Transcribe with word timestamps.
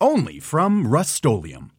Only 0.00 0.40
from 0.40 0.86
Rust-Oleum 0.86 1.72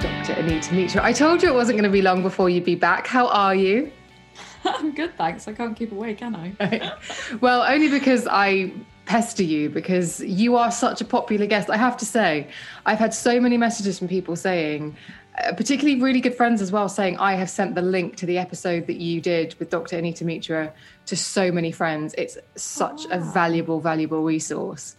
dr 0.00 0.32
Anita 0.32 0.74
Mitra. 0.74 1.04
I 1.04 1.12
told 1.12 1.42
you 1.42 1.48
it 1.48 1.54
wasn't 1.54 1.76
going 1.78 1.88
to 1.88 1.92
be 1.92 2.02
long 2.02 2.22
before 2.22 2.50
you'd 2.50 2.64
be 2.64 2.74
back. 2.74 3.06
How 3.06 3.28
are 3.28 3.54
you? 3.54 3.92
I'm 4.64 4.92
good, 4.94 5.16
thanks. 5.16 5.46
I 5.48 5.52
can't 5.52 5.76
keep 5.76 5.92
away, 5.92 6.14
can 6.14 6.34
I? 6.34 6.92
well, 7.40 7.62
only 7.62 7.88
because 7.88 8.26
I 8.28 8.72
pester 9.06 9.42
you 9.42 9.70
because 9.70 10.20
you 10.20 10.56
are 10.56 10.70
such 10.70 11.00
a 11.00 11.04
popular 11.04 11.46
guest. 11.46 11.70
I 11.70 11.76
have 11.76 11.96
to 11.98 12.04
say, 12.04 12.48
I've 12.86 12.98
had 12.98 13.14
so 13.14 13.40
many 13.40 13.56
messages 13.56 13.98
from 13.98 14.08
people 14.08 14.36
saying, 14.36 14.96
Uh, 15.40 15.52
particularly 15.52 16.00
really 16.00 16.20
good 16.20 16.34
friends 16.34 16.60
as 16.60 16.72
well, 16.72 16.88
saying 16.88 17.16
I 17.18 17.34
have 17.34 17.48
sent 17.48 17.74
the 17.74 17.82
link 17.82 18.16
to 18.16 18.26
the 18.26 18.38
episode 18.38 18.86
that 18.86 18.96
you 18.96 19.20
did 19.20 19.54
with 19.58 19.70
Dr. 19.70 19.96
Anita 19.96 20.24
Mitra 20.24 20.72
to 21.06 21.16
so 21.16 21.52
many 21.52 21.72
friends. 21.72 22.14
It's 22.18 22.36
such 22.56 23.06
oh. 23.06 23.10
a 23.12 23.20
ah. 23.20 23.32
valuable, 23.32 23.80
valuable 23.80 24.22
resource. 24.22 24.96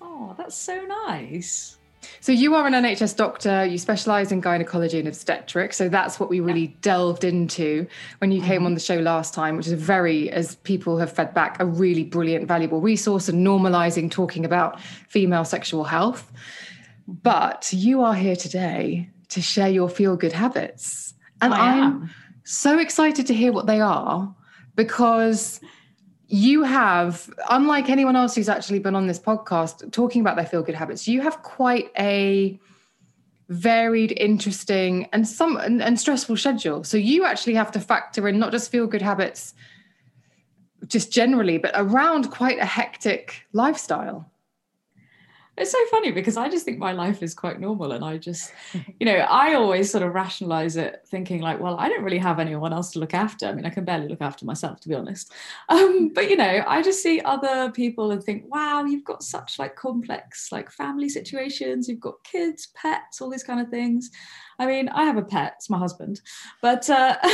Oh, 0.00 0.34
that's 0.36 0.56
so 0.56 0.80
nice. 1.06 1.78
So 2.20 2.32
you 2.32 2.54
are 2.56 2.66
an 2.66 2.72
NHS 2.72 3.16
doctor. 3.16 3.64
You 3.64 3.78
specialise 3.78 4.32
in 4.32 4.40
gynecology 4.40 4.98
and 4.98 5.06
obstetrics. 5.06 5.76
So 5.76 5.88
that's 5.88 6.18
what 6.18 6.28
we 6.28 6.40
really 6.40 6.66
yeah. 6.66 6.76
delved 6.82 7.22
into 7.22 7.86
when 8.18 8.32
you 8.32 8.40
came 8.40 8.58
mm-hmm. 8.58 8.66
on 8.66 8.74
the 8.74 8.80
show 8.80 8.96
last 8.96 9.32
time, 9.32 9.56
which 9.56 9.68
is 9.68 9.74
very, 9.74 10.28
as 10.30 10.56
people 10.56 10.98
have 10.98 11.12
fed 11.12 11.32
back, 11.32 11.60
a 11.60 11.64
really 11.64 12.02
brilliant, 12.02 12.48
valuable 12.48 12.80
resource 12.80 13.28
and 13.28 13.46
normalising 13.46 14.10
talking 14.10 14.44
about 14.44 14.80
female 14.80 15.44
sexual 15.44 15.84
health. 15.84 16.30
Mm-hmm. 16.32 17.12
But 17.22 17.72
you 17.72 18.02
are 18.02 18.14
here 18.14 18.36
today 18.36 19.08
to 19.32 19.42
share 19.42 19.68
your 19.68 19.88
feel 19.88 20.16
good 20.16 20.32
habits, 20.32 21.14
and 21.40 21.52
I'm 21.52 22.10
so 22.44 22.78
excited 22.78 23.26
to 23.26 23.34
hear 23.34 23.52
what 23.52 23.66
they 23.66 23.80
are 23.80 24.34
because 24.76 25.60
you 26.28 26.62
have, 26.62 27.30
unlike 27.50 27.90
anyone 27.90 28.16
else 28.16 28.34
who's 28.34 28.48
actually 28.48 28.78
been 28.78 28.94
on 28.94 29.06
this 29.06 29.18
podcast 29.18 29.92
talking 29.92 30.22
about 30.22 30.36
their 30.36 30.46
feel 30.46 30.62
good 30.62 30.74
habits, 30.74 31.06
you 31.06 31.20
have 31.20 31.42
quite 31.42 31.90
a 31.98 32.58
varied, 33.50 34.12
interesting, 34.12 35.08
and 35.12 35.28
some 35.28 35.58
and, 35.58 35.82
and, 35.82 36.00
stressful 36.00 36.38
schedule. 36.38 36.84
So 36.84 36.96
you 36.96 37.26
actually 37.26 37.54
have 37.54 37.70
to 37.72 37.80
factor 37.80 38.26
in 38.28 38.38
not 38.38 38.50
just 38.50 38.70
feel 38.70 38.86
good 38.86 39.02
habits 39.02 39.52
just 40.86 41.12
generally, 41.12 41.58
but 41.58 41.72
around 41.74 42.30
quite 42.30 42.58
a 42.58 42.64
hectic 42.64 43.46
lifestyle. 43.52 44.31
It's 45.58 45.70
so 45.70 45.78
funny 45.90 46.12
because 46.12 46.38
I 46.38 46.48
just 46.48 46.64
think 46.64 46.78
my 46.78 46.92
life 46.92 47.22
is 47.22 47.34
quite 47.34 47.60
normal. 47.60 47.92
And 47.92 48.02
I 48.02 48.16
just, 48.16 48.52
you 48.98 49.04
know, 49.04 49.16
I 49.16 49.52
always 49.52 49.90
sort 49.90 50.02
of 50.02 50.14
rationalize 50.14 50.76
it 50.76 51.02
thinking 51.06 51.42
like, 51.42 51.60
well, 51.60 51.76
I 51.78 51.90
don't 51.90 52.02
really 52.02 52.18
have 52.18 52.38
anyone 52.38 52.72
else 52.72 52.90
to 52.92 52.98
look 52.98 53.12
after. 53.12 53.46
I 53.46 53.52
mean, 53.52 53.66
I 53.66 53.70
can 53.70 53.84
barely 53.84 54.08
look 54.08 54.22
after 54.22 54.46
myself, 54.46 54.80
to 54.80 54.88
be 54.88 54.94
honest. 54.94 55.30
Um, 55.68 56.10
but, 56.14 56.30
you 56.30 56.36
know, 56.36 56.64
I 56.66 56.80
just 56.80 57.02
see 57.02 57.20
other 57.20 57.70
people 57.70 58.12
and 58.12 58.22
think, 58.22 58.44
wow, 58.48 58.84
you've 58.84 59.04
got 59.04 59.22
such 59.22 59.58
like 59.58 59.76
complex 59.76 60.50
like 60.52 60.70
family 60.70 61.10
situations. 61.10 61.86
You've 61.86 62.00
got 62.00 62.24
kids, 62.24 62.68
pets, 62.74 63.20
all 63.20 63.28
these 63.28 63.44
kind 63.44 63.60
of 63.60 63.68
things. 63.68 64.10
I 64.58 64.66
mean, 64.66 64.88
I 64.88 65.04
have 65.04 65.18
a 65.18 65.22
pet, 65.22 65.54
it's 65.56 65.68
my 65.68 65.78
husband. 65.78 66.22
But, 66.62 66.88
uh, 66.88 67.16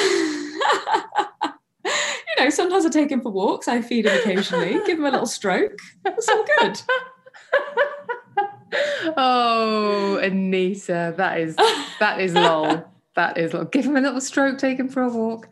you 1.85 2.45
know, 2.45 2.51
sometimes 2.51 2.85
I 2.85 2.89
take 2.89 3.13
him 3.13 3.21
for 3.21 3.31
walks, 3.31 3.69
I 3.69 3.81
feed 3.81 4.07
him 4.07 4.19
occasionally, 4.19 4.81
give 4.87 4.99
him 4.99 5.05
a 5.05 5.11
little 5.11 5.27
stroke. 5.27 5.79
It's 6.05 6.29
all 6.29 6.45
good. 6.59 6.81
oh, 9.17 10.19
Anita, 10.23 11.15
that 11.17 11.41
is 11.41 11.57
that 12.01 12.21
is 12.21 12.35
lol. 12.35 12.85
That 13.17 13.39
is 13.39 13.53
lol. 13.53 13.65
Give 13.65 13.85
him 13.85 13.97
a 13.97 14.01
little 14.01 14.21
stroke, 14.21 14.59
take 14.59 14.79
him 14.79 14.89
for 14.89 15.03
a 15.03 15.09
walk. 15.09 15.49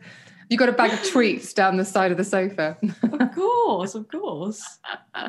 You 0.49 0.57
got 0.57 0.69
a 0.69 0.73
bag 0.73 0.93
of 0.93 1.03
treats 1.03 1.53
down 1.53 1.75
the 1.75 1.83
side 1.83 2.11
of 2.11 2.17
the 2.17 2.23
sofa. 2.23 2.77
of 3.03 3.35
course, 3.35 3.95
of 3.95 4.07
course. 4.07 4.79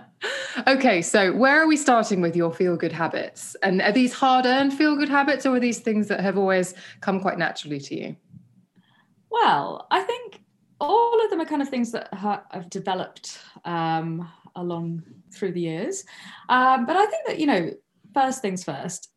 okay, 0.69 1.03
so 1.03 1.33
where 1.33 1.61
are 1.61 1.67
we 1.67 1.77
starting 1.77 2.21
with 2.21 2.37
your 2.37 2.53
feel 2.53 2.77
good 2.77 2.93
habits? 2.93 3.57
And 3.65 3.83
are 3.83 3.91
these 3.91 4.13
hard 4.13 4.47
earned 4.47 4.75
feel 4.75 4.95
good 4.95 5.09
habits 5.09 5.45
or 5.45 5.57
are 5.57 5.61
these 5.61 5.81
things 5.81 6.07
that 6.07 6.21
have 6.21 6.39
always 6.39 6.75
come 7.01 7.19
quite 7.19 7.37
naturally 7.37 7.81
to 7.81 8.01
you? 8.01 8.17
Well, 9.31 9.89
I 9.91 10.03
think 10.03 10.41
all 10.81 11.23
of 11.25 11.31
them 11.31 11.41
are 11.41 11.45
kind 11.45 11.63
of 11.63 11.69
things 11.69 11.91
that 11.93 12.13
have 12.15 12.71
developed 12.71 13.39
um, 13.65 14.31
along 14.59 15.03
through 15.33 15.53
the 15.53 15.61
years. 15.61 16.05
Um, 16.49 16.87
but 16.87 16.97
I 16.97 17.07
think 17.07 17.27
that, 17.27 17.39
you 17.39 17.47
know, 17.47 17.71
first 18.15 18.43
things 18.43 18.65
first, 18.65 19.11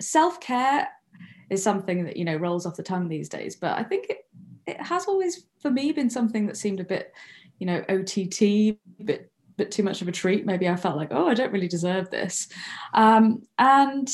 self 0.00 0.40
care 0.40 0.88
is 1.50 1.62
something 1.62 2.04
that, 2.04 2.16
you 2.16 2.24
know, 2.24 2.36
rolls 2.36 2.66
off 2.66 2.76
the 2.76 2.82
tongue 2.82 3.08
these 3.08 3.28
days. 3.28 3.56
But 3.56 3.78
I 3.78 3.82
think 3.82 4.06
it, 4.08 4.18
it 4.66 4.80
has 4.80 5.06
always, 5.06 5.46
for 5.60 5.70
me, 5.70 5.92
been 5.92 6.10
something 6.10 6.46
that 6.46 6.56
seemed 6.56 6.80
a 6.80 6.84
bit, 6.84 7.12
you 7.58 7.66
know, 7.66 7.84
OTT, 7.88 8.42
a 8.42 8.78
bit 9.04 9.30
bit 9.56 9.70
too 9.70 9.82
much 9.82 10.02
of 10.02 10.08
a 10.08 10.12
treat. 10.12 10.46
Maybe 10.46 10.68
I 10.68 10.76
felt 10.76 10.96
like, 10.96 11.08
oh, 11.10 11.28
I 11.28 11.34
don't 11.34 11.52
really 11.52 11.68
deserve 11.68 12.10
this. 12.10 12.48
Um, 12.92 13.42
and 13.58 14.08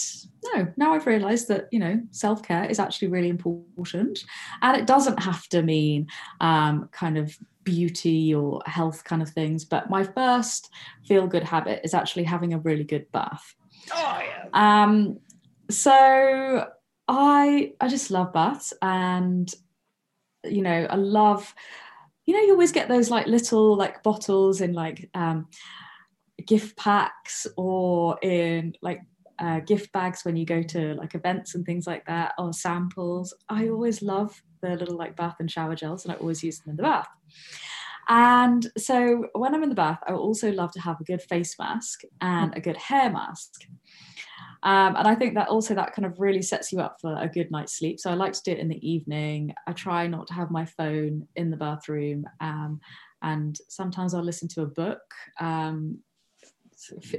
no, 0.55 0.69
now 0.77 0.95
I've 0.95 1.07
realized 1.07 1.49
that, 1.49 1.69
you 1.71 1.79
know, 1.79 2.01
self 2.11 2.43
care 2.43 2.65
is 2.65 2.79
actually 2.79 3.09
really 3.09 3.29
important. 3.29 4.25
And 4.63 4.77
it 4.77 4.87
doesn't 4.87 5.23
have 5.23 5.47
to 5.49 5.63
mean 5.63 6.09
um, 6.41 6.89
kind 6.93 7.19
of 7.19 7.37
beauty 7.65 8.35
or 8.35 8.63
health 8.67 9.05
kind 9.05 9.23
of 9.23 9.31
things. 9.31 9.65
But 9.65 9.91
my 9.91 10.05
first 10.05 10.71
feel 11.07 11.27
good 11.27 11.45
habit 11.45 11.81
is 11.85 11.95
actually 11.95 12.25
having 12.25 12.55
a 12.55 12.59
really 12.59 12.85
good 12.85 13.11
bath. 13.13 13.55
Oh, 13.95 14.23
yeah. 14.23 14.49
Um, 14.53 15.19
so 15.71 16.67
I 17.09 17.73
I 17.81 17.89
just 17.89 18.11
love 18.11 18.33
baths 18.33 18.73
and 18.83 19.53
you 20.45 20.63
know 20.63 20.87
I 20.89 20.97
love 20.97 21.55
you 22.27 22.35
know 22.35 22.41
you 22.41 22.53
always 22.53 22.73
get 22.73 22.89
those 22.89 23.11
like 23.11 23.27
little 23.27 23.77
like 23.77 24.03
bottles 24.03 24.61
in 24.61 24.73
like 24.73 25.11
um 25.15 25.49
gift 26.47 26.77
packs 26.77 27.47
or 27.57 28.19
in 28.23 28.75
like 28.83 29.01
uh, 29.39 29.61
gift 29.61 29.91
bags 29.93 30.25
when 30.25 30.37
you 30.37 30.45
go 30.45 30.63
to 30.63 30.95
like 30.95 31.15
events 31.15 31.55
and 31.55 31.65
things 31.65 31.87
like 31.87 32.05
that 32.05 32.33
or 32.39 32.53
samples 32.53 33.33
i 33.49 33.69
always 33.69 34.03
love 34.03 34.43
the 34.61 34.77
little 34.77 34.97
like 34.97 35.17
bath 35.17 35.37
and 35.41 35.51
shower 35.51 35.75
gels 35.75 36.05
and 36.05 36.13
i 36.13 36.17
always 36.17 36.43
use 36.43 36.59
them 36.59 36.71
in 36.71 36.77
the 36.77 36.83
bath 36.83 37.09
and 38.09 38.71
so 38.77 39.27
when 39.35 39.55
i'm 39.55 39.63
in 39.63 39.69
the 39.69 39.75
bath 39.75 40.01
i 40.07 40.13
also 40.13 40.51
love 40.53 40.73
to 40.73 40.81
have 40.81 41.01
a 41.01 41.05
good 41.05 41.23
face 41.23 41.57
mask 41.59 42.03
and 42.21 42.57
a 42.57 42.61
good 42.61 42.77
hair 42.77 43.11
mask 43.11 43.67
um, 44.63 44.95
and 44.97 45.09
I 45.09 45.15
think 45.15 45.35
that 45.35 45.49
also 45.49 45.75
that 45.75 45.95
kind 45.95 46.05
of 46.05 46.21
really 46.21 46.43
sets 46.43 46.71
you 46.71 46.81
up 46.81 47.01
for 47.01 47.17
a 47.17 47.29
good 47.29 47.51
night's 47.51 47.79
sleep. 47.79 47.99
So 47.99 48.11
I 48.11 48.15
like 48.15 48.35
to 48.35 48.43
do 48.45 48.53
it 48.53 48.59
in 48.59 48.69
the 48.69 48.89
evening. 48.89 49.55
I 49.67 49.73
try 49.73 50.07
not 50.07 50.27
to 50.29 50.35
have 50.35 50.51
my 50.51 50.67
phone 50.67 51.27
in 51.35 51.51
the 51.51 51.57
bathroom. 51.57 52.27
Um, 52.41 52.81
and 53.23 53.57
sometimes 53.69 54.15
I'll 54.15 54.23
listen 54.23 54.49
to 54.49 54.63
a 54.63 54.67
book. 54.67 55.01
Um, 55.39 56.01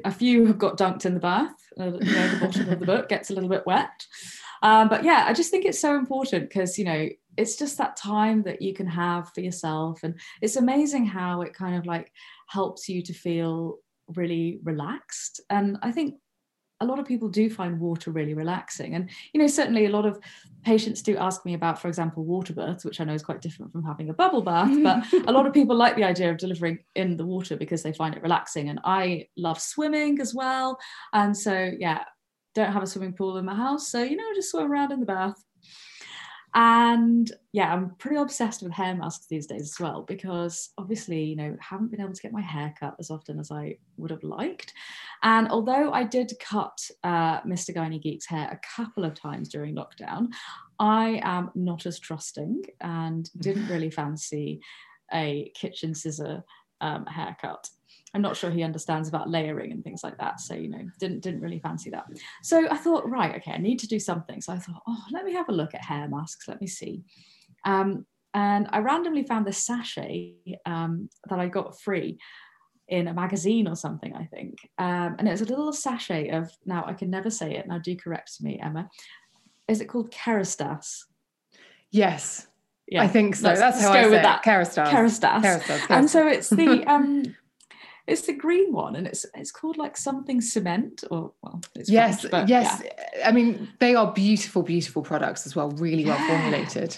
a 0.05 0.11
few 0.11 0.45
have 0.47 0.57
got 0.57 0.78
dunked 0.78 1.05
in 1.05 1.13
the 1.13 1.19
bath. 1.19 1.55
Uh, 1.79 1.85
you 1.85 2.13
know, 2.13 2.28
the 2.29 2.39
bottom 2.39 2.69
of 2.69 2.79
the 2.79 2.85
book 2.85 3.09
gets 3.09 3.29
a 3.29 3.33
little 3.33 3.49
bit 3.49 3.66
wet. 3.66 4.05
Um, 4.63 4.89
but 4.89 5.03
yeah, 5.03 5.25
I 5.28 5.33
just 5.33 5.49
think 5.49 5.66
it's 5.66 5.79
so 5.79 5.95
important 5.95 6.49
because 6.49 6.78
you 6.78 6.85
know 6.85 7.09
it's 7.38 7.56
just 7.56 7.78
that 7.78 7.96
time 7.96 8.44
that 8.44 8.62
you 8.62 8.74
can 8.74 8.88
have 8.88 9.31
for 9.34 9.42
yourself, 9.42 10.02
and 10.03 10.19
it's 10.42 10.56
amazing 10.56 11.06
how 11.06 11.41
it 11.41 11.53
kind 11.53 11.76
of 11.76 11.85
like 11.85 12.11
helps 12.47 12.90
you 12.90 13.02
to 13.03 13.14
feel 13.14 13.78
really 14.16 14.59
relaxed. 14.64 15.41
And 15.50 15.78
I 15.82 15.91
think 15.91 16.16
a 16.82 16.85
lot 16.85 17.00
of 17.00 17.05
people 17.05 17.29
do 17.29 17.50
find 17.50 17.79
water 17.79 18.11
really 18.11 18.34
relaxing. 18.34 18.96
And, 18.96 19.09
you 19.34 19.40
know, 19.40 19.47
certainly 19.47 19.85
a 19.85 19.91
lot 19.91 20.05
of 20.05 20.20
patients 20.64 21.03
do 21.03 21.16
ask 21.16 21.46
me 21.46 21.53
about, 21.53 21.79
for 21.79 21.88
example, 21.88 22.26
water 22.26 22.53
births, 22.53 22.84
which 22.84 23.00
I 23.00 23.03
know 23.03 23.14
is 23.14 23.22
quite 23.22 23.40
different 23.40 23.72
from 23.72 23.84
having 23.84 24.09
a 24.09 24.14
bubble 24.14 24.41
bath. 24.41 24.76
But 24.82 25.05
a 25.28 25.32
lot 25.32 25.46
of 25.46 25.53
people 25.53 25.76
like 25.76 25.96
the 25.96 26.03
idea 26.03 26.32
of 26.32 26.38
delivering 26.38 26.79
in 26.96 27.17
the 27.17 27.26
water 27.26 27.55
because 27.55 27.84
they 27.84 27.94
find 27.94 28.16
it 28.16 28.23
relaxing. 28.23 28.70
And 28.70 28.79
I 28.84 29.28
love 29.38 29.61
swimming 29.61 30.20
as 30.20 30.34
well. 30.34 30.79
And 31.14 31.38
so, 31.38 31.72
yeah, 31.78 32.03
don't 32.55 32.73
have 32.73 32.84
a 32.84 32.88
swimming 32.88 33.14
pool 33.14 33.38
in 33.38 33.46
my 33.46 33.55
house. 33.55 33.91
So, 33.91 34.02
you 34.02 34.16
know, 34.16 34.34
just 34.34 34.50
swim 34.50 34.72
around 34.72 34.91
in 34.91 35.00
the 35.00 35.05
bath. 35.05 35.41
And 36.53 37.32
yeah, 37.53 37.74
I'm 37.74 37.92
pretty 37.96 38.18
obsessed 38.18 38.62
with 38.62 38.74
hair 38.74 38.94
masks 38.96 39.28
these 39.28 39.48
days 39.48 39.62
as 39.62 39.80
well 39.80 40.03
because 40.03 40.70
obviously, 40.78 41.24
you 41.24 41.36
know, 41.36 41.56
haven't 41.62 41.92
been 41.92 42.02
able 42.02 42.14
to 42.14 42.22
get 42.22 42.34
my 42.34 42.42
hair 42.42 42.74
cut 42.78 42.96
as 43.00 43.09
often 43.09 43.40
as 43.40 43.52
I 43.52 43.78
would 43.98 44.12
have 44.12 44.24
liked. 44.24 44.74
And 45.24 45.48
although 45.50 45.94
I 45.94 46.03
did 46.03 46.34
cut 46.42 46.78
uh, 47.03 47.42
Mr. 47.42 47.74
Gynae 47.74 48.03
Geek's 48.03 48.26
hair 48.26 48.50
a 48.52 48.59
couple 48.76 49.06
of 49.06 49.14
times 49.14 49.50
during 49.50 49.76
lockdown, 49.76 50.28
I 50.80 51.22
am 51.24 51.52
not 51.56 51.86
as 51.86 52.00
trusting 52.00 52.64
and 52.82 53.30
didn't 53.40 53.68
really 53.70 53.92
fancy 53.92 54.62
a 55.14 55.52
kitchen 55.56 55.96
scissor 55.96 56.44
um, 56.82 57.06
haircut. 57.06 57.70
I'm 58.13 58.22
not 58.22 58.35
sure 58.35 58.52
he 58.52 58.63
understands 58.63 59.08
about 59.08 59.29
layering 59.29 59.72
and 59.72 59.84
things 59.84 60.03
like 60.03 60.17
that. 60.17 60.41
So, 60.41 60.53
you 60.53 60.69
know, 60.69 60.85
didn't 60.99 61.22
didn't 61.22 61.41
really 61.41 61.59
fancy 61.59 61.90
that. 61.91 62.05
So 62.43 62.67
I 62.69 62.78
thought, 62.78 63.09
right, 63.09 63.35
okay, 63.37 63.52
I 63.52 63.58
need 63.58 63.79
to 63.79 63.87
do 63.87 63.99
something. 63.99 64.41
So 64.41 64.53
I 64.53 64.58
thought, 64.58 64.81
oh, 64.87 65.03
let 65.11 65.23
me 65.23 65.34
have 65.34 65.49
a 65.49 65.53
look 65.53 65.73
at 65.73 65.84
hair 65.84 66.08
masks. 66.09 66.47
Let 66.47 66.59
me 66.59 66.67
see. 66.67 67.03
Um, 67.66 68.05
and 68.34 68.67
I 68.72 68.79
randomly 68.79 69.23
found 69.23 69.46
this 69.46 69.58
sachet 69.66 70.34
um, 70.66 71.09
that 71.29 71.40
I 71.40 71.47
got 71.47 71.79
free 71.79 72.17
in 72.87 73.08
a 73.08 73.13
magazine 73.13 73.67
or 73.67 73.75
something, 73.75 74.14
I 74.16 74.25
think. 74.25 74.57
Um, 74.78 75.16
and 75.17 75.28
it 75.28 75.31
was 75.31 75.41
a 75.41 75.46
little 75.46 75.73
sachet 75.73 76.29
of, 76.29 76.52
now 76.66 76.85
I 76.85 76.93
can 76.93 77.09
never 77.09 77.29
say 77.29 77.55
it, 77.55 77.67
now 77.67 77.78
do 77.78 77.96
correct 77.96 78.41
me, 78.41 78.59
Emma. 78.61 78.90
Is 79.67 79.81
it 79.81 79.87
called 79.87 80.11
Kerastase? 80.11 81.03
Yes. 81.91 82.47
Yeah, 82.87 83.03
I 83.03 83.07
think 83.07 83.35
so. 83.35 83.47
Let's, 83.47 83.59
That's 83.61 83.78
let's 83.78 83.87
how 83.87 83.93
I 83.93 84.03
say 84.03 84.09
with 84.09 84.22
that. 84.23 84.43
Kerastase. 84.43 84.87
Kerastase. 84.87 85.41
Kerastase. 85.41 85.85
And 85.90 86.09
so 86.09 86.28
it's 86.28 86.49
the 86.49 86.84
um 86.85 87.23
it's 88.08 88.24
the 88.24 88.34
green 88.34 88.72
one 88.74 88.96
and 88.96 89.08
it's 89.08 89.26
it's 89.36 89.52
called 89.52 89.78
like 89.78 89.96
something 89.96 90.42
cement 90.42 91.03
or 91.12 91.32
well 91.42 91.62
yes 91.86 92.26
French, 92.26 92.50
yes 92.50 92.82
yeah. 92.84 93.28
i 93.28 93.32
mean 93.32 93.70
they 93.80 93.96
are 93.96 94.12
beautiful 94.14 94.64
beautiful 94.64 95.02
products 95.02 95.46
as 95.46 95.56
well 95.56 95.70
really 95.72 96.06
well 96.06 96.18
formulated 96.28 96.98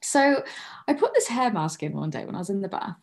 so 0.00 0.42
i 0.88 0.92
put 0.92 1.12
this 1.14 1.28
hair 1.28 1.52
mask 1.52 1.82
in 1.82 1.92
one 1.92 2.10
day 2.10 2.24
when 2.24 2.34
i 2.34 2.38
was 2.38 2.50
in 2.50 2.60
the 2.60 2.68
bath 2.68 2.96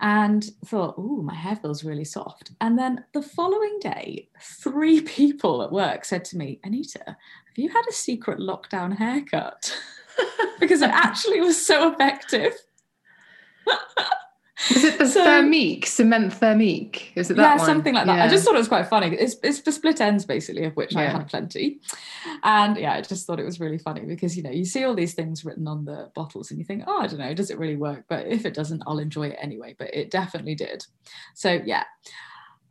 and 0.00 0.50
thought, 0.64 0.94
oh, 0.98 1.22
my 1.22 1.34
hair 1.34 1.56
feels 1.56 1.84
really 1.84 2.04
soft. 2.04 2.50
And 2.60 2.78
then 2.78 3.04
the 3.12 3.22
following 3.22 3.78
day, 3.80 4.28
three 4.40 5.00
people 5.18 5.62
at 5.62 5.72
work 5.72 6.04
said 6.04 6.24
to 6.26 6.36
me, 6.36 6.60
Anita, 6.64 7.04
have 7.06 7.56
you 7.56 7.68
had 7.68 7.84
a 7.88 7.92
secret 7.92 8.38
lockdown 8.38 8.96
haircut? 8.96 9.72
because 10.60 10.82
it 10.82 10.90
actually 10.90 11.40
was 11.40 11.64
so 11.64 11.92
effective. 11.92 12.54
Was 14.70 14.84
it 14.84 14.98
the 14.98 15.06
so, 15.08 15.24
thermique, 15.24 15.84
cement 15.86 16.32
thermique? 16.32 17.08
Is 17.16 17.30
it 17.30 17.36
that 17.36 17.42
yeah, 17.42 17.56
one? 17.56 17.66
something 17.66 17.94
like 17.94 18.06
that. 18.06 18.18
Yeah. 18.18 18.24
I 18.24 18.28
just 18.28 18.44
thought 18.44 18.54
it 18.54 18.58
was 18.58 18.68
quite 18.68 18.86
funny. 18.86 19.08
It's, 19.08 19.36
it's 19.42 19.60
the 19.62 19.72
split 19.72 20.00
ends 20.00 20.24
basically, 20.24 20.64
of 20.64 20.74
which 20.76 20.94
yeah. 20.94 21.00
I 21.00 21.04
had 21.06 21.28
plenty. 21.28 21.80
And 22.44 22.76
yeah, 22.76 22.94
I 22.94 23.00
just 23.00 23.26
thought 23.26 23.40
it 23.40 23.44
was 23.44 23.58
really 23.58 23.78
funny 23.78 24.02
because 24.02 24.36
you 24.36 24.42
know 24.42 24.50
you 24.50 24.64
see 24.64 24.84
all 24.84 24.94
these 24.94 25.14
things 25.14 25.44
written 25.44 25.66
on 25.66 25.84
the 25.84 26.10
bottles 26.14 26.50
and 26.50 26.58
you 26.58 26.64
think, 26.64 26.84
oh, 26.86 27.00
I 27.00 27.06
don't 27.06 27.18
know, 27.18 27.34
does 27.34 27.50
it 27.50 27.58
really 27.58 27.76
work? 27.76 28.04
But 28.08 28.26
if 28.26 28.46
it 28.46 28.54
doesn't, 28.54 28.82
I'll 28.86 29.00
enjoy 29.00 29.28
it 29.28 29.38
anyway. 29.40 29.74
But 29.76 29.92
it 29.92 30.10
definitely 30.10 30.54
did. 30.54 30.86
So 31.34 31.60
yeah, 31.64 31.84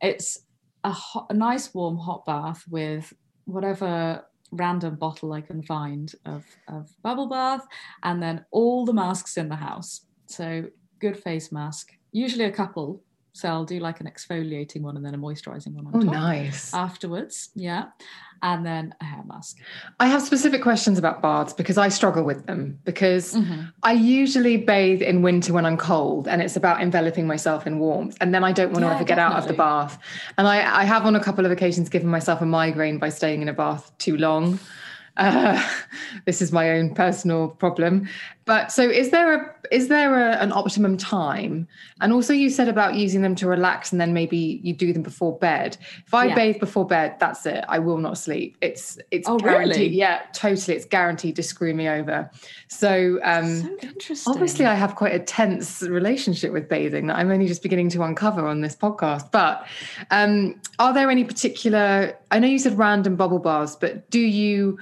it's 0.00 0.40
a, 0.84 0.90
hot, 0.90 1.26
a 1.30 1.34
nice 1.34 1.72
warm 1.74 1.98
hot 1.98 2.24
bath 2.24 2.64
with 2.68 3.12
whatever 3.44 4.24
random 4.52 4.94
bottle 4.96 5.32
I 5.32 5.40
can 5.40 5.62
find 5.62 6.12
of, 6.24 6.44
of 6.68 6.90
bubble 7.02 7.28
bath, 7.28 7.66
and 8.02 8.22
then 8.22 8.44
all 8.50 8.86
the 8.86 8.94
masks 8.94 9.36
in 9.36 9.48
the 9.48 9.56
house. 9.56 10.06
So 10.26 10.64
good 11.04 11.22
face 11.22 11.52
mask, 11.52 11.92
usually 12.12 12.46
a 12.46 12.50
couple. 12.50 13.02
So 13.34 13.48
I'll 13.48 13.64
do 13.64 13.78
like 13.80 14.00
an 14.00 14.06
exfoliating 14.06 14.80
one 14.82 14.96
and 14.96 15.04
then 15.04 15.12
a 15.12 15.18
moisturizing 15.18 15.72
one 15.74 15.86
on 15.88 15.96
oh, 15.96 15.98
nice. 15.98 16.72
Afterwards, 16.72 17.50
yeah. 17.54 17.86
And 18.42 18.64
then 18.64 18.94
a 19.00 19.04
hair 19.04 19.24
mask. 19.26 19.58
I 19.98 20.06
have 20.06 20.22
specific 20.22 20.62
questions 20.62 20.98
about 20.98 21.20
baths 21.20 21.52
because 21.52 21.76
I 21.76 21.88
struggle 21.88 22.22
with 22.22 22.46
them 22.46 22.78
because 22.84 23.34
mm-hmm. 23.34 23.62
I 23.82 23.92
usually 23.92 24.56
bathe 24.56 25.02
in 25.02 25.20
winter 25.22 25.52
when 25.52 25.66
I'm 25.66 25.76
cold 25.76 26.28
and 26.28 26.40
it's 26.40 26.56
about 26.56 26.80
enveloping 26.80 27.26
myself 27.26 27.66
in 27.66 27.80
warmth. 27.80 28.16
And 28.20 28.32
then 28.32 28.44
I 28.44 28.52
don't 28.52 28.72
want 28.72 28.84
yeah, 28.84 28.90
to 28.90 28.94
ever 28.96 29.04
get 29.04 29.18
out 29.18 29.36
of 29.36 29.48
the 29.48 29.54
bath. 29.54 29.98
And 30.38 30.46
I, 30.46 30.82
I 30.82 30.84
have 30.84 31.04
on 31.04 31.16
a 31.16 31.20
couple 31.20 31.44
of 31.44 31.50
occasions 31.50 31.88
given 31.88 32.08
myself 32.08 32.40
a 32.40 32.46
migraine 32.46 32.98
by 32.98 33.10
staying 33.10 33.42
in 33.42 33.48
a 33.48 33.54
bath 33.54 33.92
too 33.98 34.16
long. 34.16 34.60
Uh, 35.16 35.60
this 36.24 36.40
is 36.40 36.52
my 36.52 36.70
own 36.70 36.94
personal 36.94 37.48
problem. 37.48 38.08
But 38.46 38.70
so, 38.70 38.82
is 38.88 39.10
there 39.10 39.34
a 39.34 39.54
is 39.70 39.88
there 39.88 40.28
a, 40.28 40.36
an 40.36 40.52
optimum 40.52 40.96
time? 40.98 41.66
And 42.02 42.12
also, 42.12 42.34
you 42.34 42.50
said 42.50 42.68
about 42.68 42.94
using 42.94 43.22
them 43.22 43.34
to 43.36 43.46
relax, 43.46 43.90
and 43.90 44.00
then 44.00 44.12
maybe 44.12 44.60
you 44.62 44.74
do 44.74 44.92
them 44.92 45.02
before 45.02 45.38
bed. 45.38 45.78
If 46.06 46.12
I 46.12 46.26
yeah. 46.26 46.34
bathe 46.34 46.60
before 46.60 46.86
bed, 46.86 47.16
that's 47.18 47.46
it. 47.46 47.64
I 47.68 47.78
will 47.78 47.96
not 47.96 48.18
sleep. 48.18 48.58
It's 48.60 48.98
it's 49.10 49.28
oh, 49.28 49.38
guaranteed. 49.38 49.76
Really? 49.76 49.96
Yeah, 49.96 50.22
totally. 50.34 50.76
It's 50.76 50.84
guaranteed 50.84 51.36
to 51.36 51.42
screw 51.42 51.72
me 51.72 51.88
over. 51.88 52.30
So, 52.68 53.18
um, 53.22 53.62
so 53.62 53.76
interesting. 53.82 54.32
Obviously, 54.32 54.66
I 54.66 54.74
have 54.74 54.94
quite 54.94 55.14
a 55.14 55.20
tense 55.20 55.80
relationship 55.80 56.52
with 56.52 56.68
bathing 56.68 57.06
that 57.06 57.16
I'm 57.16 57.30
only 57.30 57.46
just 57.46 57.62
beginning 57.62 57.88
to 57.90 58.02
uncover 58.02 58.46
on 58.46 58.60
this 58.60 58.76
podcast. 58.76 59.30
But 59.30 59.66
um, 60.10 60.60
are 60.78 60.92
there 60.92 61.10
any 61.10 61.24
particular? 61.24 62.14
I 62.30 62.38
know 62.38 62.48
you 62.48 62.58
said 62.58 62.76
random 62.76 63.16
bubble 63.16 63.38
baths, 63.38 63.74
but 63.74 64.10
do 64.10 64.20
you? 64.20 64.78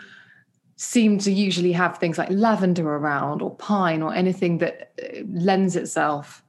Seem 0.82 1.16
to 1.16 1.30
usually 1.30 1.70
have 1.70 1.98
things 1.98 2.18
like 2.18 2.28
lavender 2.28 2.96
around 2.96 3.40
or 3.40 3.54
pine 3.54 4.02
or 4.02 4.12
anything 4.12 4.58
that 4.58 4.90
uh, 5.00 5.20
lends 5.30 5.76
itself. 5.76 6.42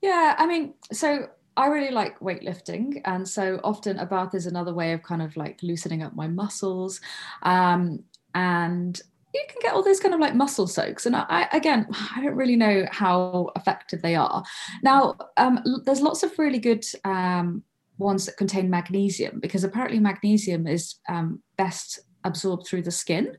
Yeah, 0.00 0.36
I 0.38 0.46
mean, 0.46 0.74
so 0.92 1.28
I 1.56 1.66
really 1.66 1.90
like 1.90 2.20
weightlifting. 2.20 3.00
And 3.04 3.28
so 3.28 3.60
often 3.64 3.98
a 3.98 4.06
bath 4.06 4.32
is 4.36 4.46
another 4.46 4.72
way 4.72 4.92
of 4.92 5.02
kind 5.02 5.20
of 5.20 5.36
like 5.36 5.60
loosening 5.60 6.04
up 6.04 6.14
my 6.14 6.28
muscles. 6.28 7.00
Um, 7.42 8.04
and 8.32 9.00
you 9.34 9.44
can 9.48 9.58
get 9.60 9.74
all 9.74 9.82
those 9.82 9.98
kind 9.98 10.14
of 10.14 10.20
like 10.20 10.36
muscle 10.36 10.68
soaks. 10.68 11.04
And 11.04 11.16
I, 11.16 11.48
again, 11.52 11.88
I 12.14 12.22
don't 12.22 12.36
really 12.36 12.54
know 12.54 12.86
how 12.92 13.50
effective 13.56 14.02
they 14.02 14.14
are. 14.14 14.44
Now, 14.84 15.16
um, 15.36 15.58
there's 15.84 16.00
lots 16.00 16.22
of 16.22 16.38
really 16.38 16.60
good 16.60 16.84
um, 17.04 17.64
ones 17.98 18.26
that 18.26 18.36
contain 18.36 18.70
magnesium 18.70 19.40
because 19.40 19.64
apparently 19.64 19.98
magnesium 19.98 20.68
is 20.68 20.94
um, 21.08 21.42
best 21.56 21.98
absorbed 22.28 22.66
through 22.66 22.82
the 22.82 22.90
skin. 22.90 23.36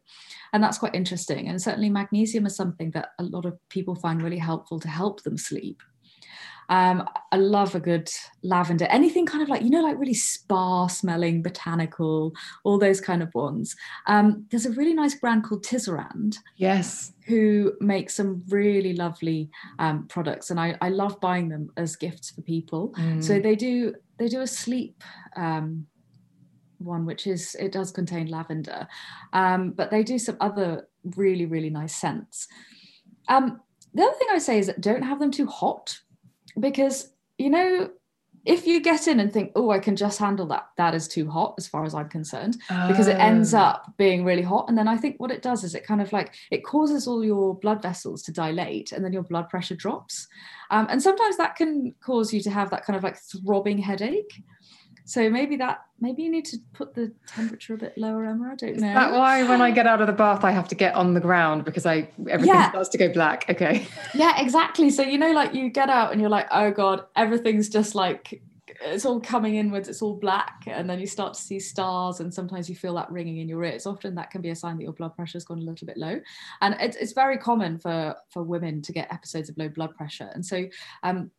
And 0.51 0.63
that's 0.63 0.79
quite 0.79 0.95
interesting. 0.95 1.47
And 1.47 1.61
certainly, 1.61 1.89
magnesium 1.89 2.45
is 2.45 2.55
something 2.55 2.91
that 2.91 3.09
a 3.19 3.23
lot 3.23 3.45
of 3.45 3.57
people 3.69 3.95
find 3.95 4.21
really 4.21 4.37
helpful 4.39 4.79
to 4.79 4.87
help 4.89 5.23
them 5.23 5.37
sleep. 5.37 5.81
Um, 6.69 7.07
I 7.31 7.37
love 7.37 7.73
a 7.73 7.79
good 7.79 8.09
lavender, 8.43 8.85
anything 8.85 9.25
kind 9.25 9.41
of 9.41 9.49
like, 9.49 9.63
you 9.63 9.71
know, 9.71 9.81
like 9.81 9.97
really 9.97 10.13
spa 10.13 10.85
smelling, 10.87 11.41
botanical, 11.41 12.33
all 12.63 12.77
those 12.77 13.01
kind 13.01 13.23
of 13.23 13.33
ones. 13.33 13.75
Um, 14.05 14.45
there's 14.51 14.67
a 14.67 14.71
really 14.71 14.93
nice 14.93 15.15
brand 15.15 15.43
called 15.43 15.65
Tisserand. 15.65 16.35
Yes. 16.57 17.11
Who 17.25 17.73
makes 17.79 18.15
some 18.15 18.43
really 18.49 18.93
lovely 18.93 19.49
um, 19.79 20.05
products. 20.07 20.51
And 20.51 20.59
I, 20.59 20.77
I 20.79 20.89
love 20.89 21.19
buying 21.19 21.49
them 21.49 21.71
as 21.75 21.95
gifts 21.95 22.29
for 22.29 22.41
people. 22.43 22.93
Mm. 22.99 23.23
So 23.23 23.39
they 23.39 23.55
do, 23.55 23.95
they 24.19 24.27
do 24.27 24.41
a 24.41 24.47
sleep 24.47 25.03
um, 25.35 25.87
one, 26.79 27.05
which 27.05 27.27
is 27.27 27.55
it 27.59 27.71
does 27.71 27.91
contain 27.91 28.27
lavender, 28.27 28.87
um, 29.33 29.71
but 29.71 29.91
they 29.91 30.03
do 30.03 30.17
some 30.17 30.37
other 30.39 30.87
really 31.15 31.45
really 31.45 31.69
nice 31.69 31.95
scents. 31.95 32.47
Um, 33.27 33.61
the 33.93 34.03
other 34.03 34.17
thing 34.17 34.27
I 34.29 34.33
would 34.33 34.41
say 34.41 34.59
is 34.59 34.67
that 34.67 34.81
don't 34.81 35.03
have 35.03 35.19
them 35.19 35.31
too 35.31 35.47
hot, 35.47 35.99
because 36.59 37.13
you 37.37 37.49
know 37.49 37.91
if 38.45 38.65
you 38.65 38.81
get 38.81 39.07
in 39.07 39.19
and 39.19 39.31
think, 39.31 39.51
oh, 39.55 39.69
I 39.69 39.79
can 39.79 39.97
just 39.97 40.17
handle 40.17 40.47
that, 40.47 40.69
that 40.77 40.95
is 40.95 41.09
too 41.09 41.29
hot 41.29 41.55
as 41.57 41.67
far 41.67 41.83
as 41.83 41.93
I'm 41.93 42.07
concerned, 42.07 42.57
because 42.87 43.07
it 43.07 43.17
ends 43.17 43.53
oh. 43.53 43.59
up 43.59 43.93
being 43.97 44.23
really 44.23 44.41
hot. 44.41 44.69
And 44.69 44.77
then 44.77 44.87
I 44.87 44.95
think 44.95 45.19
what 45.19 45.29
it 45.29 45.41
does 45.41 45.65
is 45.65 45.75
it 45.75 45.85
kind 45.85 46.01
of 46.01 46.13
like 46.13 46.33
it 46.49 46.63
causes 46.63 47.05
all 47.05 47.23
your 47.23 47.55
blood 47.55 47.81
vessels 47.81 48.23
to 48.23 48.31
dilate, 48.31 48.93
and 48.93 49.03
then 49.03 49.11
your 49.11 49.23
blood 49.23 49.49
pressure 49.49 49.75
drops. 49.75 50.27
Um, 50.71 50.87
and 50.89 51.03
sometimes 51.03 51.35
that 51.35 51.57
can 51.57 51.93
cause 52.01 52.33
you 52.33 52.41
to 52.41 52.49
have 52.49 52.69
that 52.69 52.85
kind 52.85 52.95
of 52.95 53.03
like 53.03 53.17
throbbing 53.17 53.77
headache. 53.77 54.41
So 55.09 55.27
maybe 55.27 55.55
that 55.55 55.85
maybe 55.99 56.21
you 56.21 56.29
need 56.29 56.45
to 56.45 56.57
put 56.71 56.93
the 56.93 57.11
temperature 57.25 57.73
a 57.73 57.77
bit 57.77 57.97
lower, 57.97 58.25
Emma. 58.25 58.51
I 58.51 58.55
don't 58.55 58.77
know. 58.77 58.87
Is 58.89 58.93
that 58.93 59.11
why 59.11 59.41
when 59.41 59.59
I 59.59 59.71
get 59.71 59.87
out 59.87 60.01
of 60.01 60.07
the 60.07 60.13
bath 60.13 60.43
I 60.43 60.51
have 60.51 60.67
to 60.67 60.75
get 60.75 60.93
on 60.93 61.15
the 61.15 61.19
ground 61.19 61.65
because 61.65 61.87
I 61.87 62.11
everything 62.29 62.53
yeah. 62.53 62.69
starts 62.69 62.89
to 62.89 62.99
go 62.99 63.11
black? 63.11 63.45
Okay. 63.49 63.87
Yeah, 64.13 64.39
exactly. 64.39 64.91
So 64.91 65.01
you 65.01 65.17
know, 65.17 65.31
like 65.31 65.55
you 65.55 65.69
get 65.69 65.89
out 65.89 66.11
and 66.11 66.21
you're 66.21 66.29
like, 66.29 66.47
oh 66.51 66.69
god, 66.69 67.05
everything's 67.15 67.69
just 67.69 67.95
like 67.95 68.39
it's 68.81 69.03
all 69.03 69.19
coming 69.19 69.55
inwards, 69.55 69.89
it's 69.89 70.03
all 70.03 70.13
black, 70.15 70.65
and 70.67 70.87
then 70.87 70.99
you 70.99 71.07
start 71.07 71.33
to 71.33 71.41
see 71.41 71.59
stars, 71.59 72.19
and 72.19 72.31
sometimes 72.31 72.69
you 72.69 72.75
feel 72.75 72.93
that 72.95 73.11
ringing 73.11 73.39
in 73.39 73.49
your 73.49 73.63
ears. 73.63 73.87
Often 73.87 74.13
that 74.15 74.29
can 74.29 74.41
be 74.41 74.51
a 74.51 74.55
sign 74.55 74.77
that 74.77 74.83
your 74.83 74.93
blood 74.93 75.15
pressure's 75.15 75.43
gone 75.43 75.57
a 75.57 75.63
little 75.63 75.87
bit 75.87 75.97
low, 75.97 76.19
and 76.61 76.77
it's, 76.79 76.97
it's 76.97 77.13
very 77.13 77.39
common 77.39 77.79
for 77.79 78.15
for 78.29 78.43
women 78.43 78.83
to 78.83 78.93
get 78.93 79.11
episodes 79.11 79.49
of 79.49 79.57
low 79.57 79.69
blood 79.69 79.95
pressure. 79.95 80.29
And 80.35 80.45
so 80.45 80.65
um, 81.01 81.31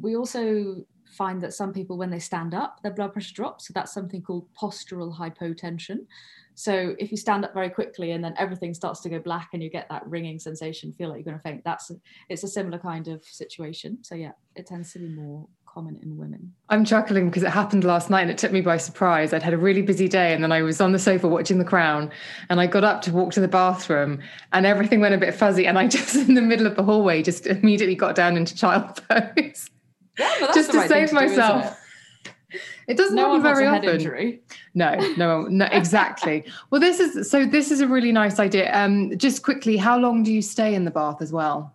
we 0.00 0.14
also 0.14 0.84
find 1.10 1.40
that 1.42 1.54
some 1.54 1.72
people, 1.72 1.96
when 1.96 2.10
they 2.10 2.18
stand 2.18 2.54
up, 2.54 2.82
their 2.82 2.92
blood 2.92 3.12
pressure 3.12 3.34
drops. 3.34 3.66
So 3.66 3.72
that's 3.74 3.92
something 3.92 4.22
called 4.22 4.46
postural 4.54 5.16
hypotension. 5.16 6.06
So 6.54 6.96
if 6.98 7.12
you 7.12 7.16
stand 7.16 7.44
up 7.44 7.54
very 7.54 7.70
quickly 7.70 8.10
and 8.10 8.24
then 8.24 8.34
everything 8.36 8.74
starts 8.74 8.98
to 9.02 9.08
go 9.08 9.20
black 9.20 9.50
and 9.52 9.62
you 9.62 9.70
get 9.70 9.88
that 9.90 10.04
ringing 10.08 10.40
sensation, 10.40 10.92
feel 10.92 11.08
like 11.08 11.18
you're 11.18 11.24
going 11.24 11.36
to 11.36 11.42
faint, 11.42 11.62
that's 11.64 11.90
a, 11.90 11.94
it's 12.28 12.42
a 12.42 12.48
similar 12.48 12.78
kind 12.78 13.06
of 13.06 13.24
situation. 13.24 13.98
So 14.02 14.16
yeah, 14.16 14.32
it 14.56 14.66
tends 14.66 14.92
to 14.94 14.98
be 14.98 15.08
more 15.08 15.46
common 15.64 16.00
in 16.02 16.16
women. 16.16 16.52
I'm 16.68 16.84
chuckling 16.84 17.28
because 17.28 17.44
it 17.44 17.50
happened 17.50 17.84
last 17.84 18.10
night 18.10 18.22
and 18.22 18.30
it 18.32 18.38
took 18.38 18.50
me 18.50 18.60
by 18.60 18.76
surprise. 18.76 19.32
I'd 19.32 19.44
had 19.44 19.54
a 19.54 19.58
really 19.58 19.82
busy 19.82 20.08
day 20.08 20.32
and 20.32 20.42
then 20.42 20.50
I 20.50 20.62
was 20.62 20.80
on 20.80 20.90
the 20.90 20.98
sofa 20.98 21.28
watching 21.28 21.58
The 21.58 21.64
Crown 21.64 22.10
and 22.50 22.60
I 22.60 22.66
got 22.66 22.82
up 22.82 23.02
to 23.02 23.12
walk 23.12 23.30
to 23.34 23.40
the 23.40 23.46
bathroom 23.46 24.20
and 24.52 24.66
everything 24.66 25.00
went 25.00 25.14
a 25.14 25.18
bit 25.18 25.36
fuzzy 25.36 25.64
and 25.64 25.78
I 25.78 25.86
just 25.98 26.16
in 26.16 26.34
the 26.34 26.42
middle 26.42 26.66
of 26.66 26.74
the 26.74 26.82
hallway 26.82 27.22
just 27.22 27.46
immediately 27.46 27.94
got 27.94 28.16
down 28.16 28.36
into 28.36 28.56
child 28.56 29.00
pose. 29.08 29.70
Yeah, 30.18 30.50
just 30.54 30.72
to 30.72 30.78
right 30.78 30.88
save 30.88 31.08
to 31.10 31.14
myself. 31.14 31.78
Do, 32.24 32.30
it? 32.52 32.60
it? 32.88 32.96
doesn't 32.96 33.14
no 33.14 33.26
happen 33.26 33.42
very 33.42 33.66
often. 33.66 33.88
Injury. 33.88 34.42
No, 34.74 34.94
no, 35.16 35.42
no, 35.42 35.66
exactly. 35.72 36.44
well, 36.70 36.80
this 36.80 37.00
is 37.00 37.30
so. 37.30 37.46
This 37.46 37.70
is 37.70 37.80
a 37.80 37.88
really 37.88 38.12
nice 38.12 38.38
idea. 38.38 38.74
Um, 38.74 39.16
just 39.18 39.42
quickly, 39.42 39.76
how 39.76 39.98
long 39.98 40.22
do 40.22 40.32
you 40.32 40.42
stay 40.42 40.74
in 40.74 40.84
the 40.84 40.90
bath 40.90 41.22
as 41.22 41.32
well? 41.32 41.74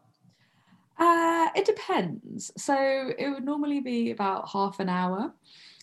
Uh, 0.98 1.50
it 1.56 1.66
depends. 1.66 2.52
So 2.58 3.14
it 3.18 3.30
would 3.30 3.44
normally 3.44 3.80
be 3.80 4.12
about 4.12 4.48
half 4.50 4.80
an 4.80 4.90
hour. 4.90 5.34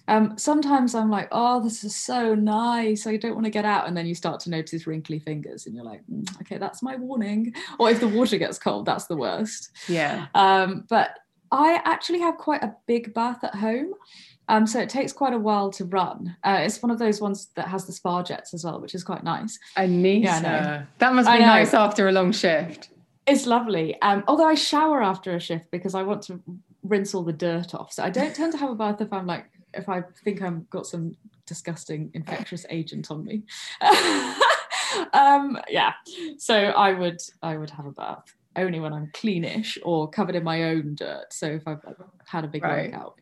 Um, 0.09 0.37
sometimes 0.37 0.95
I'm 0.95 1.11
like, 1.11 1.29
oh, 1.31 1.63
this 1.63 1.85
is 1.85 1.95
so 1.95 2.35
nice. 2.35 3.07
I 3.07 3.17
don't 3.17 3.35
want 3.35 3.45
to 3.45 3.51
get 3.51 3.65
out. 3.65 3.87
And 3.87 3.97
then 3.97 4.07
you 4.07 4.15
start 4.15 4.41
to 4.41 4.51
notice 4.51 4.87
wrinkly 4.87 5.21
fingers 5.21 5.67
and 5.67 5.75
you're 5.75 5.85
like, 5.85 6.03
mm, 6.13 6.29
okay, 6.41 6.59
that's 6.59 6.83
my 6.83 6.97
warning. 6.97 7.55
Or 7.79 7.91
if 7.91 8.01
the 8.01 8.09
water 8.09 8.37
gets 8.37 8.59
cold, 8.59 8.87
that's 8.87 9.07
the 9.07 9.17
worst. 9.17 9.71
Yeah. 9.89 10.27
Um, 10.35 10.85
but 10.89 11.11
I 11.53 11.81
actually 11.85 12.21
have 12.21 12.37
quite 12.37 12.63
a 12.63 12.75
big 12.87 13.13
bath 13.15 13.43
at 13.45 13.55
home. 13.55 13.95
Um, 14.49 14.67
so 14.67 14.81
it 14.81 14.89
takes 14.89 15.13
quite 15.13 15.33
a 15.33 15.39
while 15.39 15.71
to 15.71 15.85
run. 15.85 16.37
Uh, 16.43 16.59
it's 16.63 16.83
one 16.83 16.91
of 16.91 16.99
those 16.99 17.21
ones 17.21 17.51
that 17.55 17.69
has 17.69 17.87
the 17.87 17.93
spa 17.93 18.23
jets 18.23 18.53
as 18.53 18.65
well, 18.65 18.81
which 18.81 18.97
is 18.97 19.05
quite 19.05 19.23
nice. 19.23 19.59
Anita, 19.77 20.25
yeah, 20.25 20.83
that 20.99 21.15
must 21.15 21.31
be 21.31 21.39
nice 21.39 21.73
after 21.73 22.09
a 22.09 22.13
long 22.13 22.33
shift. 22.33 22.91
It's 23.27 23.47
lovely. 23.47 24.01
Um, 24.03 24.25
although 24.27 24.49
I 24.49 24.55
shower 24.55 25.03
after 25.03 25.37
a 25.37 25.41
shift 25.41 25.71
because 25.71 25.95
I 25.95 26.03
want 26.03 26.23
to 26.25 26.41
rinse 26.83 27.15
all 27.15 27.23
the 27.23 27.33
dirt 27.33 27.75
off. 27.77 27.93
So 27.93 28.03
I 28.03 28.11
don't 28.11 28.35
tend 28.35 28.53
to 28.53 28.59
have 28.59 28.71
a 28.71 28.75
bath 28.75 29.01
if 29.01 29.13
I'm 29.13 29.27
like 29.27 29.47
if 29.73 29.89
I 29.89 30.03
think 30.25 30.43
I've 30.43 30.69
got 30.69 30.87
some 30.87 31.17
disgusting 31.47 32.11
infectious 32.15 32.67
agent 32.71 33.11
on 33.11 33.25
me. 33.25 33.43
um, 35.13 35.59
yeah, 35.69 35.93
so 36.39 36.57
I 36.57 36.93
would 36.93 37.21
I 37.43 37.57
would 37.57 37.71
have 37.71 37.87
a 37.87 37.93
bath 37.93 38.35
only 38.57 38.81
when 38.81 38.93
I'm 38.93 39.09
cleanish 39.09 39.79
or 39.85 40.09
covered 40.09 40.35
in 40.35 40.45
my 40.45 40.65
own 40.65 40.95
dirt. 40.97 41.33
So 41.33 41.47
if 41.47 41.67
I've 41.67 41.81
had 42.27 42.45
a 42.45 42.49
big 42.49 42.65
right. 42.65 42.91
workout. 42.91 43.15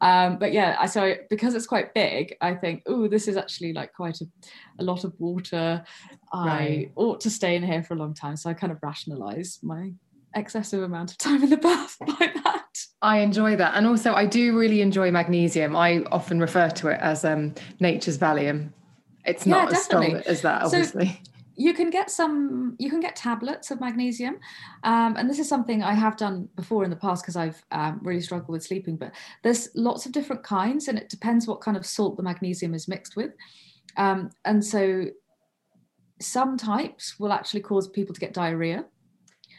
Um, 0.00 0.38
but 0.38 0.52
yeah, 0.52 0.76
I 0.78 0.86
so 0.86 1.14
because 1.30 1.54
it's 1.54 1.66
quite 1.66 1.94
big, 1.94 2.36
I 2.40 2.54
think, 2.54 2.82
oh, 2.86 3.08
this 3.08 3.28
is 3.28 3.36
actually 3.36 3.72
like 3.72 3.94
quite 3.94 4.20
a, 4.20 4.26
a 4.78 4.84
lot 4.84 5.04
of 5.04 5.14
water. 5.18 5.82
I 6.32 6.46
right. 6.46 6.92
ought 6.96 7.20
to 7.22 7.30
stay 7.30 7.56
in 7.56 7.62
here 7.62 7.82
for 7.82 7.94
a 7.94 7.96
long 7.96 8.14
time. 8.14 8.36
So 8.36 8.50
I 8.50 8.54
kind 8.54 8.72
of 8.72 8.78
rationalize 8.82 9.58
my 9.62 9.92
excessive 10.34 10.82
amount 10.82 11.12
of 11.12 11.18
time 11.18 11.42
in 11.42 11.50
the 11.50 11.56
bath 11.56 11.96
by 12.00 12.30
that. 12.44 12.64
I 13.00 13.18
enjoy 13.20 13.56
that. 13.56 13.74
And 13.74 13.86
also 13.86 14.12
I 14.14 14.26
do 14.26 14.58
really 14.58 14.82
enjoy 14.82 15.10
magnesium. 15.10 15.74
I 15.74 16.02
often 16.12 16.40
refer 16.40 16.68
to 16.68 16.88
it 16.88 17.00
as 17.00 17.24
um, 17.24 17.54
nature's 17.80 18.18
Valium. 18.18 18.72
It's 19.24 19.46
not 19.46 19.70
yeah, 19.70 19.76
as 19.76 19.84
strong 19.84 20.14
as 20.26 20.42
that, 20.42 20.62
obviously. 20.62 21.20
So, 21.24 21.30
you 21.56 21.72
can 21.72 21.90
get 21.90 22.10
some 22.10 22.76
you 22.78 22.90
can 22.90 23.00
get 23.00 23.16
tablets 23.16 23.70
of 23.70 23.80
magnesium 23.80 24.38
um, 24.84 25.16
and 25.16 25.28
this 25.28 25.38
is 25.38 25.48
something 25.48 25.82
i 25.82 25.94
have 25.94 26.16
done 26.16 26.48
before 26.54 26.84
in 26.84 26.90
the 26.90 26.96
past 26.96 27.22
because 27.22 27.36
i've 27.36 27.64
um, 27.72 27.98
really 28.02 28.20
struggled 28.20 28.50
with 28.50 28.62
sleeping 28.62 28.96
but 28.96 29.12
there's 29.42 29.68
lots 29.74 30.06
of 30.06 30.12
different 30.12 30.42
kinds 30.42 30.88
and 30.88 30.98
it 30.98 31.08
depends 31.08 31.46
what 31.46 31.60
kind 31.60 31.76
of 31.76 31.86
salt 31.86 32.16
the 32.16 32.22
magnesium 32.22 32.74
is 32.74 32.88
mixed 32.88 33.16
with. 33.16 33.32
Um, 33.96 34.30
and 34.44 34.64
so 34.64 35.06
some 36.20 36.56
types 36.56 37.18
will 37.18 37.32
actually 37.32 37.60
cause 37.60 37.88
people 37.88 38.14
to 38.14 38.20
get 38.20 38.32
diarrhea. 38.32 38.84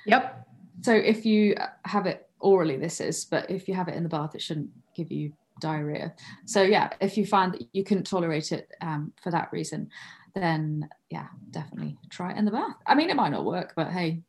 Yep. 0.05 0.47
So 0.81 0.93
if 0.93 1.25
you 1.25 1.55
have 1.85 2.05
it 2.05 2.29
orally, 2.39 2.77
this 2.77 3.01
is, 3.01 3.25
but 3.25 3.49
if 3.49 3.67
you 3.67 3.73
have 3.73 3.87
it 3.87 3.95
in 3.95 4.03
the 4.03 4.09
bath, 4.09 4.35
it 4.35 4.41
shouldn't 4.41 4.69
give 4.95 5.11
you 5.11 5.33
diarrhea. 5.59 6.13
So 6.45 6.61
yeah, 6.61 6.89
if 7.01 7.17
you 7.17 7.25
find 7.25 7.53
that 7.53 7.63
you 7.73 7.83
couldn't 7.83 8.05
tolerate 8.05 8.51
it 8.51 8.69
um, 8.81 9.11
for 9.21 9.31
that 9.31 9.49
reason, 9.51 9.89
then 10.37 10.89
yeah, 11.09 11.27
definitely 11.51 11.97
try 12.09 12.31
it 12.31 12.37
in 12.37 12.45
the 12.45 12.51
bath. 12.51 12.75
I 12.85 12.95
mean, 12.95 13.09
it 13.09 13.15
might 13.15 13.29
not 13.29 13.45
work, 13.45 13.73
but 13.75 13.91
hey, 13.91 14.21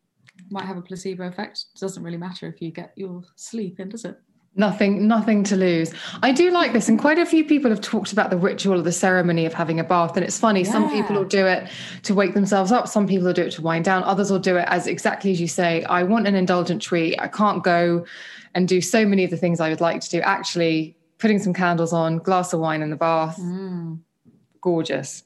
might 0.51 0.65
have 0.65 0.77
a 0.77 0.83
placebo 0.83 1.27
effect. 1.27 1.65
It 1.75 1.81
doesn't 1.81 2.03
really 2.03 2.17
matter 2.17 2.47
if 2.47 2.61
you 2.63 2.71
get 2.71 2.93
your 2.97 3.23
sleep 3.37 3.81
in, 3.81 3.89
does 3.89 4.05
it? 4.05 4.19
Nothing, 4.55 5.07
nothing 5.07 5.45
to 5.45 5.57
lose. 5.57 5.93
I 6.23 6.33
do 6.33 6.51
like 6.51 6.73
this, 6.73 6.89
and 6.89 6.99
quite 6.99 7.19
a 7.19 7.27
few 7.27 7.45
people 7.45 7.71
have 7.71 7.81
talked 7.81 8.13
about 8.13 8.31
the 8.31 8.37
ritual 8.37 8.77
of 8.77 8.85
the 8.85 8.91
ceremony 8.91 9.47
of 9.47 9.55
having 9.55 9.79
a 9.79 9.85
bath. 9.85 10.17
And 10.17 10.25
it's 10.25 10.39
funny, 10.39 10.63
yeah. 10.63 10.73
some 10.73 10.91
people 10.91 11.15
will 11.15 11.25
do 11.25 11.47
it 11.47 11.71
to 12.05 12.15
wake 12.15 12.35
themselves 12.35 12.73
up, 12.73 12.89
some 12.89 13.07
people 13.07 13.27
will 13.27 13.35
do 13.35 13.43
it 13.43 13.53
to 13.53 13.63
wind 13.63 13.85
down, 13.85 14.03
others 14.03 14.33
will 14.33 14.41
do 14.41 14.57
it 14.57 14.65
as 14.67 14.89
exactly 14.89 15.31
as 15.31 15.41
you 15.41 15.47
say. 15.47 15.85
I 15.85 16.03
want 16.03 16.27
an 16.27 16.35
indulgent 16.35 16.83
treat. 16.83 17.21
I 17.21 17.29
can't 17.29 17.63
go 17.63 18.05
and 18.55 18.67
do 18.67 18.81
so 18.81 19.07
many 19.07 19.23
of 19.23 19.31
the 19.31 19.37
things 19.37 19.61
I 19.61 19.69
would 19.69 19.81
like 19.81 20.01
to 20.01 20.11
do. 20.11 20.21
Actually, 20.23 20.97
putting 21.19 21.39
some 21.39 21.53
candles 21.53 21.93
on, 21.93 22.19
glass 22.19 22.53
of 22.53 22.59
wine 22.59 22.83
in 22.83 22.91
the 22.91 22.97
bath, 22.97 23.39
mm. 23.39 24.01
gorgeous. 24.61 25.23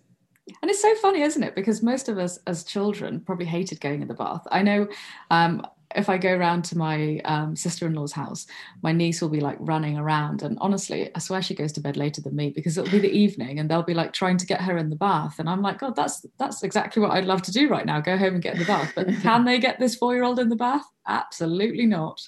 And 0.61 0.71
it's 0.71 0.83
so 0.83 0.95
funny, 0.97 1.23
isn't 1.23 1.43
it? 1.43 1.55
Because 1.55 1.83
most 1.83 2.09
of 2.09 2.19
us 2.19 2.39
as 2.47 2.65
children 2.65 3.21
probably 3.21 3.47
hated 3.47 3.81
going 3.81 4.03
in 4.03 4.09
the 4.09 4.15
bath. 4.15 4.43
I 4.51 4.63
know 4.63 4.89
um, 5.31 5.67
if 5.95 6.09
I 6.09 6.19
go 6.19 6.33
around 6.33 6.65
to 6.67 6.79
my 6.79 7.21
um, 7.25 7.57
sister-in-law's 7.57 8.13
house, 8.13 8.47
my 8.83 8.93
niece 8.93 9.21
will 9.21 9.29
be 9.29 9.41
like 9.41 9.57
running 9.61 9.99
around, 9.99 10.43
and 10.43 10.57
honestly, 10.61 11.11
I 11.15 11.19
swear 11.19 11.43
she 11.43 11.55
goes 11.55 11.73
to 11.73 11.81
bed 11.81 11.97
later 11.97 12.21
than 12.21 12.35
me 12.35 12.51
because 12.51 12.79
it'll 12.79 12.91
be 12.91 12.99
the 12.99 13.13
evening, 13.13 13.59
and 13.59 13.71
they'll 13.71 13.83
be 13.83 13.95
like 13.95 14.13
trying 14.13 14.39
to 14.39 14.47
get 14.47 14.61
her 14.63 14.77
in 14.77 14.91
the 14.91 14.97
bath, 14.97 15.39
and 15.39 15.49
I'm 15.49 15.63
like, 15.63 15.79
God, 15.79 15.95
that's 15.97 16.25
that's 16.39 16.63
exactly 16.63 17.03
what 17.03 17.13
I'd 17.13 17.27
love 17.27 17.43
to 17.43 17.53
do 17.53 17.69
right 17.69 17.87
now. 17.87 18.01
Go 18.01 18.17
home 18.17 18.35
and 18.35 18.43
get 18.43 18.55
in 18.55 18.61
the 18.61 18.67
bath. 18.67 18.93
But 18.95 19.09
can 19.21 19.45
they 19.45 19.59
get 19.59 19.79
this 19.79 19.95
four-year-old 19.95 20.39
in 20.39 20.49
the 20.49 20.57
bath? 20.57 20.85
Absolutely 21.07 21.87
not. 21.87 22.21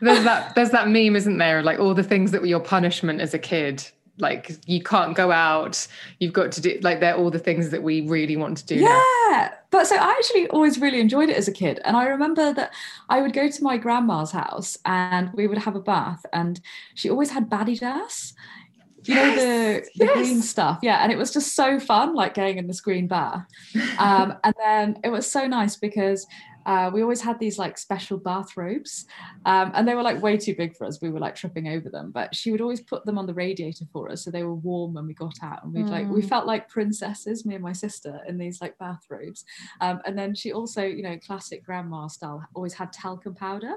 There's 0.00 0.24
that 0.24 0.54
there's 0.54 0.70
that 0.70 0.88
meme, 0.88 1.16
isn't 1.16 1.38
there? 1.38 1.62
Like 1.62 1.78
all 1.78 1.94
the 1.94 2.02
things 2.02 2.30
that 2.30 2.40
were 2.40 2.46
your 2.46 2.60
punishment 2.60 3.20
as 3.20 3.34
a 3.34 3.38
kid 3.38 3.86
like 4.18 4.52
you 4.66 4.82
can't 4.82 5.16
go 5.16 5.30
out 5.30 5.86
you've 6.18 6.32
got 6.32 6.52
to 6.52 6.60
do 6.60 6.78
like 6.82 7.00
they're 7.00 7.16
all 7.16 7.30
the 7.30 7.38
things 7.38 7.70
that 7.70 7.82
we 7.82 8.02
really 8.02 8.36
want 8.36 8.56
to 8.56 8.66
do 8.66 8.76
yeah 8.76 9.02
now. 9.30 9.50
but 9.70 9.86
so 9.86 9.96
i 9.96 10.10
actually 10.10 10.46
always 10.48 10.78
really 10.78 11.00
enjoyed 11.00 11.28
it 11.28 11.36
as 11.36 11.48
a 11.48 11.52
kid 11.52 11.80
and 11.84 11.96
i 11.96 12.04
remember 12.04 12.52
that 12.52 12.72
i 13.08 13.20
would 13.20 13.32
go 13.32 13.48
to 13.48 13.62
my 13.62 13.76
grandma's 13.76 14.30
house 14.30 14.76
and 14.84 15.32
we 15.34 15.46
would 15.46 15.58
have 15.58 15.76
a 15.76 15.80
bath 15.80 16.24
and 16.32 16.60
she 16.94 17.08
always 17.08 17.30
had 17.30 17.48
Badedas 17.48 18.34
you 19.04 19.14
know 19.14 19.34
the 19.34 19.86
the 19.96 20.04
yes. 20.04 20.14
green 20.14 20.42
stuff 20.42 20.78
yeah 20.82 21.02
and 21.02 21.10
it 21.10 21.16
was 21.16 21.32
just 21.32 21.54
so 21.54 21.80
fun 21.80 22.14
like 22.14 22.34
going 22.34 22.58
in 22.58 22.66
this 22.66 22.80
green 22.80 23.06
bath 23.06 23.46
um, 23.98 24.34
and 24.44 24.54
then 24.62 24.98
it 25.02 25.08
was 25.08 25.30
so 25.30 25.46
nice 25.46 25.76
because 25.76 26.26
uh, 26.66 26.90
we 26.92 27.02
always 27.02 27.20
had 27.20 27.38
these 27.38 27.58
like 27.58 27.78
special 27.78 28.18
bathrobes 28.18 29.06
um, 29.46 29.72
and 29.74 29.86
they 29.86 29.94
were 29.94 30.02
like 30.02 30.20
way 30.22 30.36
too 30.36 30.54
big 30.54 30.76
for 30.76 30.86
us. 30.86 31.00
We 31.00 31.10
were 31.10 31.20
like 31.20 31.34
tripping 31.34 31.68
over 31.68 31.88
them 31.88 32.10
but 32.12 32.34
she 32.34 32.50
would 32.52 32.60
always 32.60 32.80
put 32.80 33.04
them 33.04 33.18
on 33.18 33.26
the 33.26 33.34
radiator 33.34 33.84
for 33.92 34.10
us 34.10 34.24
so 34.24 34.30
they 34.30 34.42
were 34.42 34.54
warm 34.54 34.94
when 34.94 35.06
we 35.06 35.14
got 35.14 35.34
out 35.42 35.64
and 35.64 35.72
we 35.72 35.80
mm. 35.80 35.90
like 35.90 36.08
we 36.08 36.22
mm. 36.22 36.28
felt 36.28 36.46
like 36.46 36.68
princesses 36.68 37.44
me 37.44 37.54
and 37.54 37.64
my 37.64 37.72
sister 37.72 38.20
in 38.28 38.38
these 38.38 38.60
like 38.60 38.76
bathrobes. 38.78 39.44
Um, 39.80 40.00
and 40.04 40.18
then 40.18 40.34
she 40.34 40.52
also 40.52 40.82
you 40.82 41.02
know 41.02 41.18
classic 41.18 41.64
grandma 41.64 42.06
style 42.08 42.44
always 42.54 42.74
had 42.74 42.92
talcum 42.92 43.34
powder. 43.34 43.76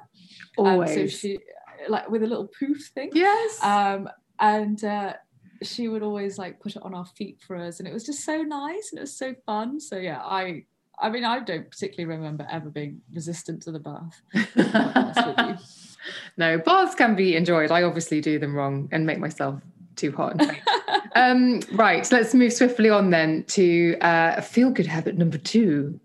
Always 0.57 0.91
um, 0.91 0.95
so 0.95 1.07
she 1.07 1.39
like 1.87 2.09
with 2.09 2.23
a 2.23 2.27
little 2.27 2.47
poof 2.47 2.91
thing. 2.93 3.11
Yes. 3.13 3.63
Um, 3.63 4.09
and 4.39 4.83
uh, 4.83 5.13
she 5.61 5.87
would 5.87 6.03
always 6.03 6.37
like 6.37 6.59
put 6.59 6.75
it 6.75 6.83
on 6.83 6.93
our 6.93 7.05
feet 7.05 7.39
for 7.45 7.55
us 7.55 7.79
and 7.79 7.87
it 7.87 7.93
was 7.93 8.03
just 8.03 8.25
so 8.25 8.41
nice 8.41 8.89
and 8.91 8.99
it 8.99 9.01
was 9.01 9.15
so 9.15 9.33
fun. 9.45 9.79
So 9.79 9.97
yeah 9.97 10.21
i 10.21 10.65
I 10.99 11.09
mean, 11.09 11.25
I 11.25 11.39
don't 11.39 11.69
particularly 11.69 12.15
remember 12.15 12.47
ever 12.49 12.69
being 12.69 13.01
resistant 13.13 13.63
to 13.63 13.71
the 13.71 13.79
bath. 13.79 14.21
no, 16.37 16.57
baths 16.59 16.95
can 16.95 17.15
be 17.15 17.35
enjoyed. 17.35 17.71
I 17.71 17.83
obviously 17.83 18.21
do 18.21 18.39
them 18.39 18.55
wrong 18.55 18.89
and 18.91 19.05
make 19.05 19.19
myself 19.19 19.61
too 19.95 20.11
hot. 20.11 20.39
um, 21.15 21.61
right, 21.73 22.05
so 22.05 22.17
let's 22.17 22.33
move 22.33 22.53
swiftly 22.53 22.89
on 22.89 23.09
then 23.09 23.43
to 23.45 23.97
uh, 24.01 24.41
feel 24.41 24.69
good 24.69 24.87
habit 24.87 25.17
number 25.17 25.37
two. 25.37 25.99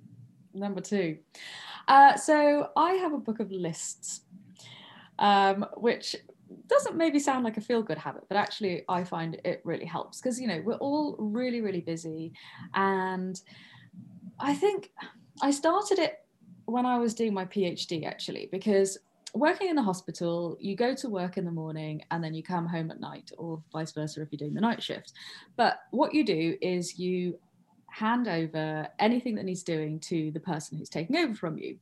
Number 0.54 0.80
two. 0.80 1.18
Uh, 1.86 2.16
so 2.16 2.70
I 2.76 2.92
have 2.94 3.12
a 3.12 3.18
book 3.18 3.40
of 3.40 3.50
lists, 3.50 4.22
um, 5.18 5.64
which 5.76 6.16
doesn't 6.66 6.96
maybe 6.96 7.18
sound 7.18 7.44
like 7.44 7.56
a 7.56 7.60
feel 7.60 7.82
good 7.82 7.98
habit, 7.98 8.24
but 8.28 8.36
actually 8.36 8.84
I 8.88 9.04
find 9.04 9.40
it 9.44 9.60
really 9.64 9.86
helps 9.86 10.20
because, 10.20 10.40
you 10.40 10.46
know, 10.46 10.62
we're 10.64 10.74
all 10.74 11.16
really, 11.18 11.60
really 11.60 11.80
busy 11.80 12.32
and 12.74 13.40
I 14.40 14.54
think 14.54 14.90
I 15.42 15.50
started 15.50 15.98
it 15.98 16.18
when 16.66 16.86
I 16.86 16.98
was 16.98 17.14
doing 17.14 17.34
my 17.34 17.44
PhD 17.44 18.06
actually, 18.06 18.48
because 18.52 18.98
working 19.34 19.68
in 19.68 19.76
the 19.76 19.82
hospital, 19.82 20.56
you 20.60 20.76
go 20.76 20.94
to 20.94 21.08
work 21.08 21.36
in 21.36 21.44
the 21.44 21.50
morning 21.50 22.02
and 22.10 22.22
then 22.22 22.34
you 22.34 22.42
come 22.42 22.66
home 22.66 22.90
at 22.90 23.00
night, 23.00 23.30
or 23.38 23.62
vice 23.72 23.92
versa 23.92 24.22
if 24.22 24.28
you're 24.30 24.38
doing 24.38 24.54
the 24.54 24.60
night 24.60 24.82
shift. 24.82 25.12
But 25.56 25.80
what 25.90 26.14
you 26.14 26.24
do 26.24 26.56
is 26.60 26.98
you 26.98 27.38
hand 27.90 28.28
over 28.28 28.88
anything 28.98 29.34
that 29.34 29.44
needs 29.44 29.62
doing 29.62 29.98
to 30.00 30.30
the 30.32 30.40
person 30.40 30.78
who's 30.78 30.88
taking 30.88 31.16
over 31.16 31.34
from 31.34 31.58
you. 31.58 31.78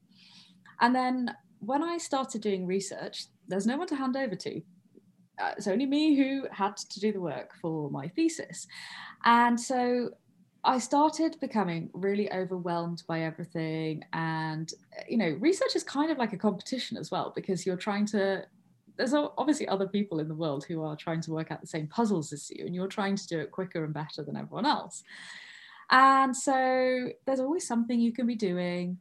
And 0.80 0.94
then 0.94 1.34
when 1.60 1.82
I 1.82 1.98
started 1.98 2.42
doing 2.42 2.66
research, 2.66 3.26
there's 3.48 3.66
no 3.66 3.76
one 3.76 3.88
to 3.88 3.96
hand 3.96 4.16
over 4.16 4.36
to. 4.36 4.60
Uh, 5.38 5.52
it's 5.56 5.66
only 5.66 5.86
me 5.86 6.16
who 6.16 6.46
had 6.50 6.76
to 6.76 7.00
do 7.00 7.12
the 7.12 7.20
work 7.20 7.52
for 7.60 7.90
my 7.90 8.08
thesis. 8.08 8.66
And 9.24 9.60
so 9.60 10.10
I 10.66 10.78
started 10.78 11.38
becoming 11.40 11.90
really 11.94 12.30
overwhelmed 12.32 13.04
by 13.06 13.20
everything. 13.22 14.02
And, 14.12 14.72
eh, 14.96 15.04
you 15.08 15.16
know, 15.16 15.30
research 15.40 15.76
is 15.76 15.84
kind 15.84 16.10
of 16.10 16.18
like 16.18 16.32
a 16.32 16.36
competition 16.36 16.96
as 16.96 17.10
well, 17.10 17.32
because 17.34 17.64
you're 17.64 17.76
trying 17.76 18.04
to, 18.06 18.44
there's 18.96 19.14
obviously 19.14 19.68
other 19.68 19.86
people 19.86 20.18
in 20.18 20.26
the 20.26 20.34
world 20.34 20.64
who 20.64 20.82
are 20.82 20.96
trying 20.96 21.20
to 21.22 21.30
work 21.30 21.52
out 21.52 21.60
the 21.60 21.68
same 21.68 21.86
puzzles 21.86 22.32
as 22.32 22.50
you, 22.50 22.66
and 22.66 22.74
you're 22.74 22.88
trying 22.88 23.14
to 23.14 23.26
do 23.28 23.38
it 23.38 23.52
quicker 23.52 23.84
and 23.84 23.94
better 23.94 24.24
than 24.24 24.36
everyone 24.36 24.66
else. 24.66 25.04
And 25.90 26.36
so 26.36 27.10
there's 27.26 27.40
always 27.40 27.66
something 27.66 28.00
you 28.00 28.12
can 28.12 28.26
be 28.26 28.34
doing. 28.34 28.98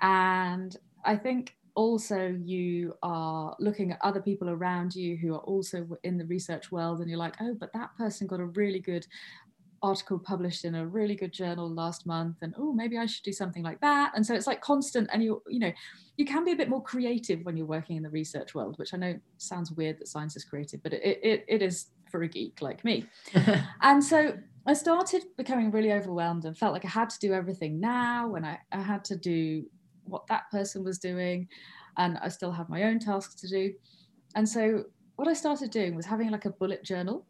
And 0.00 0.74
I 1.04 1.16
think 1.16 1.56
also 1.74 2.26
you 2.42 2.94
are 3.02 3.54
looking 3.58 3.92
at 3.92 3.98
other 4.02 4.20
people 4.20 4.48
around 4.48 4.94
you 4.94 5.16
who 5.16 5.34
are 5.34 5.40
also 5.40 5.86
in 6.04 6.16
the 6.18 6.26
research 6.26 6.70
world 6.70 7.00
and 7.00 7.08
you're 7.08 7.18
like 7.18 7.34
oh 7.40 7.54
but 7.58 7.72
that 7.72 7.88
person 7.96 8.26
got 8.26 8.40
a 8.40 8.44
really 8.44 8.78
good 8.78 9.06
article 9.82 10.18
published 10.18 10.64
in 10.64 10.76
a 10.76 10.86
really 10.86 11.16
good 11.16 11.32
journal 11.32 11.68
last 11.68 12.06
month 12.06 12.36
and 12.42 12.54
oh 12.56 12.72
maybe 12.72 12.96
i 12.96 13.06
should 13.06 13.24
do 13.24 13.32
something 13.32 13.62
like 13.62 13.80
that. 13.80 14.12
And 14.14 14.24
so 14.24 14.34
it's 14.34 14.46
like 14.46 14.60
constant 14.60 15.10
and 15.12 15.22
you 15.22 15.42
you 15.48 15.58
know 15.58 15.72
you 16.16 16.24
can 16.24 16.44
be 16.44 16.52
a 16.52 16.56
bit 16.56 16.68
more 16.68 16.82
creative 16.82 17.40
when 17.44 17.56
you're 17.56 17.66
working 17.66 17.96
in 17.96 18.02
the 18.02 18.10
research 18.10 18.54
world 18.54 18.78
which 18.78 18.94
i 18.94 18.96
know 18.96 19.18
sounds 19.38 19.72
weird 19.72 19.98
that 19.98 20.08
science 20.08 20.36
is 20.36 20.44
creative 20.44 20.82
but 20.82 20.92
it 20.92 21.02
it, 21.02 21.44
it 21.48 21.62
is 21.62 21.86
for 22.10 22.22
a 22.22 22.28
geek 22.28 22.60
like 22.60 22.84
me. 22.84 23.06
And 23.82 24.02
so 24.04 24.36
i 24.66 24.74
started 24.74 25.24
becoming 25.36 25.70
really 25.70 25.92
overwhelmed 25.92 26.44
and 26.44 26.56
felt 26.56 26.72
like 26.72 26.84
i 26.84 26.88
had 26.88 27.10
to 27.10 27.18
do 27.18 27.32
everything 27.32 27.80
now 27.80 28.34
and 28.36 28.46
i, 28.46 28.58
I 28.70 28.80
had 28.80 29.04
to 29.06 29.16
do 29.16 29.64
what 30.04 30.26
that 30.28 30.50
person 30.50 30.84
was 30.84 30.98
doing 30.98 31.48
and 31.96 32.18
i 32.18 32.28
still 32.28 32.52
have 32.52 32.68
my 32.68 32.84
own 32.84 32.98
tasks 32.98 33.34
to 33.42 33.48
do. 33.48 33.72
And 34.34 34.48
so 34.48 34.84
what 35.16 35.28
i 35.28 35.32
started 35.32 35.70
doing 35.70 35.94
was 35.94 36.06
having 36.06 36.30
like 36.30 36.44
a 36.44 36.50
bullet 36.50 36.84
journal. 36.84 37.26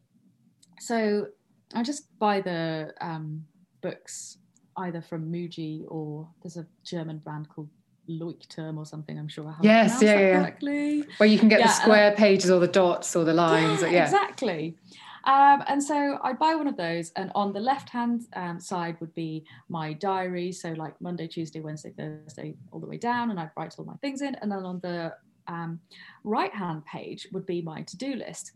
So 0.80 1.26
I 1.74 1.82
just 1.82 2.18
buy 2.18 2.40
the 2.40 2.92
um, 3.00 3.44
books 3.80 4.38
either 4.76 5.02
from 5.02 5.30
Muji 5.30 5.84
or 5.88 6.28
there's 6.42 6.56
a 6.56 6.66
German 6.84 7.18
brand 7.18 7.48
called 7.48 7.68
Leuchtturm 8.08 8.78
or 8.78 8.86
something. 8.86 9.18
I'm 9.18 9.28
sure 9.28 9.48
I 9.48 9.52
have 9.52 9.64
yes, 9.64 10.02
yeah, 10.02 10.18
yeah. 10.18 10.38
correctly. 10.38 11.04
Where 11.18 11.28
you 11.28 11.38
can 11.38 11.48
get 11.48 11.60
yeah, 11.60 11.66
the 11.66 11.72
square 11.72 12.12
pages 12.12 12.50
or 12.50 12.60
the 12.60 12.68
dots 12.68 13.14
or 13.14 13.24
the 13.24 13.34
lines. 13.34 13.82
Yeah, 13.82 13.90
yeah. 13.90 14.04
exactly. 14.04 14.76
Um, 15.24 15.62
and 15.68 15.82
so 15.82 16.18
I 16.22 16.32
buy 16.32 16.56
one 16.56 16.66
of 16.66 16.76
those, 16.76 17.12
and 17.14 17.30
on 17.36 17.52
the 17.52 17.60
left 17.60 17.88
hand 17.88 18.22
um, 18.34 18.58
side 18.58 18.96
would 19.00 19.14
be 19.14 19.44
my 19.68 19.92
diary. 19.92 20.50
So, 20.50 20.70
like 20.70 21.00
Monday, 21.00 21.28
Tuesday, 21.28 21.60
Wednesday, 21.60 21.92
Thursday, 21.96 22.54
all 22.72 22.80
the 22.80 22.88
way 22.88 22.96
down, 22.96 23.30
and 23.30 23.38
I'd 23.38 23.50
write 23.56 23.74
all 23.78 23.84
my 23.84 23.94
things 24.00 24.20
in. 24.20 24.34
And 24.36 24.50
then 24.50 24.64
on 24.64 24.80
the 24.80 25.14
um, 25.46 25.80
right 26.24 26.52
hand 26.52 26.84
page 26.86 27.28
would 27.32 27.46
be 27.46 27.62
my 27.62 27.82
to 27.82 27.96
do 27.96 28.14
list. 28.14 28.52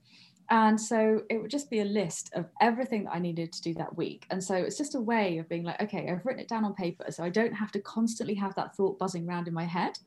And 0.50 0.80
so 0.80 1.22
it 1.28 1.40
would 1.40 1.50
just 1.50 1.70
be 1.70 1.80
a 1.80 1.84
list 1.84 2.30
of 2.34 2.46
everything 2.60 3.04
that 3.04 3.14
I 3.14 3.18
needed 3.18 3.52
to 3.52 3.62
do 3.62 3.74
that 3.74 3.96
week. 3.96 4.26
And 4.30 4.42
so 4.42 4.54
it's 4.54 4.78
just 4.78 4.94
a 4.94 5.00
way 5.00 5.38
of 5.38 5.48
being 5.48 5.64
like, 5.64 5.80
okay, 5.82 6.08
I've 6.08 6.24
written 6.24 6.40
it 6.40 6.48
down 6.48 6.64
on 6.64 6.74
paper. 6.74 7.06
So 7.10 7.24
I 7.24 7.30
don't 7.30 7.52
have 7.52 7.72
to 7.72 7.80
constantly 7.80 8.34
have 8.34 8.54
that 8.54 8.76
thought 8.76 8.98
buzzing 8.98 9.28
around 9.28 9.48
in 9.48 9.54
my 9.54 9.64
head. 9.64 9.98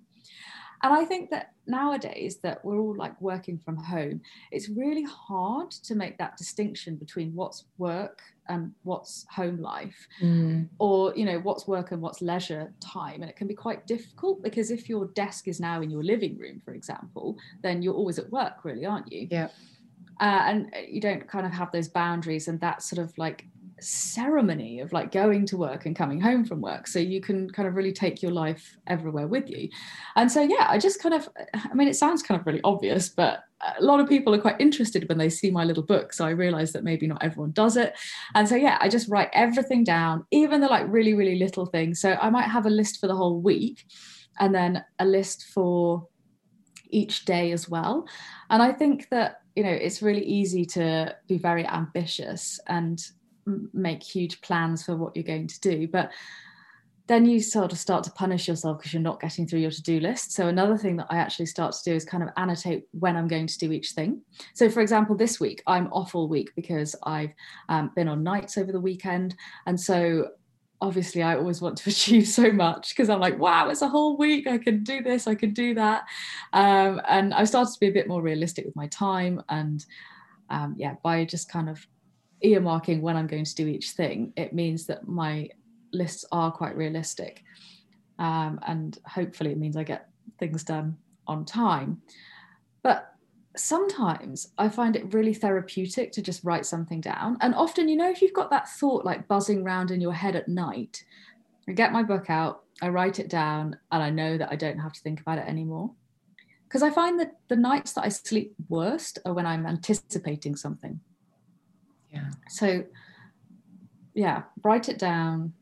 And 0.81 0.93
I 0.93 1.03
think 1.03 1.29
that 1.31 1.51
nowadays 1.67 2.37
that 2.37 2.63
we're 2.63 2.79
all 2.79 2.95
like 2.95 3.19
working 3.21 3.57
from 3.57 3.75
home, 3.75 4.21
it's 4.51 4.69
really 4.69 5.03
hard 5.03 5.71
to 5.71 5.95
make 5.95 6.17
that 6.17 6.37
distinction 6.37 6.95
between 6.95 7.35
what's 7.35 7.65
work 7.77 8.21
and 8.47 8.71
what's 8.83 9.25
home 9.29 9.61
life 9.61 10.07
mm. 10.21 10.67
or 10.79 11.13
you 11.15 11.23
know 11.23 11.39
what's 11.39 11.67
work 11.67 11.91
and 11.91 12.01
what's 12.01 12.21
leisure 12.21 12.73
time 12.79 13.21
and 13.21 13.29
it 13.29 13.35
can 13.35 13.47
be 13.47 13.53
quite 13.53 13.85
difficult 13.85 14.41
because 14.41 14.71
if 14.71 14.89
your 14.89 15.05
desk 15.09 15.47
is 15.47 15.59
now 15.59 15.81
in 15.81 15.91
your 15.91 16.03
living 16.03 16.35
room 16.37 16.59
for 16.65 16.73
example 16.73 17.37
then 17.61 17.83
you're 17.83 17.93
always 17.93 18.17
at 18.17 18.29
work 18.31 18.65
really 18.65 18.87
aren't 18.87 19.09
you 19.11 19.27
yeah 19.29 19.49
uh, 20.19 20.41
and 20.45 20.73
you 20.87 21.01
don't 21.01 21.27
kind 21.27 21.45
of 21.45 21.51
have 21.51 21.71
those 21.71 21.87
boundaries 21.87 22.47
and 22.47 22.59
that 22.61 22.81
sort 22.81 23.01
of 23.01 23.17
like 23.17 23.45
ceremony 23.81 24.79
of 24.79 24.91
like 24.93 25.11
going 25.11 25.45
to 25.45 25.57
work 25.57 25.85
and 25.85 25.95
coming 25.95 26.19
home 26.19 26.45
from 26.45 26.61
work. 26.61 26.87
So 26.87 26.99
you 26.99 27.21
can 27.21 27.49
kind 27.49 27.67
of 27.67 27.75
really 27.75 27.91
take 27.91 28.21
your 28.21 28.31
life 28.31 28.77
everywhere 28.87 29.27
with 29.27 29.49
you. 29.49 29.69
And 30.15 30.31
so 30.31 30.41
yeah 30.41 30.67
i 30.69 30.77
just 30.77 31.01
kind 31.01 31.15
of 31.15 31.29
i 31.53 31.73
mean 31.73 31.87
it 31.87 31.95
sounds 31.95 32.21
kind 32.23 32.39
of 32.39 32.45
really 32.45 32.61
obvious 32.63 33.09
but 33.09 33.43
a 33.77 33.83
lot 33.83 33.99
of 33.99 34.07
people 34.07 34.33
are 34.33 34.41
quite 34.41 34.59
interested 34.59 35.07
when 35.09 35.17
they 35.17 35.29
see 35.29 35.51
my 35.51 35.63
little 35.63 35.83
book 35.83 36.13
so 36.13 36.25
i 36.25 36.29
realize 36.29 36.71
that 36.71 36.83
maybe 36.83 37.07
not 37.07 37.23
everyone 37.23 37.51
does 37.51 37.77
it. 37.77 37.97
And 38.35 38.47
so 38.47 38.55
yeah 38.55 38.77
i 38.81 38.89
just 38.89 39.09
write 39.09 39.29
everything 39.33 39.83
down 39.83 40.25
even 40.31 40.61
the 40.61 40.67
like 40.67 40.85
really 40.87 41.13
really 41.13 41.37
little 41.37 41.65
things. 41.65 42.01
So 42.01 42.17
i 42.21 42.29
might 42.29 42.49
have 42.49 42.65
a 42.65 42.69
list 42.69 42.99
for 42.99 43.07
the 43.07 43.15
whole 43.15 43.39
week 43.39 43.85
and 44.39 44.53
then 44.53 44.83
a 44.99 45.05
list 45.05 45.47
for 45.53 46.07
each 46.91 47.25
day 47.25 47.51
as 47.51 47.69
well. 47.69 48.07
And 48.49 48.61
i 48.61 48.71
think 48.71 49.09
that 49.09 49.41
you 49.59 49.65
know 49.65 49.71
it's 49.71 50.01
really 50.01 50.23
easy 50.23 50.63
to 50.63 51.13
be 51.27 51.37
very 51.37 51.67
ambitious 51.67 52.61
and 52.67 53.07
make 53.73 54.01
huge 54.01 54.39
plans 54.39 54.85
for 54.85 54.95
what 54.95 55.13
you're 55.13 55.31
going 55.33 55.47
to 55.47 55.59
do 55.59 55.85
but 55.85 56.11
then 57.07 57.25
you 57.25 57.41
sort 57.41 57.73
of 57.73 57.77
start 57.77 58.05
to 58.05 58.11
punish 58.11 58.47
yourself 58.47 58.77
because 58.77 58.93
you're 58.93 59.01
not 59.01 59.19
getting 59.19 59.47
through 59.47 59.61
your 59.61 59.71
to-do 59.71 59.99
list. 59.99 60.31
So 60.31 60.47
another 60.47 60.77
thing 60.77 60.95
that 60.97 61.07
i 61.09 61.17
actually 61.17 61.47
start 61.47 61.73
to 61.73 61.89
do 61.89 61.95
is 61.95 62.05
kind 62.05 62.21
of 62.21 62.29
annotate 62.37 62.83
when 62.91 63.17
i'm 63.17 63.27
going 63.27 63.47
to 63.47 63.57
do 63.57 63.71
each 63.71 63.91
thing. 63.91 64.21
So 64.53 64.69
for 64.69 64.81
example 64.81 65.17
this 65.17 65.39
week 65.39 65.61
i'm 65.67 65.87
off 65.91 66.13
all 66.15 66.29
week 66.29 66.51
because 66.55 66.95
i've 67.03 67.33
um, 67.67 67.91
been 67.95 68.07
on 68.07 68.23
nights 68.23 68.57
over 68.59 68.71
the 68.71 68.79
weekend. 68.79 69.35
And 69.65 69.81
so 69.81 70.29
obviously 70.81 71.21
I 71.21 71.35
always 71.35 71.61
want 71.61 71.77
to 71.77 71.89
achieve 71.89 72.27
so 72.27 72.51
much 72.51 72.89
because 72.89 73.09
I'm 73.09 73.19
like, 73.19 73.37
wow, 73.37 73.69
it's 73.69 73.81
a 73.81 73.87
whole 73.87 74.17
week. 74.17 74.47
I 74.47 74.57
can 74.57 74.83
do 74.83 75.01
this, 75.01 75.27
I 75.27 75.35
can 75.35 75.53
do 75.53 75.73
that. 75.75 76.03
Um, 76.53 77.01
and 77.07 77.33
I've 77.33 77.47
started 77.47 77.73
to 77.73 77.79
be 77.79 77.87
a 77.87 77.93
bit 77.93 78.07
more 78.07 78.21
realistic 78.21 78.65
with 78.65 78.75
my 78.75 78.87
time. 78.87 79.41
And 79.49 79.85
um, 80.49 80.75
yeah, 80.77 80.95
by 81.03 81.25
just 81.25 81.51
kind 81.51 81.69
of 81.69 81.85
earmarking 82.43 83.01
when 83.01 83.17
I'm 83.17 83.27
going 83.27 83.45
to 83.45 83.55
do 83.55 83.67
each 83.67 83.91
thing, 83.91 84.33
it 84.37 84.53
means 84.53 84.85
that 84.87 85.07
my 85.07 85.49
lists 85.91 86.25
are 86.31 86.51
quite 86.51 86.75
realistic. 86.75 87.43
Um, 88.17 88.59
and 88.67 88.97
hopefully 89.05 89.51
it 89.51 89.57
means 89.57 89.77
I 89.77 89.83
get 89.83 90.09
things 90.39 90.63
done 90.63 90.97
on 91.27 91.45
time. 91.45 92.01
But 92.83 93.13
sometimes 93.59 94.51
I 94.57 94.69
find 94.69 94.95
it 94.95 95.13
really 95.13 95.33
therapeutic 95.33 96.11
to 96.13 96.21
just 96.21 96.43
write 96.43 96.65
something 96.65 97.01
down. 97.01 97.37
And 97.41 97.53
often, 97.55 97.87
you 97.87 97.95
know, 97.95 98.09
if 98.09 98.21
you've 98.21 98.33
got 98.33 98.49
that 98.51 98.69
thought 98.69 99.05
like 99.05 99.27
buzzing 99.27 99.61
around 99.61 99.91
in 99.91 100.01
your 100.01 100.13
head 100.13 100.35
at 100.35 100.47
night, 100.47 101.03
I 101.67 101.73
get 101.73 101.91
my 101.91 102.03
book 102.03 102.29
out, 102.29 102.63
I 102.81 102.89
write 102.89 103.19
it 103.19 103.29
down, 103.29 103.77
and 103.91 104.01
I 104.01 104.09
know 104.09 104.37
that 104.37 104.51
I 104.51 104.55
don't 104.55 104.79
have 104.79 104.93
to 104.93 105.01
think 105.01 105.21
about 105.21 105.37
it 105.37 105.47
anymore. 105.47 105.91
Because 106.67 106.83
I 106.83 106.89
find 106.89 107.19
that 107.19 107.37
the 107.47 107.55
nights 107.55 107.93
that 107.93 108.05
I 108.05 108.09
sleep 108.09 108.53
worst 108.69 109.19
are 109.25 109.33
when 109.33 109.45
I'm 109.45 109.65
anticipating 109.65 110.55
something. 110.55 110.99
Yeah. 112.11 112.29
So, 112.47 112.83
yeah, 114.13 114.43
write 114.63 114.89
it 114.89 114.99
down, 114.99 115.53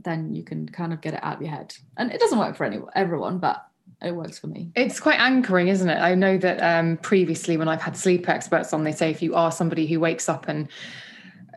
then 0.00 0.34
you 0.34 0.44
can 0.44 0.68
kind 0.68 0.92
of 0.92 1.00
get 1.00 1.14
it 1.14 1.20
out 1.22 1.36
of 1.36 1.42
your 1.42 1.50
head. 1.50 1.74
And 1.96 2.12
it 2.12 2.20
doesn't 2.20 2.38
work 2.38 2.56
for 2.56 2.64
anyone, 2.64 2.90
everyone, 2.94 3.38
but 3.38 3.66
it 4.04 4.14
works 4.14 4.38
for 4.38 4.46
me. 4.46 4.70
It's 4.74 5.00
quite 5.00 5.18
anchoring, 5.18 5.68
isn't 5.68 5.88
it? 5.88 5.98
I 5.98 6.14
know 6.14 6.38
that 6.38 6.60
um, 6.62 6.96
previously, 6.98 7.56
when 7.56 7.68
I've 7.68 7.82
had 7.82 7.96
sleep 7.96 8.28
experts 8.28 8.72
on, 8.72 8.84
they 8.84 8.92
say 8.92 9.10
if 9.10 9.22
you 9.22 9.34
are 9.34 9.50
somebody 9.50 9.86
who 9.86 10.00
wakes 10.00 10.28
up 10.28 10.48
and 10.48 10.68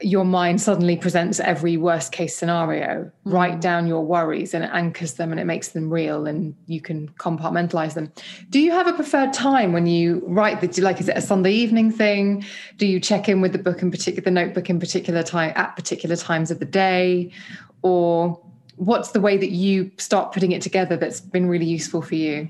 your 0.02 0.26
mind 0.26 0.62
suddenly 0.62 0.96
presents 0.96 1.40
every 1.40 1.78
worst 1.78 2.12
case 2.12 2.36
scenario, 2.36 3.12
mm. 3.26 3.34
write 3.34 3.62
down 3.62 3.88
your 3.88 4.06
worries 4.06 4.54
and 4.54 4.64
it 4.64 4.70
anchors 4.74 5.14
them 5.14 5.32
and 5.32 5.40
it 5.40 5.46
makes 5.46 5.70
them 5.70 5.92
real 5.92 6.28
and 6.28 6.56
you 6.68 6.82
can 6.82 7.08
compartmentalize 7.20 7.94
them. 7.94 8.12
Do 8.50 8.60
you 8.60 8.72
have 8.72 8.88
a 8.88 8.94
preferred 8.94 9.34
time 9.34 9.74
when 9.74 9.88
you 9.88 10.24
write 10.28 10.62
the 10.62 10.82
like 10.82 11.00
is 11.00 11.10
it 11.10 11.18
a 11.18 11.22
Sunday 11.22 11.52
evening 11.52 11.92
thing? 11.92 12.46
Do 12.78 12.86
you 12.86 13.00
check 13.00 13.28
in 13.30 13.42
with 13.42 13.54
the 13.54 13.60
book 13.60 13.82
in 13.82 13.92
particular 13.92 14.24
the 14.24 14.32
notebook 14.32 14.70
in 14.70 14.80
particular 14.80 15.24
time 15.24 15.54
at 15.56 15.76
particular 15.76 16.16
times 16.16 16.52
of 16.52 16.60
the 16.60 16.66
day? 16.66 17.32
Or 17.82 18.42
what's 18.78 19.12
the 19.12 19.20
way 19.20 19.38
that 19.38 19.52
you 19.52 19.92
start 19.98 20.32
putting 20.32 20.52
it 20.52 20.62
together 20.62 20.96
that's 20.96 21.20
been 21.20 21.48
really 21.48 21.66
useful 21.66 22.02
for 22.02 22.16
you? 22.16 22.50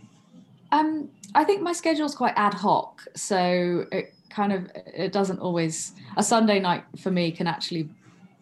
Um, 0.71 1.09
I 1.33 1.43
think 1.43 1.61
my 1.61 1.73
schedule's 1.73 2.13
quite 2.15 2.33
ad 2.35 2.53
hoc, 2.53 3.01
so 3.15 3.85
it 3.91 4.13
kind 4.29 4.53
of 4.53 4.69
it 4.75 5.11
doesn't 5.11 5.39
always. 5.39 5.93
A 6.17 6.23
Sunday 6.23 6.59
night 6.59 6.83
for 6.99 7.11
me 7.11 7.31
can 7.31 7.47
actually 7.47 7.89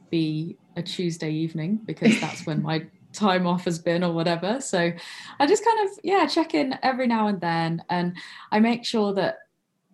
be 0.10 0.58
a 0.76 0.82
Tuesday 0.82 1.32
evening 1.32 1.80
because 1.86 2.20
that's 2.20 2.46
when 2.46 2.62
my 2.62 2.86
time 3.14 3.48
off 3.48 3.64
has 3.66 3.80
been 3.80 4.04
or 4.04 4.12
whatever. 4.12 4.60
So 4.60 4.92
I 5.40 5.48
just 5.48 5.64
kind 5.64 5.88
of 5.88 6.00
yeah 6.04 6.26
check 6.26 6.54
in 6.54 6.78
every 6.82 7.08
now 7.08 7.28
and 7.28 7.40
then, 7.40 7.84
and 7.90 8.18
I 8.52 8.60
make 8.60 8.84
sure 8.84 9.14
that 9.14 9.38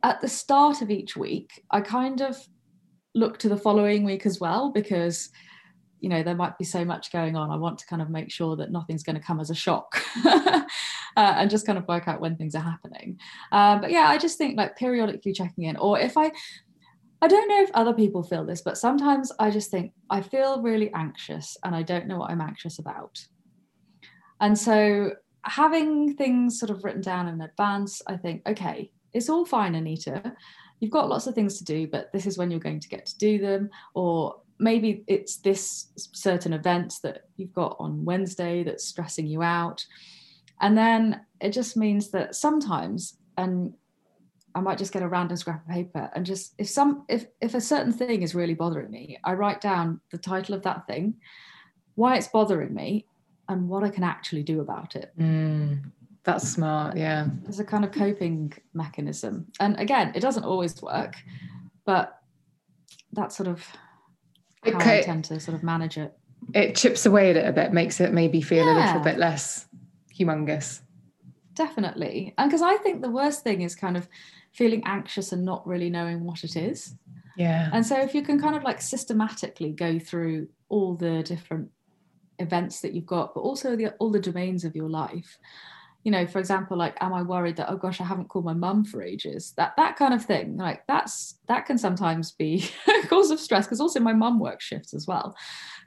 at 0.03 0.21
the 0.21 0.27
start 0.27 0.81
of 0.81 0.89
each 0.89 1.15
week 1.15 1.63
I 1.69 1.81
kind 1.81 2.21
of 2.21 2.37
look 3.13 3.37
to 3.39 3.49
the 3.49 3.57
following 3.57 4.03
week 4.03 4.25
as 4.25 4.39
well 4.39 4.71
because 4.71 5.29
you 6.01 6.09
know 6.09 6.23
there 6.23 6.35
might 6.35 6.57
be 6.57 6.65
so 6.65 6.83
much 6.83 7.11
going 7.11 7.35
on 7.35 7.51
i 7.51 7.55
want 7.55 7.77
to 7.77 7.85
kind 7.85 8.01
of 8.01 8.09
make 8.09 8.31
sure 8.31 8.55
that 8.55 8.71
nothing's 8.71 9.03
going 9.03 9.15
to 9.15 9.21
come 9.21 9.39
as 9.39 9.49
a 9.49 9.55
shock 9.55 10.03
uh, 10.25 10.63
and 11.15 11.49
just 11.49 11.65
kind 11.65 11.77
of 11.77 11.87
work 11.87 12.07
out 12.07 12.19
when 12.19 12.35
things 12.35 12.55
are 12.55 12.63
happening. 12.63 13.17
Um, 13.51 13.81
but 13.81 13.91
yeah 13.91 14.07
i 14.09 14.17
just 14.17 14.37
think 14.37 14.57
like 14.57 14.75
periodically 14.75 15.31
checking 15.31 15.65
in 15.65 15.77
or 15.77 15.99
if 15.99 16.17
i 16.17 16.31
i 17.21 17.27
don't 17.27 17.47
know 17.47 17.61
if 17.61 17.69
other 17.73 17.93
people 17.93 18.23
feel 18.23 18.45
this 18.45 18.61
but 18.61 18.77
sometimes 18.77 19.31
i 19.39 19.49
just 19.49 19.69
think 19.69 19.93
i 20.09 20.21
feel 20.21 20.61
really 20.61 20.91
anxious 20.93 21.55
and 21.63 21.75
i 21.75 21.83
don't 21.83 22.07
know 22.07 22.17
what 22.17 22.31
i'm 22.31 22.41
anxious 22.41 22.79
about. 22.79 23.23
And 24.39 24.57
so 24.57 25.11
having 25.43 26.15
things 26.15 26.59
sort 26.59 26.71
of 26.71 26.83
written 26.83 27.01
down 27.01 27.27
in 27.27 27.41
advance 27.41 28.01
i 28.07 28.17
think 28.17 28.41
okay 28.47 28.91
it's 29.13 29.29
all 29.29 29.45
fine 29.45 29.75
anita. 29.75 30.33
You've 30.79 30.91
got 30.91 31.09
lots 31.09 31.27
of 31.27 31.35
things 31.35 31.57
to 31.59 31.63
do 31.63 31.87
but 31.87 32.11
this 32.11 32.25
is 32.25 32.37
when 32.37 32.49
you're 32.49 32.59
going 32.59 32.79
to 32.79 32.89
get 32.89 33.05
to 33.05 33.17
do 33.17 33.37
them 33.37 33.69
or 33.93 34.41
maybe 34.61 35.03
it's 35.07 35.37
this 35.37 35.87
certain 35.97 36.53
event 36.53 36.93
that 37.01 37.23
you've 37.35 37.53
got 37.53 37.75
on 37.79 38.05
Wednesday 38.05 38.63
that's 38.63 38.85
stressing 38.85 39.25
you 39.25 39.41
out. 39.41 39.83
And 40.61 40.77
then 40.77 41.21
it 41.41 41.49
just 41.49 41.75
means 41.75 42.11
that 42.11 42.35
sometimes, 42.35 43.17
and 43.37 43.73
I 44.53 44.61
might 44.61 44.77
just 44.77 44.93
get 44.93 45.01
a 45.01 45.07
random 45.07 45.35
scrap 45.35 45.63
of 45.63 45.73
paper 45.73 46.11
and 46.13 46.25
just 46.25 46.53
if 46.59 46.69
some 46.69 47.05
if 47.09 47.25
if 47.41 47.55
a 47.55 47.61
certain 47.61 47.91
thing 47.91 48.21
is 48.21 48.35
really 48.35 48.53
bothering 48.53 48.91
me, 48.91 49.17
I 49.23 49.33
write 49.33 49.61
down 49.61 49.99
the 50.11 50.19
title 50.19 50.53
of 50.53 50.61
that 50.61 50.85
thing, 50.85 51.15
why 51.95 52.17
it's 52.17 52.27
bothering 52.27 52.73
me, 52.73 53.07
and 53.49 53.67
what 53.67 53.83
I 53.83 53.89
can 53.89 54.03
actually 54.03 54.43
do 54.43 54.61
about 54.61 54.95
it. 54.95 55.11
Mm, 55.17 55.91
that's 56.23 56.47
smart, 56.47 56.95
yeah. 56.95 57.27
There's 57.41 57.59
a 57.59 57.65
kind 57.65 57.83
of 57.83 57.91
coping 57.91 58.53
mechanism. 58.75 59.47
And 59.59 59.79
again, 59.79 60.11
it 60.13 60.19
doesn't 60.19 60.43
always 60.43 60.79
work, 60.83 61.15
but 61.83 62.19
that 63.13 63.33
sort 63.33 63.49
of 63.49 63.65
how 64.63 64.79
I 64.79 65.01
tend 65.01 65.25
to 65.25 65.39
sort 65.39 65.55
of 65.55 65.63
manage 65.63 65.97
it. 65.97 66.13
It 66.53 66.75
chips 66.75 67.05
away 67.05 67.29
at 67.29 67.37
it 67.37 67.47
a 67.47 67.51
bit, 67.51 67.71
makes 67.71 67.99
it 67.99 68.13
maybe 68.13 68.41
feel 68.41 68.65
yeah. 68.65 68.73
a 68.73 68.77
little 68.85 69.01
bit 69.01 69.17
less 69.17 69.67
humongous. 70.17 70.81
Definitely. 71.53 72.33
And 72.37 72.49
because 72.49 72.61
I 72.61 72.77
think 72.77 73.01
the 73.01 73.09
worst 73.09 73.43
thing 73.43 73.61
is 73.61 73.75
kind 73.75 73.97
of 73.97 74.07
feeling 74.51 74.83
anxious 74.85 75.31
and 75.31 75.45
not 75.45 75.65
really 75.65 75.89
knowing 75.89 76.23
what 76.23 76.43
it 76.43 76.55
is. 76.55 76.95
Yeah. 77.37 77.69
And 77.73 77.85
so 77.85 77.99
if 77.99 78.13
you 78.13 78.21
can 78.21 78.39
kind 78.39 78.55
of 78.55 78.63
like 78.63 78.81
systematically 78.81 79.71
go 79.71 79.99
through 79.99 80.47
all 80.69 80.95
the 80.95 81.23
different 81.23 81.69
events 82.39 82.81
that 82.81 82.93
you've 82.93 83.05
got, 83.05 83.33
but 83.33 83.41
also 83.41 83.75
the 83.75 83.91
all 83.99 84.11
the 84.11 84.19
domains 84.19 84.63
of 84.65 84.75
your 84.75 84.89
life. 84.89 85.37
You 86.03 86.11
know, 86.11 86.25
for 86.25 86.39
example, 86.39 86.77
like, 86.77 86.95
am 87.01 87.13
I 87.13 87.21
worried 87.21 87.57
that 87.57 87.69
oh 87.69 87.77
gosh, 87.77 88.01
I 88.01 88.05
haven't 88.05 88.29
called 88.29 88.45
my 88.45 88.53
mum 88.53 88.83
for 88.83 89.01
ages? 89.01 89.53
That 89.57 89.73
that 89.77 89.95
kind 89.95 90.13
of 90.13 90.25
thing. 90.25 90.57
Like 90.57 90.85
that's 90.87 91.39
that 91.47 91.65
can 91.65 91.77
sometimes 91.77 92.31
be 92.31 92.69
a 93.03 93.07
cause 93.07 93.31
of 93.31 93.39
stress 93.39 93.65
because 93.65 93.81
also 93.81 93.99
my 93.99 94.13
mum 94.13 94.39
works 94.39 94.65
shifts 94.65 94.93
as 94.93 95.07
well. 95.07 95.35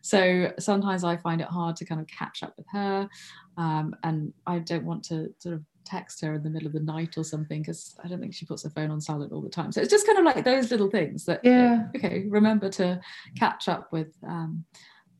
So 0.02 0.52
sometimes 0.58 1.02
I 1.02 1.16
find 1.16 1.40
it 1.40 1.48
hard 1.48 1.76
to 1.76 1.84
kind 1.84 2.00
of 2.00 2.06
catch 2.06 2.42
up 2.42 2.54
with 2.56 2.66
her, 2.72 3.08
um, 3.56 3.96
and 4.02 4.32
I 4.46 4.58
don't 4.58 4.84
want 4.84 5.04
to 5.04 5.34
sort 5.38 5.54
of 5.54 5.62
text 5.84 6.22
her 6.22 6.34
in 6.34 6.42
the 6.42 6.50
middle 6.50 6.66
of 6.66 6.72
the 6.72 6.80
night 6.80 7.16
or 7.18 7.24
something 7.24 7.60
because 7.60 7.94
I 8.02 8.08
don't 8.08 8.20
think 8.20 8.34
she 8.34 8.46
puts 8.46 8.62
her 8.64 8.70
phone 8.70 8.90
on 8.90 9.00
silent 9.00 9.32
all 9.32 9.42
the 9.42 9.50
time. 9.50 9.72
So 9.72 9.80
it's 9.80 9.90
just 9.90 10.06
kind 10.06 10.18
of 10.18 10.24
like 10.24 10.44
those 10.44 10.70
little 10.70 10.90
things 10.90 11.24
that 11.26 11.40
yeah 11.44 11.88
okay 11.94 12.24
remember 12.28 12.68
to 12.70 13.00
catch 13.36 13.68
up 13.68 13.92
with 13.92 14.14
um, 14.26 14.64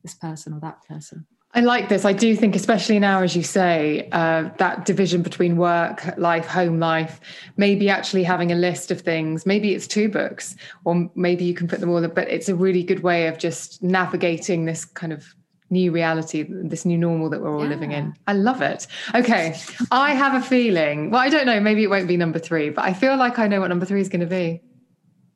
this 0.03 0.13
person 0.15 0.53
or 0.53 0.59
that 0.61 0.85
person. 0.87 1.25
I 1.55 1.61
like 1.61 1.87
this. 1.87 2.03
I 2.03 2.11
do 2.11 2.35
think, 2.35 2.53
especially 2.53 2.99
now, 2.99 3.23
as 3.23 3.33
you 3.33 3.41
say, 3.41 4.09
uh, 4.11 4.49
that 4.57 4.85
division 4.85 5.21
between 5.21 5.55
work 5.55 6.05
life, 6.17 6.45
home 6.45 6.79
life, 6.79 7.21
maybe 7.55 7.89
actually 7.89 8.23
having 8.23 8.51
a 8.51 8.55
list 8.55 8.91
of 8.91 8.99
things. 8.99 9.45
Maybe 9.45 9.73
it's 9.73 9.87
two 9.87 10.09
books, 10.09 10.57
or 10.83 11.09
maybe 11.15 11.45
you 11.45 11.53
can 11.53 11.69
put 11.69 11.79
them 11.79 11.89
all. 11.89 12.05
But 12.09 12.27
it's 12.27 12.49
a 12.49 12.55
really 12.55 12.83
good 12.83 13.03
way 13.03 13.27
of 13.27 13.37
just 13.37 13.81
navigating 13.81 14.65
this 14.65 14.83
kind 14.83 15.13
of 15.13 15.33
new 15.69 15.93
reality, 15.93 16.45
this 16.49 16.83
new 16.83 16.97
normal 16.97 17.29
that 17.29 17.39
we're 17.41 17.55
all 17.55 17.63
yeah. 17.63 17.69
living 17.69 17.93
in. 17.93 18.13
I 18.27 18.33
love 18.33 18.61
it. 18.61 18.85
Okay, 19.13 19.57
I 19.91 20.13
have 20.13 20.33
a 20.33 20.45
feeling. 20.45 21.09
Well, 21.09 21.21
I 21.21 21.29
don't 21.29 21.45
know. 21.45 21.61
Maybe 21.61 21.83
it 21.83 21.89
won't 21.89 22.09
be 22.09 22.17
number 22.17 22.37
three, 22.37 22.69
but 22.69 22.83
I 22.83 22.91
feel 22.91 23.15
like 23.15 23.39
I 23.39 23.47
know 23.47 23.61
what 23.61 23.69
number 23.69 23.85
three 23.85 24.01
is 24.01 24.09
going 24.09 24.19
to 24.19 24.27
be. 24.27 24.61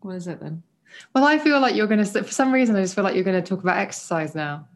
What 0.02 0.16
is 0.18 0.28
it 0.28 0.42
then? 0.42 0.64
Well, 1.16 1.24
I 1.24 1.40
feel 1.40 1.62
like 1.62 1.76
you're 1.76 1.88
going 1.88 2.04
to. 2.04 2.24
For 2.24 2.32
some 2.32 2.52
reason, 2.52 2.76
I 2.76 2.82
just 2.82 2.94
feel 2.94 3.06
like 3.06 3.16
you're 3.16 3.24
going 3.24 3.42
to 3.42 3.48
talk 3.48 3.64
about 3.64 3.78
exercise 3.78 4.36
now. 4.36 4.68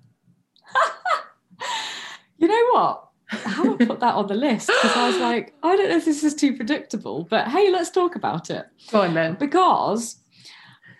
You 2.43 2.49
know 2.49 2.65
what? 2.73 3.08
I 3.32 3.49
haven't 3.49 3.88
put 3.88 4.01
that 4.01 4.15
on 4.15 4.27
the 4.27 4.34
list 4.34 4.67
because 4.67 4.97
I 4.97 5.08
was 5.08 5.17
like, 5.21 5.53
I 5.63 5.77
don't 5.77 5.88
know 5.88 5.95
if 5.95 6.03
this 6.03 6.25
is 6.25 6.36
too 6.36 6.58
predictable, 6.58 7.25
but 7.29 7.47
hey, 7.47 7.71
let's 7.71 7.89
talk 7.89 8.17
about 8.17 8.49
it. 8.49 8.65
Go 8.91 8.99
on 8.99 9.13
then. 9.13 9.36
Because, 9.36 10.17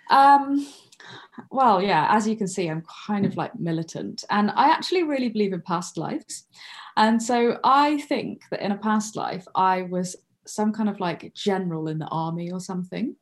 um, 0.10 0.65
well, 1.51 1.84
yeah, 1.84 2.08
as 2.10 2.29
you 2.29 2.38
can 2.38 2.47
see, 2.47 2.69
I'm 2.69 2.86
kind 3.06 3.25
of 3.25 3.36
like 3.36 3.60
militant, 3.60 4.23
and 4.29 4.51
I 4.51 4.69
actually 4.69 5.03
really 5.03 5.27
believe 5.27 5.51
in 5.51 5.62
past 5.63 5.97
lives. 5.97 6.47
And 6.95 7.21
so 7.21 7.60
I 7.65 7.99
think 8.03 8.43
that 8.49 8.62
in 8.62 8.71
a 8.71 8.77
past 8.77 9.17
life, 9.17 9.45
I 9.53 9.82
was 9.82 10.15
some 10.47 10.71
kind 10.71 10.88
of 10.88 11.01
like 11.01 11.34
general 11.34 11.89
in 11.89 11.99
the 11.99 12.08
army 12.08 12.53
or 12.53 12.62
something, 12.62 13.17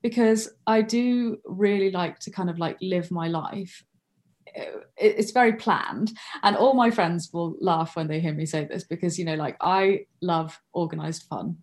because 0.00 0.48
I 0.68 0.80
do 0.82 1.38
really 1.44 1.90
like 1.90 2.20
to 2.20 2.30
kind 2.30 2.50
of 2.50 2.60
like 2.60 2.76
live 2.80 3.10
my 3.10 3.26
life 3.26 3.84
it's 4.96 5.32
very 5.32 5.54
planned 5.54 6.12
and 6.42 6.56
all 6.56 6.74
my 6.74 6.90
friends 6.90 7.30
will 7.32 7.56
laugh 7.60 7.96
when 7.96 8.06
they 8.06 8.20
hear 8.20 8.32
me 8.32 8.46
say 8.46 8.64
this 8.64 8.84
because 8.84 9.18
you 9.18 9.24
know 9.24 9.34
like 9.34 9.56
i 9.60 10.04
love 10.22 10.60
organized 10.72 11.24
fun 11.24 11.56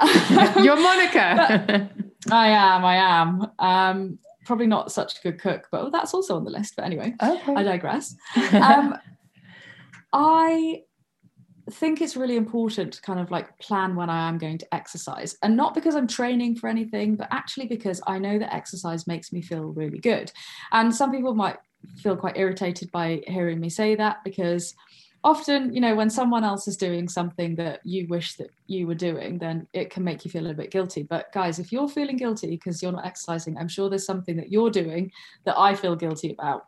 you're 0.62 0.80
monica 0.80 1.90
i 2.30 2.48
am 2.48 2.84
i 2.84 2.96
am 2.96 3.46
um 3.58 4.18
probably 4.44 4.66
not 4.66 4.92
such 4.92 5.18
a 5.18 5.22
good 5.22 5.40
cook 5.40 5.66
but 5.70 5.90
that's 5.90 6.14
also 6.14 6.36
on 6.36 6.44
the 6.44 6.50
list 6.50 6.74
but 6.76 6.84
anyway 6.84 7.12
okay. 7.22 7.54
i 7.54 7.62
digress 7.62 8.14
um 8.52 8.96
i 10.12 10.82
think 11.70 12.00
it's 12.00 12.16
really 12.16 12.36
important 12.36 12.92
to 12.94 13.02
kind 13.02 13.20
of 13.20 13.30
like 13.30 13.56
plan 13.58 13.94
when 13.94 14.10
I 14.10 14.28
am 14.28 14.38
going 14.38 14.58
to 14.58 14.74
exercise. 14.74 15.36
And 15.42 15.56
not 15.56 15.74
because 15.74 15.94
I'm 15.94 16.08
training 16.08 16.56
for 16.56 16.68
anything, 16.68 17.16
but 17.16 17.28
actually 17.30 17.66
because 17.66 18.00
I 18.06 18.18
know 18.18 18.38
that 18.38 18.52
exercise 18.52 19.06
makes 19.06 19.32
me 19.32 19.40
feel 19.40 19.66
really 19.66 19.98
good. 19.98 20.32
And 20.72 20.92
some 20.92 21.12
people 21.12 21.34
might 21.34 21.58
feel 22.02 22.16
quite 22.16 22.36
irritated 22.36 22.90
by 22.90 23.22
hearing 23.26 23.60
me 23.60 23.68
say 23.68 23.94
that 23.94 24.22
because 24.24 24.74
often 25.22 25.72
you 25.74 25.80
know 25.80 25.94
when 25.94 26.08
someone 26.08 26.44
else 26.44 26.66
is 26.66 26.76
doing 26.76 27.08
something 27.08 27.54
that 27.54 27.80
you 27.84 28.06
wish 28.08 28.34
that 28.36 28.50
you 28.66 28.86
were 28.86 28.94
doing 28.94 29.38
then 29.38 29.66
it 29.72 29.90
can 29.90 30.02
make 30.02 30.24
you 30.24 30.30
feel 30.30 30.46
a 30.46 30.54
bit 30.54 30.70
guilty 30.70 31.02
but 31.02 31.30
guys 31.32 31.58
if 31.58 31.70
you're 31.70 31.88
feeling 31.88 32.16
guilty 32.16 32.50
because 32.50 32.82
you're 32.82 32.92
not 32.92 33.04
exercising 33.04 33.56
i'm 33.58 33.68
sure 33.68 33.90
there's 33.90 34.06
something 34.06 34.36
that 34.36 34.50
you're 34.50 34.70
doing 34.70 35.10
that 35.44 35.58
i 35.58 35.74
feel 35.74 35.94
guilty 35.94 36.32
about 36.32 36.66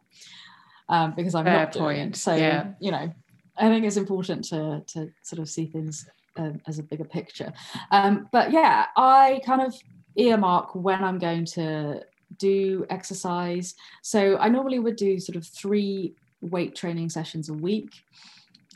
um, 0.89 1.15
because 1.17 1.35
i'm 1.35 1.45
Fair 1.45 1.65
not 1.65 1.73
doing 1.73 1.85
point. 1.85 2.17
it 2.17 2.19
so 2.19 2.35
yeah. 2.35 2.73
you 2.79 2.91
know 2.91 3.11
i 3.57 3.69
think 3.69 3.85
it's 3.87 3.97
important 3.97 4.45
to 4.45 4.83
to 4.87 5.11
sort 5.23 5.41
of 5.41 5.49
see 5.49 5.67
things 5.67 6.07
um, 6.37 6.61
as 6.67 6.79
a 6.79 6.83
bigger 6.83 7.05
picture 7.05 7.53
um, 7.91 8.29
but 8.33 8.53
yeah 8.53 8.87
i 8.97 9.41
kind 9.47 9.63
of 9.63 9.75
earmark 10.17 10.75
when 10.75 11.03
i'm 11.03 11.19
going 11.19 11.47
to 11.47 12.03
do 12.39 12.87
exercise. 12.91 13.75
So 14.03 14.37
I 14.39 14.49
normally 14.49 14.79
would 14.79 14.97
do 14.97 15.19
sort 15.19 15.37
of 15.37 15.47
three 15.47 16.15
weight 16.41 16.75
training 16.75 17.09
sessions 17.09 17.49
a 17.49 17.55
week. 17.55 17.91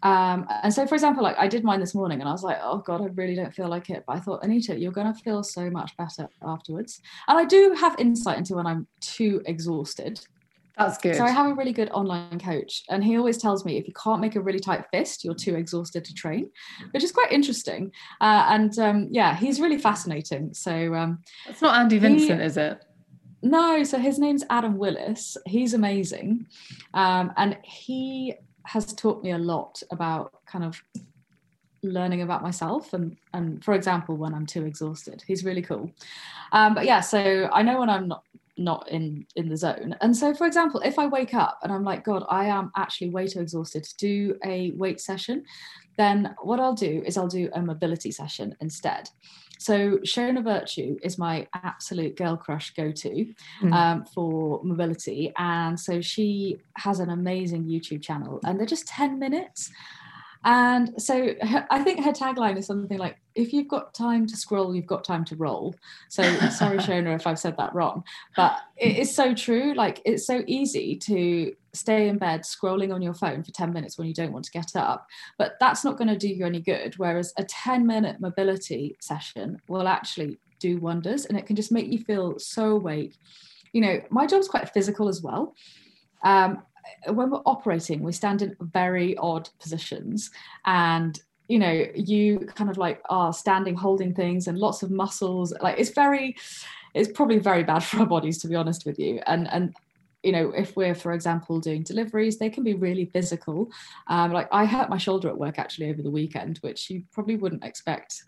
Um, 0.02 0.46
and 0.62 0.72
so, 0.72 0.86
for 0.86 0.94
example, 0.94 1.22
like 1.22 1.36
I 1.38 1.48
did 1.48 1.64
mine 1.64 1.80
this 1.80 1.94
morning 1.94 2.20
and 2.20 2.28
I 2.28 2.32
was 2.32 2.42
like, 2.42 2.58
oh 2.62 2.78
God, 2.78 3.00
I 3.00 3.06
really 3.06 3.34
don't 3.34 3.54
feel 3.54 3.68
like 3.68 3.90
it. 3.90 4.04
But 4.06 4.16
I 4.16 4.20
thought, 4.20 4.44
Anita, 4.44 4.78
you're 4.78 4.92
going 4.92 5.12
to 5.12 5.18
feel 5.20 5.42
so 5.42 5.70
much 5.70 5.96
better 5.96 6.28
afterwards. 6.42 7.00
And 7.28 7.38
I 7.38 7.44
do 7.44 7.74
have 7.80 7.96
insight 7.98 8.38
into 8.38 8.54
when 8.54 8.66
I'm 8.66 8.86
too 9.00 9.42
exhausted. 9.46 10.20
That's 10.76 10.98
good. 10.98 11.16
So 11.16 11.24
I 11.24 11.30
have 11.30 11.46
a 11.46 11.54
really 11.54 11.72
good 11.72 11.88
online 11.90 12.38
coach, 12.38 12.84
and 12.90 13.02
he 13.02 13.16
always 13.16 13.38
tells 13.38 13.64
me 13.64 13.78
if 13.78 13.88
you 13.88 13.94
can't 13.94 14.20
make 14.20 14.36
a 14.36 14.40
really 14.40 14.58
tight 14.58 14.84
fist, 14.90 15.24
you're 15.24 15.34
too 15.34 15.54
exhausted 15.54 16.04
to 16.04 16.12
train, 16.12 16.50
which 16.90 17.02
is 17.02 17.12
quite 17.12 17.32
interesting. 17.32 17.92
Uh, 18.20 18.44
and 18.50 18.78
um, 18.78 19.08
yeah, 19.10 19.34
he's 19.34 19.58
really 19.58 19.78
fascinating. 19.78 20.52
So 20.52 20.94
um, 20.94 21.22
it's 21.46 21.62
not 21.62 21.80
Andy 21.80 21.98
Vincent, 21.98 22.40
he, 22.40 22.46
is 22.46 22.58
it? 22.58 22.84
No, 23.50 23.84
so 23.84 23.98
his 23.98 24.18
name's 24.18 24.44
Adam 24.50 24.76
Willis. 24.76 25.36
He's 25.46 25.72
amazing. 25.72 26.48
Um, 26.94 27.32
and 27.36 27.56
he 27.62 28.34
has 28.64 28.92
taught 28.92 29.22
me 29.22 29.30
a 29.30 29.38
lot 29.38 29.82
about 29.92 30.32
kind 30.46 30.64
of 30.64 30.82
learning 31.82 32.22
about 32.22 32.42
myself 32.42 32.92
and 32.94 33.16
and 33.32 33.64
for 33.64 33.72
example 33.72 34.16
when 34.16 34.34
i'm 34.34 34.46
too 34.46 34.66
exhausted 34.66 35.22
he's 35.24 35.44
really 35.44 35.62
cool 35.62 35.88
um, 36.50 36.74
but 36.74 36.84
yeah 36.84 36.98
so 36.98 37.48
i 37.52 37.62
know 37.62 37.78
when 37.78 37.88
i'm 37.88 38.08
not 38.08 38.24
not 38.56 38.88
in 38.90 39.26
in 39.36 39.48
the 39.48 39.56
zone 39.56 39.94
and 40.00 40.16
so 40.16 40.34
for 40.34 40.46
example 40.46 40.80
if 40.80 40.98
i 40.98 41.06
wake 41.06 41.34
up 41.34 41.58
and 41.62 41.72
i'm 41.72 41.84
like 41.84 42.04
god 42.04 42.24
i 42.30 42.46
am 42.46 42.70
actually 42.76 43.10
way 43.10 43.26
too 43.26 43.40
exhausted 43.40 43.84
to 43.84 43.96
do 43.96 44.38
a 44.44 44.70
weight 44.72 45.00
session 45.00 45.44
then 45.98 46.34
what 46.42 46.60
i'll 46.60 46.74
do 46.74 47.02
is 47.04 47.16
i'll 47.16 47.28
do 47.28 47.48
a 47.54 47.60
mobility 47.60 48.10
session 48.10 48.56
instead 48.60 49.08
so 49.58 49.98
Shona 49.98 50.42
Vertue 50.42 50.98
is 51.02 51.18
my 51.18 51.46
absolute 51.54 52.16
girl 52.16 52.36
crush 52.36 52.74
go-to 52.74 53.32
mm. 53.62 53.72
um, 53.72 54.04
for 54.04 54.60
mobility, 54.62 55.32
and 55.36 55.78
so 55.78 56.00
she 56.00 56.58
has 56.76 57.00
an 57.00 57.10
amazing 57.10 57.64
YouTube 57.64 58.02
channel, 58.02 58.40
and 58.44 58.58
they're 58.58 58.66
just 58.66 58.86
ten 58.86 59.18
minutes. 59.18 59.70
And 60.44 61.00
so 61.02 61.34
her, 61.42 61.66
I 61.70 61.82
think 61.82 62.04
her 62.04 62.12
tagline 62.12 62.56
is 62.56 62.66
something 62.66 62.98
like, 62.98 63.16
if 63.36 63.52
you've 63.52 63.68
got 63.68 63.94
time 63.94 64.26
to 64.26 64.36
scroll, 64.36 64.74
you've 64.74 64.86
got 64.86 65.04
time 65.04 65.24
to 65.26 65.36
roll. 65.36 65.74
So 66.08 66.22
sorry, 66.50 66.78
Shona, 66.78 67.14
if 67.14 67.26
I've 67.26 67.38
said 67.38 67.56
that 67.58 67.74
wrong, 67.74 68.02
but 68.34 68.58
it 68.76 68.96
is 68.96 69.14
so 69.14 69.34
true. 69.34 69.74
Like 69.74 70.00
it's 70.04 70.26
so 70.26 70.42
easy 70.46 70.96
to 70.96 71.54
stay 71.74 72.08
in 72.08 72.16
bed 72.16 72.40
scrolling 72.42 72.92
on 72.92 73.02
your 73.02 73.12
phone 73.12 73.44
for 73.44 73.52
10 73.52 73.72
minutes 73.72 73.98
when 73.98 74.08
you 74.08 74.14
don't 74.14 74.32
want 74.32 74.46
to 74.46 74.50
get 74.50 74.74
up. 74.74 75.06
But 75.36 75.56
that's 75.60 75.84
not 75.84 75.98
going 75.98 76.08
to 76.08 76.16
do 76.16 76.28
you 76.28 76.46
any 76.46 76.60
good. 76.60 76.94
Whereas 76.96 77.34
a 77.36 77.44
10 77.44 77.86
minute 77.86 78.20
mobility 78.20 78.96
session 79.00 79.60
will 79.68 79.86
actually 79.86 80.38
do 80.58 80.78
wonders 80.78 81.26
and 81.26 81.38
it 81.38 81.46
can 81.46 81.54
just 81.56 81.70
make 81.70 81.92
you 81.92 81.98
feel 81.98 82.38
so 82.38 82.70
awake. 82.70 83.18
You 83.72 83.82
know, 83.82 84.00
my 84.08 84.26
job's 84.26 84.48
quite 84.48 84.72
physical 84.72 85.08
as 85.08 85.20
well. 85.22 85.54
Um, 86.24 86.62
when 87.06 87.30
we're 87.30 87.42
operating, 87.44 88.00
we 88.00 88.12
stand 88.12 88.40
in 88.40 88.56
very 88.60 89.16
odd 89.18 89.50
positions 89.60 90.30
and 90.64 91.20
you 91.48 91.58
know 91.58 91.86
you 91.94 92.40
kind 92.54 92.70
of 92.70 92.76
like 92.76 93.00
are 93.08 93.32
standing 93.32 93.74
holding 93.74 94.14
things 94.14 94.48
and 94.48 94.58
lots 94.58 94.82
of 94.82 94.90
muscles 94.90 95.52
like 95.60 95.78
it's 95.78 95.90
very 95.90 96.36
it's 96.96 97.12
probably 97.12 97.38
very 97.38 97.62
bad 97.62 97.80
for 97.84 97.98
our 98.00 98.06
bodies 98.06 98.38
to 98.38 98.48
be 98.48 98.56
honest 98.56 98.86
with 98.86 98.98
you. 98.98 99.20
And 99.26 99.48
and 99.52 99.74
you 100.22 100.32
know 100.32 100.50
if 100.56 100.76
we're 100.76 100.94
for 100.94 101.12
example 101.12 101.60
doing 101.60 101.82
deliveries 101.82 102.38
they 102.38 102.50
can 102.50 102.64
be 102.64 102.74
really 102.74 103.04
physical. 103.04 103.70
Um, 104.08 104.32
like 104.32 104.48
i 104.50 104.64
hurt 104.64 104.88
my 104.88 104.98
shoulder 104.98 105.28
at 105.28 105.38
work 105.38 105.58
actually 105.58 105.90
over 105.90 106.02
the 106.02 106.10
weekend 106.10 106.58
which 106.58 106.90
you 106.90 107.04
probably 107.12 107.36
wouldn't 107.36 107.64
expect 107.64 108.24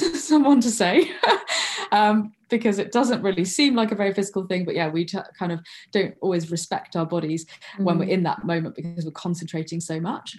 someone 0.14 0.60
to 0.60 0.70
say 0.70 1.10
um, 1.92 2.32
because 2.48 2.78
it 2.78 2.92
doesn't 2.92 3.22
really 3.22 3.44
seem 3.44 3.74
like 3.74 3.92
a 3.92 3.94
very 3.94 4.12
physical 4.12 4.46
thing 4.46 4.64
but 4.64 4.74
yeah 4.74 4.88
we 4.88 5.04
t- 5.04 5.18
kind 5.38 5.52
of 5.52 5.60
don't 5.92 6.14
always 6.20 6.50
respect 6.50 6.96
our 6.96 7.06
bodies 7.06 7.46
mm. 7.78 7.84
when 7.84 7.98
we're 7.98 8.06
mm. 8.06 8.10
in 8.10 8.22
that 8.22 8.44
moment 8.44 8.74
because 8.74 9.04
we're 9.04 9.10
concentrating 9.12 9.80
so 9.80 10.00
much 10.00 10.36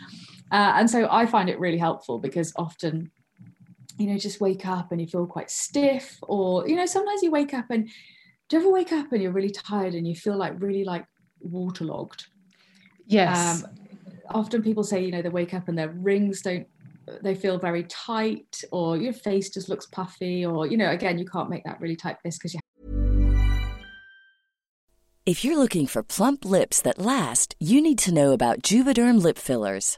uh, 0.51 0.73
and 0.75 0.89
so 0.89 1.07
i 1.11 1.25
find 1.25 1.49
it 1.49 1.59
really 1.59 1.77
helpful 1.77 2.19
because 2.19 2.53
often 2.55 3.09
you 3.97 4.07
know 4.07 4.17
just 4.17 4.41
wake 4.41 4.65
up 4.65 4.91
and 4.91 5.01
you 5.01 5.07
feel 5.07 5.25
quite 5.25 5.51
stiff 5.51 6.17
or 6.23 6.67
you 6.67 6.75
know 6.75 6.85
sometimes 6.85 7.21
you 7.21 7.31
wake 7.31 7.53
up 7.53 7.65
and 7.69 7.89
do 8.49 8.57
you 8.57 8.63
ever 8.63 8.71
wake 8.71 8.91
up 8.91 9.11
and 9.13 9.21
you're 9.21 9.31
really 9.31 9.49
tired 9.49 9.93
and 9.93 10.07
you 10.07 10.15
feel 10.15 10.35
like 10.35 10.53
really 10.59 10.83
like 10.83 11.05
waterlogged. 11.41 12.27
Yes. 13.05 13.63
Um, 13.63 13.69
often 14.29 14.61
people 14.61 14.83
say, 14.83 15.03
you 15.03 15.11
know, 15.11 15.21
they 15.21 15.29
wake 15.29 15.53
up 15.53 15.67
and 15.67 15.77
their 15.77 15.89
rings 15.89 16.41
don't 16.41 16.67
they 17.21 17.35
feel 17.35 17.57
very 17.57 17.83
tight 17.83 18.63
or 18.71 18.97
your 18.97 19.13
face 19.13 19.49
just 19.49 19.69
looks 19.69 19.85
puffy 19.87 20.45
or 20.45 20.67
you 20.67 20.77
know 20.77 20.89
again 20.89 21.17
you 21.17 21.25
can't 21.25 21.49
make 21.49 21.63
that 21.63 21.79
really 21.79 21.95
tight 21.95 22.17
fist 22.23 22.39
because 22.39 22.53
you 22.53 22.59
if 25.25 25.45
you're 25.45 25.57
looking 25.57 25.87
for 25.87 26.03
plump 26.03 26.43
lips 26.45 26.81
that 26.81 26.97
last 26.97 27.55
you 27.59 27.81
need 27.81 27.97
to 27.97 28.13
know 28.13 28.31
about 28.31 28.61
juvederm 28.61 29.21
lip 29.21 29.37
fillers 29.37 29.97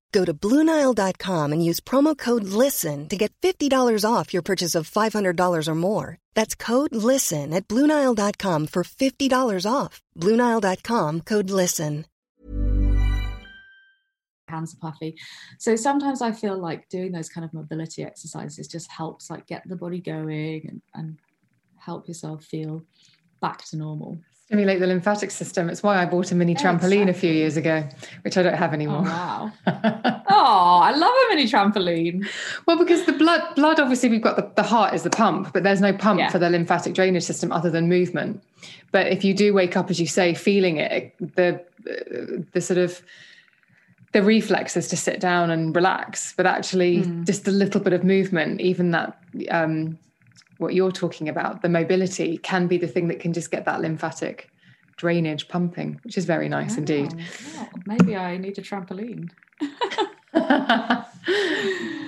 Go 0.11 0.25
to 0.25 0.33
Bluenile.com 0.33 1.53
and 1.53 1.63
use 1.63 1.79
promo 1.79 2.17
code 2.17 2.43
LISTEN 2.43 3.07
to 3.09 3.17
get 3.17 3.31
$50 3.41 4.05
off 4.05 4.33
your 4.33 4.41
purchase 4.41 4.75
of 4.75 4.89
$500 4.89 5.67
or 5.67 5.75
more. 5.75 6.17
That's 6.33 6.55
code 6.55 6.93
LISTEN 6.93 7.53
at 7.53 7.67
Bluenile.com 7.67 8.67
for 8.67 8.83
$50 8.83 9.71
off. 9.71 10.01
Bluenile.com 10.17 11.21
code 11.21 11.49
LISTEN. 11.49 12.05
Hands 14.47 14.73
are 14.73 14.77
puffy. 14.81 15.15
So 15.59 15.77
sometimes 15.77 16.21
I 16.21 16.33
feel 16.33 16.57
like 16.57 16.89
doing 16.89 17.13
those 17.13 17.29
kind 17.29 17.45
of 17.45 17.53
mobility 17.53 18.03
exercises 18.03 18.67
just 18.67 18.91
helps 18.91 19.29
like 19.29 19.47
get 19.47 19.63
the 19.65 19.77
body 19.77 20.01
going 20.01 20.67
and, 20.67 20.81
and 20.93 21.17
help 21.77 22.09
yourself 22.09 22.43
feel 22.43 22.83
back 23.39 23.63
to 23.65 23.77
normal 23.77 24.17
stimulate 24.51 24.81
the 24.81 24.87
lymphatic 24.87 25.31
system. 25.31 25.69
It's 25.69 25.81
why 25.81 26.01
I 26.01 26.05
bought 26.05 26.33
a 26.33 26.35
mini 26.35 26.55
trampoline 26.55 27.07
a 27.07 27.13
few 27.13 27.31
years 27.31 27.55
ago, 27.55 27.87
which 28.23 28.37
I 28.37 28.43
don't 28.43 28.57
have 28.57 28.73
anymore. 28.73 29.03
Oh, 29.05 29.09
wow. 29.09 29.51
oh, 30.29 30.79
I 30.83 30.91
love 30.91 31.09
a 31.09 31.33
mini 31.33 31.47
trampoline. 31.47 32.27
Well, 32.65 32.77
because 32.77 33.05
the 33.05 33.13
blood, 33.13 33.55
blood 33.55 33.79
obviously 33.79 34.09
we've 34.09 34.21
got 34.21 34.35
the, 34.35 34.51
the 34.61 34.67
heart 34.67 34.93
is 34.93 35.03
the 35.03 35.09
pump, 35.09 35.53
but 35.53 35.63
there's 35.63 35.79
no 35.79 35.93
pump 35.93 36.19
yeah. 36.19 36.29
for 36.29 36.37
the 36.37 36.49
lymphatic 36.49 36.93
drainage 36.93 37.23
system 37.23 37.49
other 37.53 37.69
than 37.69 37.87
movement. 37.87 38.43
But 38.91 39.07
if 39.07 39.23
you 39.23 39.33
do 39.33 39.53
wake 39.53 39.77
up, 39.77 39.89
as 39.89 40.01
you 40.01 40.07
say, 40.07 40.33
feeling 40.33 40.75
it, 40.75 41.15
the 41.17 41.63
the 42.51 42.59
sort 42.59 42.77
of 42.77 43.01
the 44.11 44.21
reflex 44.21 44.75
is 44.75 44.89
to 44.89 44.97
sit 44.97 45.21
down 45.21 45.49
and 45.49 45.73
relax, 45.73 46.33
but 46.35 46.45
actually 46.45 47.03
mm. 47.03 47.25
just 47.25 47.47
a 47.47 47.51
little 47.51 47.79
bit 47.79 47.93
of 47.93 48.03
movement, 48.03 48.59
even 48.59 48.91
that 48.91 49.17
um, 49.49 49.97
what 50.61 50.73
you're 50.73 50.91
talking 50.91 51.27
about, 51.27 51.61
the 51.61 51.69
mobility 51.69 52.37
can 52.37 52.67
be 52.67 52.77
the 52.77 52.87
thing 52.87 53.07
that 53.09 53.19
can 53.19 53.33
just 53.33 53.51
get 53.51 53.65
that 53.65 53.81
lymphatic 53.81 54.49
drainage 54.95 55.47
pumping, 55.47 55.99
which 56.03 56.17
is 56.17 56.25
very 56.25 56.47
nice 56.47 56.75
oh, 56.75 56.79
indeed. 56.79 57.11
Maybe 57.87 58.15
I 58.15 58.37
need 58.37 58.57
a 58.59 58.61
trampoline. 58.61 59.31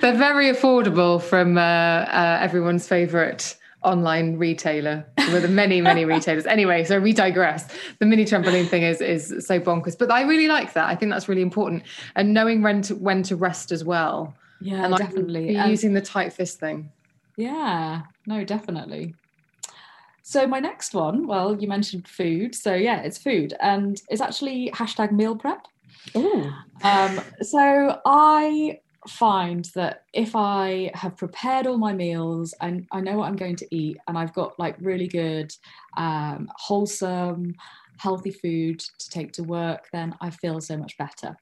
They're 0.00 0.14
very 0.16 0.46
affordable 0.52 1.20
from 1.20 1.58
uh, 1.58 1.60
uh, 1.60 2.38
everyone's 2.40 2.86
favorite 2.86 3.56
online 3.82 4.38
retailer. 4.38 5.04
With 5.32 5.50
many 5.50 5.80
many 5.80 6.04
retailers. 6.14 6.46
Anyway 6.46 6.84
so 6.84 7.00
we 7.00 7.12
digress. 7.12 7.68
The 7.98 8.06
mini 8.06 8.24
trampoline 8.24 8.68
thing 8.68 8.82
is 8.82 9.00
is 9.00 9.44
so 9.46 9.58
bonkers 9.58 9.98
but 9.98 10.10
i 10.10 10.22
really 10.22 10.48
like 10.48 10.74
that. 10.74 10.88
I 10.88 10.94
think 10.94 11.10
that's 11.10 11.28
really 11.28 11.42
important. 11.42 11.82
And 12.14 12.32
knowing 12.32 12.62
when 12.62 12.82
to 12.82 12.94
when 12.94 13.22
to 13.24 13.36
rest 13.36 13.72
as 13.72 13.82
well. 13.84 14.34
Yeah 14.60 14.84
and 14.84 14.96
definitely. 14.96 15.56
using 15.68 15.94
the 15.94 16.00
tight 16.00 16.32
fist 16.32 16.60
thing 16.60 16.90
yeah, 17.36 18.02
no, 18.26 18.44
definitely. 18.44 19.14
So 20.22 20.46
my 20.46 20.58
next 20.58 20.94
one, 20.94 21.26
well, 21.26 21.54
you 21.60 21.68
mentioned 21.68 22.08
food. 22.08 22.54
So 22.54 22.74
yeah, 22.74 23.02
it's 23.02 23.18
food. 23.18 23.54
And 23.60 24.00
it's 24.08 24.22
actually 24.22 24.70
hashtag 24.74 25.12
meal 25.12 25.36
prep. 25.36 25.66
Um, 26.82 27.20
so 27.42 28.00
I 28.06 28.78
find 29.06 29.66
that 29.74 30.04
if 30.14 30.34
I 30.34 30.90
have 30.94 31.16
prepared 31.16 31.66
all 31.66 31.76
my 31.76 31.92
meals 31.92 32.54
and 32.60 32.86
I 32.90 33.00
know 33.00 33.18
what 33.18 33.26
I'm 33.26 33.36
going 33.36 33.56
to 33.56 33.74
eat 33.74 33.98
and 34.08 34.16
I've 34.16 34.32
got 34.32 34.58
like 34.58 34.76
really 34.80 35.08
good, 35.08 35.52
um, 35.96 36.48
wholesome, 36.56 37.54
healthy 37.98 38.30
food 38.30 38.80
to 38.80 39.10
take 39.10 39.32
to 39.32 39.42
work, 39.42 39.88
then 39.92 40.14
I 40.20 40.30
feel 40.30 40.60
so 40.60 40.76
much 40.76 40.96
better. 40.96 41.36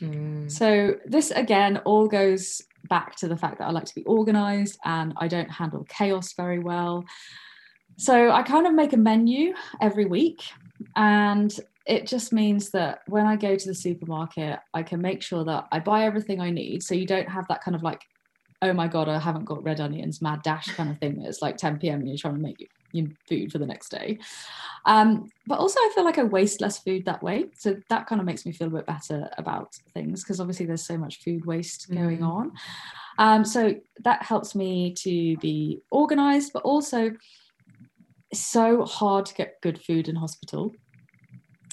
Mm. 0.00 0.50
So 0.50 0.96
this 1.06 1.30
again 1.30 1.78
all 1.78 2.06
goes 2.06 2.62
back 2.88 3.16
to 3.16 3.28
the 3.28 3.36
fact 3.36 3.58
that 3.58 3.68
I 3.68 3.70
like 3.70 3.84
to 3.84 3.94
be 3.94 4.04
organized 4.04 4.78
and 4.84 5.14
I 5.16 5.28
don't 5.28 5.50
handle 5.50 5.84
chaos 5.88 6.32
very 6.34 6.58
well. 6.58 7.04
So 7.96 8.30
I 8.30 8.42
kind 8.42 8.66
of 8.66 8.74
make 8.74 8.92
a 8.92 8.98
menu 8.98 9.54
every 9.80 10.06
week 10.06 10.42
and 10.96 11.56
it 11.86 12.06
just 12.06 12.32
means 12.32 12.70
that 12.70 13.00
when 13.06 13.26
I 13.26 13.36
go 13.36 13.56
to 13.56 13.68
the 13.68 13.74
supermarket, 13.74 14.58
I 14.74 14.82
can 14.82 15.00
make 15.00 15.22
sure 15.22 15.44
that 15.44 15.66
I 15.70 15.78
buy 15.78 16.04
everything 16.04 16.40
I 16.40 16.50
need. 16.50 16.82
So 16.82 16.94
you 16.94 17.06
don't 17.06 17.28
have 17.28 17.46
that 17.48 17.62
kind 17.62 17.76
of 17.76 17.82
like, 17.82 18.02
oh 18.62 18.72
my 18.72 18.88
God, 18.88 19.08
I 19.08 19.18
haven't 19.18 19.44
got 19.44 19.62
red 19.62 19.80
onions, 19.80 20.20
mad 20.20 20.42
dash 20.42 20.66
kind 20.74 20.90
of 20.90 20.98
thing. 20.98 21.22
It's 21.22 21.42
like 21.42 21.56
10 21.56 21.78
p.m. 21.78 22.00
and 22.00 22.08
you're 22.08 22.18
trying 22.18 22.34
to 22.34 22.40
make 22.40 22.60
your 22.92 23.08
food 23.28 23.52
for 23.52 23.58
the 23.58 23.66
next 23.66 23.90
day. 23.90 24.18
Um, 24.84 25.30
but 25.46 25.58
also, 25.58 25.78
I 25.80 25.92
feel 25.94 26.04
like 26.04 26.18
I 26.18 26.24
waste 26.24 26.60
less 26.60 26.78
food 26.78 27.04
that 27.06 27.22
way. 27.22 27.46
So 27.56 27.76
that 27.88 28.06
kind 28.06 28.20
of 28.20 28.26
makes 28.26 28.46
me 28.46 28.52
feel 28.52 28.68
a 28.68 28.70
bit 28.70 28.86
better 28.86 29.28
about 29.38 29.74
things 29.94 30.22
because 30.22 30.40
obviously 30.40 30.66
there's 30.66 30.86
so 30.86 30.96
much 30.96 31.22
food 31.22 31.44
waste 31.44 31.92
going 31.92 32.18
mm. 32.18 32.28
on. 32.28 32.52
Um, 33.18 33.44
so 33.44 33.74
that 34.04 34.22
helps 34.22 34.54
me 34.54 34.94
to 34.98 35.36
be 35.38 35.80
organized, 35.90 36.52
but 36.52 36.62
also 36.62 37.12
it's 38.30 38.46
so 38.46 38.84
hard 38.84 39.26
to 39.26 39.34
get 39.34 39.60
good 39.62 39.80
food 39.80 40.08
in 40.08 40.16
hospital. 40.16 40.72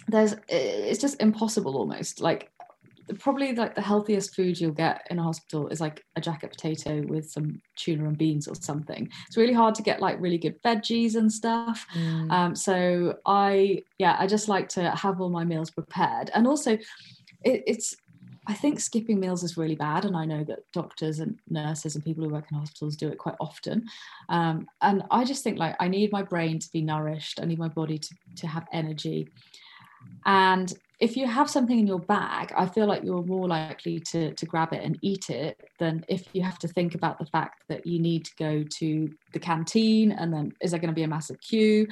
There's 0.08 0.36
it's 0.50 1.00
just 1.00 1.22
impossible 1.22 1.78
almost. 1.78 2.22
Like 2.22 2.52
probably 3.20 3.54
like 3.54 3.76
the 3.76 3.82
healthiest 3.82 4.36
food 4.36 4.60
you'll 4.60 4.72
get 4.72 5.06
in 5.10 5.20
a 5.20 5.24
hospital 5.24 5.68
is 5.68 5.82
like 5.82 6.04
a 6.16 6.22
jacket 6.22 6.52
potato 6.52 7.02
with 7.08 7.30
some 7.30 7.62
tuna 7.76 8.08
and 8.08 8.18
beans 8.18 8.48
or 8.48 8.56
something. 8.56 9.10
It's 9.28 9.38
really 9.38 9.54
hard 9.54 9.76
to 9.76 9.84
get 9.84 10.02
like 10.02 10.20
really 10.20 10.38
good 10.38 10.62
veggies 10.64 11.16
and 11.16 11.32
stuff. 11.32 11.86
Mm. 11.94 12.32
Um, 12.32 12.56
so 12.56 13.18
I, 13.26 13.84
yeah, 13.98 14.16
I 14.20 14.28
just 14.28 14.48
like 14.48 14.70
to 14.70 14.92
have 14.92 15.20
all 15.22 15.30
my 15.30 15.44
meals 15.44 15.72
prepared. 15.72 16.32
And 16.34 16.48
also, 16.48 16.74
it, 17.44 17.64
it's, 17.68 17.96
I 18.48 18.54
think 18.54 18.80
skipping 18.80 19.20
meals 19.20 19.44
is 19.44 19.58
really 19.58 19.76
bad. 19.76 20.06
And 20.06 20.16
I 20.16 20.26
know 20.26 20.44
that 20.46 20.60
doctors 20.74 21.20
and 21.20 21.40
nurses 21.50 21.96
and 21.96 22.04
people 22.04 22.24
who 22.24 22.30
work 22.30 22.46
in 22.52 22.58
hospitals 22.58 22.96
do 22.96 23.10
it 23.10 23.18
quite 23.18 23.36
often. 23.40 23.86
Um, 24.30 24.68
and 24.82 25.04
I 25.12 25.24
just 25.24 25.44
think 25.44 25.58
like 25.60 25.76
I 25.80 25.88
need 25.88 26.12
my 26.12 26.24
brain 26.24 26.60
to 26.60 26.72
be 26.72 26.82
nourished, 26.82 27.40
I 27.42 27.46
need 27.46 27.60
my 27.60 27.70
body 27.70 27.98
to, 27.98 28.16
to 28.38 28.48
have 28.48 28.68
energy. 28.72 29.30
And 30.26 30.74
if 31.04 31.18
you 31.18 31.28
have 31.28 31.50
something 31.50 31.78
in 31.78 31.86
your 31.86 32.00
bag, 32.00 32.54
I 32.56 32.66
feel 32.66 32.88
like 32.88 33.04
you're 33.04 33.24
more 33.24 33.46
likely 33.46 34.00
to, 34.12 34.34
to 34.36 34.46
grab 34.46 34.72
it 34.72 34.82
and 34.82 34.98
eat 35.02 35.30
it 35.30 35.60
than 35.78 36.06
if 36.08 36.26
you 36.32 36.42
have 36.44 36.58
to 36.60 36.68
think 36.70 36.96
about 36.96 37.20
the 37.20 37.26
fact 37.26 37.64
that 37.68 37.86
you 37.86 38.00
need 38.00 38.24
to 38.24 38.32
go 38.40 38.64
to 38.78 39.10
the 39.34 39.40
canteen 39.40 40.14
and 40.14 40.34
then 40.34 40.54
is 40.62 40.72
there 40.72 40.80
going 40.80 40.94
to 40.94 40.96
be 40.96 41.04
a 41.04 41.08
massive 41.10 41.42
queue? 41.42 41.90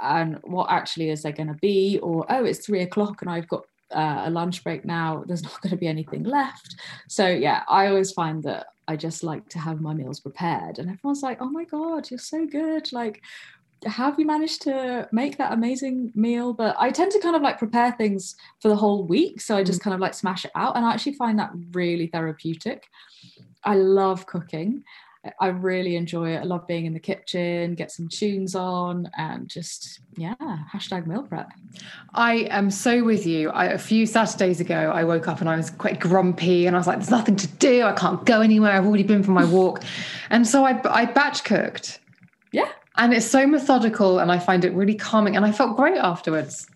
And 0.00 0.38
what 0.42 0.70
actually 0.70 1.10
is 1.10 1.20
there 1.20 1.32
going 1.32 1.48
to 1.48 1.58
be? 1.60 1.98
Or, 2.02 2.24
oh, 2.30 2.46
it's 2.46 2.64
three 2.64 2.80
o'clock 2.80 3.20
and 3.20 3.30
I've 3.30 3.46
got 3.46 3.66
uh, 3.94 4.22
a 4.24 4.30
lunch 4.30 4.64
break 4.64 4.86
now, 4.86 5.22
there's 5.26 5.42
not 5.42 5.60
going 5.60 5.72
to 5.72 5.76
be 5.76 5.86
anything 5.86 6.24
left. 6.24 6.76
So, 7.10 7.28
yeah, 7.28 7.62
I 7.68 7.88
always 7.88 8.12
find 8.12 8.42
that 8.44 8.68
I 8.88 8.96
just 8.96 9.22
like 9.22 9.50
to 9.50 9.58
have 9.58 9.82
my 9.82 9.92
meals 9.92 10.20
prepared. 10.20 10.78
And 10.78 10.90
everyone's 10.90 11.22
like, 11.22 11.42
oh 11.42 11.50
my 11.50 11.64
God, 11.64 12.10
you're 12.10 12.18
so 12.18 12.46
good. 12.46 12.90
Like, 12.90 13.22
have 13.86 14.18
you 14.18 14.26
managed 14.26 14.62
to 14.62 15.08
make 15.12 15.38
that 15.38 15.52
amazing 15.52 16.12
meal? 16.14 16.52
But 16.52 16.76
I 16.78 16.90
tend 16.90 17.12
to 17.12 17.20
kind 17.20 17.36
of 17.36 17.42
like 17.42 17.58
prepare 17.58 17.92
things 17.92 18.36
for 18.60 18.68
the 18.68 18.76
whole 18.76 19.04
week. 19.04 19.40
So 19.40 19.56
I 19.56 19.62
just 19.62 19.80
mm. 19.80 19.84
kind 19.84 19.94
of 19.94 20.00
like 20.00 20.14
smash 20.14 20.44
it 20.44 20.50
out. 20.54 20.76
And 20.76 20.84
I 20.84 20.92
actually 20.92 21.14
find 21.14 21.38
that 21.38 21.52
really 21.72 22.06
therapeutic. 22.06 22.88
I 23.64 23.74
love 23.76 24.26
cooking. 24.26 24.84
I 25.40 25.48
really 25.48 25.96
enjoy 25.96 26.34
it. 26.34 26.38
I 26.38 26.42
love 26.42 26.66
being 26.66 26.86
in 26.86 26.92
the 26.92 27.00
kitchen, 27.00 27.74
get 27.74 27.90
some 27.90 28.08
tunes 28.08 28.54
on, 28.54 29.10
and 29.16 29.48
just 29.48 30.00
yeah, 30.16 30.34
hashtag 30.72 31.06
meal 31.06 31.22
prep. 31.22 31.50
I 32.12 32.46
am 32.50 32.70
so 32.70 33.02
with 33.02 33.26
you. 33.26 33.50
I, 33.50 33.66
a 33.66 33.78
few 33.78 34.06
Saturdays 34.06 34.60
ago, 34.60 34.90
I 34.94 35.04
woke 35.04 35.26
up 35.26 35.40
and 35.40 35.48
I 35.48 35.56
was 35.56 35.70
quite 35.70 35.98
grumpy, 35.98 36.66
and 36.66 36.76
I 36.76 36.78
was 36.78 36.86
like, 36.86 36.98
"There's 36.98 37.10
nothing 37.10 37.36
to 37.36 37.46
do. 37.46 37.84
I 37.84 37.92
can't 37.92 38.24
go 38.26 38.40
anywhere. 38.40 38.72
I've 38.72 38.86
already 38.86 39.02
been 39.02 39.22
for 39.22 39.30
my 39.30 39.44
walk," 39.44 39.82
and 40.30 40.46
so 40.46 40.64
I, 40.64 40.80
I 40.84 41.06
batch 41.06 41.44
cooked. 41.44 42.00
Yeah, 42.52 42.68
and 42.96 43.12
it's 43.12 43.26
so 43.26 43.46
methodical, 43.46 44.18
and 44.18 44.30
I 44.30 44.38
find 44.38 44.64
it 44.64 44.72
really 44.72 44.94
calming, 44.94 45.36
and 45.36 45.44
I 45.44 45.52
felt 45.52 45.76
great 45.76 45.98
afterwards. 45.98 46.66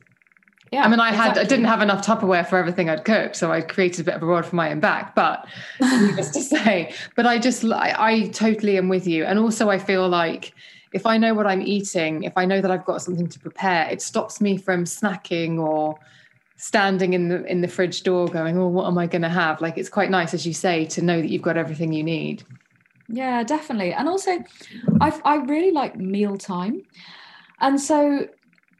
Yeah, 0.73 0.85
I 0.85 0.89
mean, 0.89 1.01
I 1.01 1.11
exactly. 1.11 1.41
had 1.41 1.47
I 1.47 1.49
didn't 1.49 1.65
have 1.65 1.81
enough 1.81 2.05
Tupperware 2.05 2.47
for 2.47 2.59
everything 2.59 2.91
I'd 2.91 3.05
cooked, 3.05 3.37
so 3.37 3.51
I 3.51 3.63
created 3.63 4.01
a 4.01 4.05
bit 4.05 4.15
of 4.15 4.23
a 4.23 4.27
world 4.27 4.45
for 4.45 4.57
my 4.57 4.71
own 4.71 4.81
back. 4.81 5.15
But 5.15 5.47
needless 5.81 6.31
to 6.31 6.41
say, 6.41 6.93
but 7.17 7.27
I 7.27 7.39
just 7.39 7.65
I, 7.65 7.95
I 7.97 8.29
totally 8.29 8.77
am 8.77 8.89
with 8.89 9.07
you, 9.07 9.25
and 9.25 9.39
also 9.39 9.71
I 9.71 9.79
feel 9.79 10.09
like 10.09 10.53
if 10.93 11.07
I 11.07 11.17
know 11.17 11.35
what 11.35 11.47
I'm 11.47 11.63
eating, 11.63 12.25
if 12.25 12.33
I 12.37 12.45
know 12.45 12.61
that 12.61 12.71
I've 12.71 12.85
got 12.85 13.03
something 13.03 13.29
to 13.29 13.39
prepare, 13.39 13.89
it 13.91 14.03
stops 14.03 14.41
me 14.41 14.57
from 14.57 14.85
snacking 14.85 15.59
or 15.59 15.99
standing 16.57 17.13
in 17.13 17.29
the 17.29 17.45
in 17.45 17.61
the 17.61 17.69
fridge 17.69 18.03
door 18.03 18.29
going, 18.29 18.59
"Oh, 18.59 18.69
what 18.69 18.87
am 18.87 18.99
I 18.99 19.07
going 19.07 19.23
to 19.23 19.29
have?" 19.29 19.61
Like 19.61 19.79
it's 19.79 19.89
quite 19.89 20.11
nice, 20.11 20.35
as 20.35 20.47
you 20.47 20.53
say, 20.53 20.85
to 20.87 21.03
know 21.03 21.21
that 21.21 21.31
you've 21.31 21.43
got 21.43 21.57
everything 21.57 21.93
you 21.93 22.03
need. 22.03 22.45
Yeah, 23.09 23.43
definitely, 23.43 23.93
and 23.93 24.09
also, 24.09 24.43
I 25.01 25.21
I 25.25 25.37
really 25.37 25.73
like 25.73 25.97
mealtime, 25.97 26.83
and 27.61 27.81
so 27.81 28.29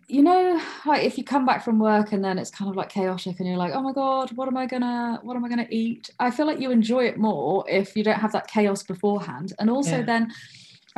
you 0.09 0.23
know 0.23 0.61
like 0.87 1.05
if 1.05 1.19
you 1.19 1.25
come 1.25 1.45
back 1.45 1.63
from 1.63 1.79
work 1.79 2.13
and 2.13 2.25
then 2.25 2.39
it's 2.39 2.51
kind 2.51 2.71
of 2.71 2.77
like 2.77 2.89
chaotic 2.89 3.39
and 3.39 3.47
you're 3.47 3.59
like 3.59 3.75
oh 3.75 3.83
my 3.83 3.93
god 3.93 4.33
what 4.33 4.49
am 4.49 4.57
i 4.57 4.65
gonna 4.65 5.21
what 5.23 5.37
am 5.37 5.45
i 5.45 5.49
gonna 5.51 5.67
eat? 5.71 6.11
I 6.19 6.31
feel 6.31 6.47
like 6.47 6.61
you 6.61 6.71
enjoy 6.71 7.05
it 7.05 7.19
more 7.19 7.65
if 7.69 7.95
you 7.95 8.03
don't 8.03 8.19
have 8.19 8.33
that 8.33 8.49
chaos 8.49 8.83
beforehand. 8.83 9.53
And 9.59 9.69
also 9.69 9.99
yeah. 9.99 10.03
then 10.03 10.33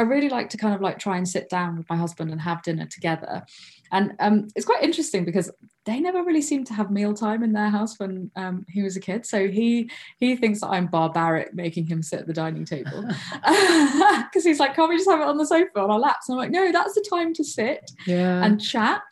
i 0.01 0.05
really 0.05 0.29
like 0.29 0.49
to 0.49 0.57
kind 0.57 0.75
of 0.75 0.81
like 0.81 0.99
try 0.99 1.17
and 1.17 1.29
sit 1.29 1.49
down 1.49 1.77
with 1.77 1.89
my 1.89 1.97
husband 1.97 2.31
and 2.31 2.41
have 2.41 2.63
dinner 2.63 2.87
together 2.87 3.45
and 3.93 4.15
um, 4.21 4.49
it's 4.55 4.67
quite 4.67 4.83
interesting 4.83 5.25
because 5.25 5.51
they 5.85 5.99
never 5.99 6.23
really 6.23 6.43
seemed 6.43 6.67
to 6.69 6.75
have 6.75 6.91
mealtime 6.91 7.43
in 7.43 7.53
their 7.53 7.71
house 7.71 7.99
when 7.99 8.31
um, 8.37 8.65
he 8.69 8.83
was 8.83 8.97
a 8.97 9.01
kid. 9.01 9.27
So 9.27 9.49
he 9.49 9.91
he 10.19 10.37
thinks 10.37 10.61
that 10.61 10.69
I'm 10.69 10.87
barbaric 10.87 11.55
making 11.55 11.87
him 11.87 12.03
sit 12.03 12.21
at 12.21 12.27
the 12.27 12.33
dining 12.33 12.65
table 12.65 13.03
because 13.33 14.45
he's 14.45 14.61
like, 14.61 14.77
can't 14.77 14.89
we 14.89 14.97
just 14.97 15.11
have 15.11 15.21
it 15.21 15.27
on 15.27 15.39
the 15.39 15.47
sofa 15.47 15.81
on 15.81 15.91
our 15.91 15.99
laps? 15.99 16.29
And 16.29 16.35
I'm 16.35 16.39
like, 16.39 16.53
no, 16.53 16.71
that's 16.71 16.95
the 16.95 17.05
time 17.09 17.35
to 17.35 17.45
sit 17.45 17.91
yeah. 18.07 18.45
and 18.45 18.61
chat 18.61 19.03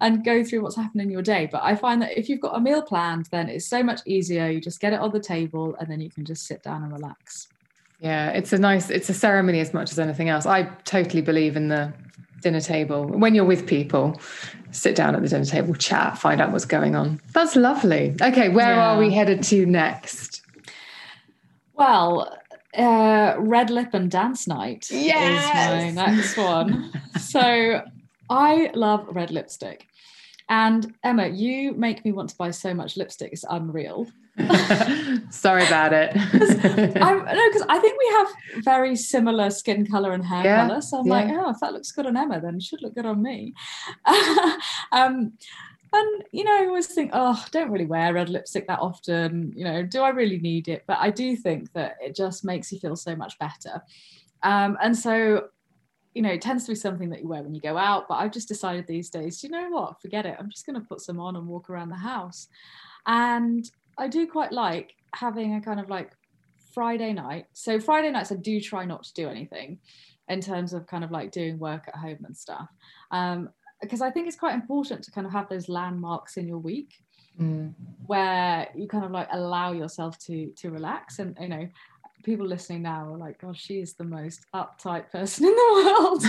and 0.00 0.24
go 0.24 0.44
through 0.44 0.62
what's 0.62 0.76
happened 0.76 1.00
in 1.00 1.10
your 1.10 1.22
day. 1.22 1.48
But 1.50 1.62
I 1.62 1.74
find 1.74 2.02
that 2.02 2.18
if 2.18 2.28
you've 2.28 2.40
got 2.40 2.56
a 2.56 2.60
meal 2.60 2.82
planned, 2.82 3.26
then 3.30 3.48
it's 3.48 3.66
so 3.66 3.82
much 3.82 4.00
easier. 4.06 4.48
You 4.48 4.60
just 4.60 4.80
get 4.80 4.92
it 4.92 5.00
on 5.00 5.12
the 5.12 5.20
table 5.20 5.76
and 5.80 5.90
then 5.90 6.00
you 6.00 6.10
can 6.10 6.24
just 6.24 6.46
sit 6.46 6.62
down 6.62 6.82
and 6.82 6.92
relax. 6.92 7.48
Yeah, 8.00 8.30
it's 8.30 8.52
a 8.52 8.58
nice, 8.58 8.90
it's 8.90 9.08
a 9.08 9.14
ceremony 9.14 9.60
as 9.60 9.74
much 9.74 9.90
as 9.90 9.98
anything 9.98 10.28
else. 10.28 10.46
I 10.46 10.64
totally 10.84 11.22
believe 11.22 11.56
in 11.56 11.68
the 11.68 11.92
dinner 12.40 12.60
table 12.60 13.04
when 13.04 13.34
you're 13.34 13.44
with 13.44 13.66
people 13.66 14.20
sit 14.70 14.94
down 14.94 15.16
at 15.16 15.22
the 15.22 15.28
dinner 15.28 15.44
table 15.44 15.74
chat 15.74 16.16
find 16.16 16.40
out 16.40 16.52
what's 16.52 16.64
going 16.64 16.94
on 16.94 17.20
that's 17.32 17.56
lovely 17.56 18.14
okay 18.22 18.48
where 18.48 18.76
yeah. 18.76 18.92
are 18.92 18.96
we 18.96 19.12
headed 19.12 19.42
to 19.42 19.66
next 19.66 20.42
well 21.74 22.32
uh, 22.76 23.34
red 23.38 23.70
lip 23.70 23.92
and 23.92 24.08
dance 24.08 24.46
night 24.46 24.86
yes! 24.88 25.88
is 25.88 25.96
my 25.96 26.06
next 26.06 26.36
one 26.36 26.92
so 27.18 27.82
i 28.30 28.70
love 28.72 29.04
red 29.10 29.32
lipstick 29.32 29.88
and 30.48 30.94
Emma, 31.04 31.28
you 31.28 31.72
make 31.74 32.04
me 32.04 32.12
want 32.12 32.30
to 32.30 32.36
buy 32.36 32.50
so 32.50 32.72
much 32.72 32.96
lipstick. 32.96 33.32
It's 33.32 33.44
unreal. 33.48 34.06
Sorry 35.30 35.66
about 35.66 35.92
it. 35.92 36.12
I, 36.14 37.12
no, 37.12 37.48
because 37.48 37.64
I 37.68 37.78
think 37.78 37.98
we 37.98 38.16
have 38.16 38.64
very 38.64 38.96
similar 38.96 39.50
skin 39.50 39.86
color 39.86 40.12
and 40.12 40.24
hair 40.24 40.44
yeah, 40.44 40.66
color. 40.66 40.80
So 40.80 40.98
I'm 40.98 41.06
yeah. 41.06 41.12
like, 41.12 41.28
oh, 41.30 41.50
if 41.50 41.60
that 41.60 41.72
looks 41.72 41.92
good 41.92 42.06
on 42.06 42.16
Emma, 42.16 42.40
then 42.40 42.56
it 42.56 42.62
should 42.62 42.82
look 42.82 42.94
good 42.94 43.06
on 43.06 43.22
me. 43.22 43.54
um, 44.92 45.32
and 45.92 46.24
you 46.32 46.44
know, 46.44 46.54
I 46.54 46.66
always 46.66 46.86
think, 46.86 47.10
oh, 47.14 47.44
don't 47.50 47.70
really 47.70 47.86
wear 47.86 48.14
red 48.14 48.28
lipstick 48.28 48.66
that 48.68 48.80
often. 48.80 49.52
You 49.56 49.64
know, 49.64 49.82
do 49.82 50.02
I 50.02 50.10
really 50.10 50.38
need 50.38 50.68
it? 50.68 50.84
But 50.86 50.98
I 51.00 51.10
do 51.10 51.36
think 51.36 51.72
that 51.72 51.96
it 52.00 52.14
just 52.14 52.44
makes 52.44 52.70
you 52.70 52.78
feel 52.78 52.96
so 52.96 53.16
much 53.16 53.38
better. 53.38 53.82
Um, 54.42 54.76
and 54.80 54.96
so 54.96 55.48
you 56.14 56.22
know, 56.22 56.30
it 56.30 56.42
tends 56.42 56.64
to 56.64 56.72
be 56.72 56.74
something 56.74 57.10
that 57.10 57.20
you 57.20 57.28
wear 57.28 57.44
when 57.44 57.54
you 57.54 57.60
go 57.60 57.78
out. 57.78 58.08
But 58.08 58.16
I've 58.16 58.32
just 58.32 58.48
decided 58.48 58.88
these 58.88 59.08
days, 59.08 59.44
you 59.44 59.50
know 59.50 59.68
what? 59.68 60.00
Forget 60.02 60.26
it. 60.26 60.36
I'm 60.36 60.50
just 60.50 60.66
going 60.66 60.74
to 60.74 60.84
put 60.84 61.00
some 61.00 61.20
on 61.20 61.36
and 61.36 61.46
walk 61.46 61.70
around 61.70 61.90
the 61.90 61.96
house. 61.96 62.48
And 63.06 63.70
I 63.98 64.08
do 64.08 64.26
quite 64.26 64.52
like 64.52 64.94
having 65.14 65.54
a 65.54 65.60
kind 65.60 65.80
of 65.80 65.88
like 65.88 66.12
Friday 66.74 67.12
night. 67.12 67.46
So 67.52 67.80
Friday 67.80 68.10
nights, 68.10 68.32
I 68.32 68.36
do 68.36 68.60
try 68.60 68.84
not 68.84 69.02
to 69.04 69.12
do 69.14 69.28
anything 69.28 69.78
in 70.28 70.40
terms 70.40 70.72
of 70.72 70.86
kind 70.86 71.04
of 71.04 71.10
like 71.10 71.32
doing 71.32 71.58
work 71.58 71.84
at 71.88 71.96
home 71.96 72.18
and 72.24 72.36
stuff. 72.36 72.68
Um, 73.10 73.50
because 73.80 74.00
I 74.00 74.10
think 74.10 74.26
it's 74.26 74.36
quite 74.36 74.54
important 74.54 75.02
to 75.04 75.10
kind 75.10 75.26
of 75.26 75.32
have 75.32 75.48
those 75.48 75.68
landmarks 75.68 76.36
in 76.36 76.48
your 76.48 76.58
week. 76.58 76.94
Mm. 77.40 77.72
where 78.08 78.66
you 78.74 78.88
kind 78.88 79.04
of 79.04 79.12
like 79.12 79.28
allow 79.30 79.70
yourself 79.70 80.18
to 80.26 80.50
to 80.56 80.70
relax 80.70 81.20
and 81.20 81.36
you 81.40 81.46
know 81.46 81.68
people 82.22 82.46
listening 82.46 82.82
now 82.82 83.12
are 83.12 83.16
like, 83.16 83.40
"God, 83.40 83.56
she 83.56 83.80
is 83.80 83.94
the 83.94 84.04
most 84.04 84.46
uptight 84.54 85.10
person 85.10 85.46
in 85.48 85.54
the 85.54 85.72
world." 85.84 86.22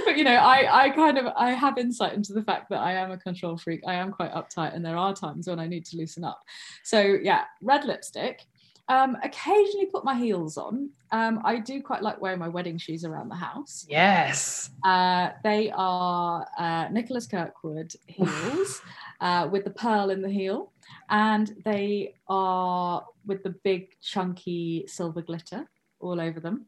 but 0.04 0.16
you 0.16 0.24
know, 0.24 0.34
I 0.34 0.86
I 0.86 0.90
kind 0.90 1.18
of 1.18 1.26
I 1.36 1.50
have 1.50 1.78
insight 1.78 2.14
into 2.14 2.32
the 2.32 2.42
fact 2.42 2.70
that 2.70 2.80
I 2.80 2.92
am 2.92 3.10
a 3.10 3.18
control 3.18 3.56
freak. 3.56 3.80
I 3.86 3.94
am 3.94 4.12
quite 4.12 4.32
uptight, 4.32 4.74
and 4.74 4.84
there 4.84 4.96
are 4.96 5.14
times 5.14 5.48
when 5.48 5.58
I 5.58 5.66
need 5.66 5.84
to 5.86 5.96
loosen 5.96 6.24
up. 6.24 6.40
So 6.82 7.00
yeah, 7.00 7.44
red 7.60 7.84
lipstick. 7.84 8.46
Um, 8.88 9.16
occasionally 9.24 9.86
put 9.86 10.04
my 10.04 10.14
heels 10.14 10.56
on. 10.56 10.90
Um, 11.10 11.40
I 11.44 11.58
do 11.58 11.82
quite 11.82 12.02
like 12.02 12.20
wearing 12.20 12.38
my 12.38 12.48
wedding 12.48 12.78
shoes 12.78 13.04
around 13.04 13.28
the 13.28 13.34
house. 13.34 13.84
Yes. 13.88 14.70
Uh, 14.84 15.30
they 15.42 15.72
are 15.74 16.46
uh, 16.56 16.86
Nicholas 16.92 17.26
Kirkwood 17.26 17.92
heels 18.06 18.80
uh, 19.20 19.48
with 19.50 19.64
the 19.64 19.70
pearl 19.70 20.10
in 20.10 20.22
the 20.22 20.30
heel 20.30 20.72
and 21.08 21.54
they 21.64 22.14
are 22.28 23.04
with 23.24 23.42
the 23.42 23.54
big 23.64 23.98
chunky 24.00 24.84
silver 24.86 25.22
glitter 25.22 25.68
all 26.00 26.20
over 26.20 26.40
them. 26.40 26.66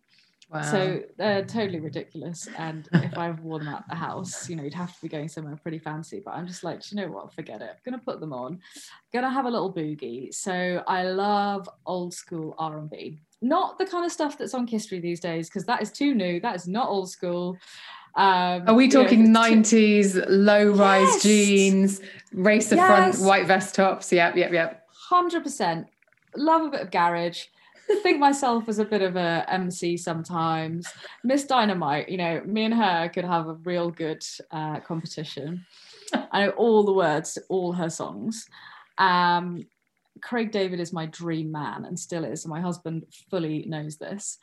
Wow. 0.50 0.62
So 0.62 1.02
they're 1.18 1.44
totally 1.44 1.81
ridiculous. 1.81 2.48
And 2.57 2.88
if 2.94 3.18
I've 3.18 3.40
worn 3.40 3.66
them 3.66 3.74
out 3.74 3.87
the 3.87 3.94
house, 3.94 4.48
you 4.48 4.57
know, 4.57 4.62
you'd 4.62 4.72
have 4.72 4.94
to 4.94 5.02
be 5.02 5.09
going 5.09 5.28
somewhere 5.28 5.57
pretty 5.57 5.78
fancy. 5.78 6.22
But 6.24 6.37
I'm 6.37 6.46
just 6.46 6.64
like, 6.64 6.90
you 6.90 6.96
know 6.96 7.09
what? 7.09 7.35
Forget 7.35 7.61
it. 7.61 7.68
I'm 7.68 7.76
gonna 7.85 8.02
put 8.02 8.18
them 8.18 8.33
on. 8.33 8.61
Gonna 9.12 9.28
have 9.28 9.44
a 9.44 9.50
little 9.50 9.70
boogie. 9.70 10.33
So 10.33 10.83
I 10.87 11.02
love 11.02 11.68
old 11.85 12.14
school 12.14 12.54
R&B. 12.59 13.20
Not 13.42 13.78
the 13.78 13.85
kind 13.85 14.07
of 14.07 14.11
stuff 14.11 14.38
that's 14.38 14.54
on 14.54 14.66
History 14.66 15.00
these 15.00 15.20
days, 15.20 15.50
because 15.50 15.66
that 15.66 15.83
is 15.83 15.92
too 15.92 16.14
new. 16.14 16.40
That 16.40 16.57
is 16.57 16.66
not 16.66 16.88
old 16.88 17.11
school. 17.11 17.59
Um, 18.18 18.64
Are 18.66 18.74
we 18.74 18.88
talking 18.88 19.33
know, 19.33 19.40
90s 19.40 20.24
low 20.28 20.72
rise 20.72 21.07
yes. 21.07 21.22
jeans, 21.22 22.00
racer 22.33 22.74
yes. 22.74 23.16
front 23.16 23.26
white 23.26 23.46
vest 23.46 23.76
tops? 23.76 24.12
Yep, 24.12 24.37
yep, 24.37 24.52
yep. 24.52 24.83
100%. 25.09 25.87
Love 26.37 26.66
a 26.66 26.70
bit 26.70 26.81
of 26.81 26.90
garage. 26.90 27.44
think 28.02 28.18
myself 28.18 28.68
as 28.68 28.81
a 28.81 28.85
bit 28.85 29.02
of 29.02 29.14
a 29.14 29.46
MC 29.48 29.96
sometimes. 29.96 30.88
Ms. 31.22 31.44
Dynamite, 31.44 32.09
you 32.09 32.18
know, 32.18 32.42
me 32.44 32.64
and 32.64 32.74
her 32.74 33.09
could 33.09 33.24
have 33.24 33.46
a 33.46 33.54
real 33.54 33.88
good 33.88 34.24
uh, 34.50 34.81
competition. 34.81 35.64
I 36.33 36.46
know 36.46 36.50
all 36.50 36.83
the 36.83 36.92
words 36.92 37.35
to 37.35 37.42
all 37.48 37.72
her 37.72 37.88
songs. 37.88 38.48
Um, 38.98 39.64
Craig 40.20 40.50
David 40.50 40.81
is 40.81 40.92
my 40.92 41.07
dream 41.07 41.52
man 41.52 41.85
and 41.85 41.96
still 41.96 42.24
is. 42.24 42.44
My 42.48 42.61
husband 42.61 43.04
fully 43.31 43.64
knows 43.68 43.96
this. 43.96 44.38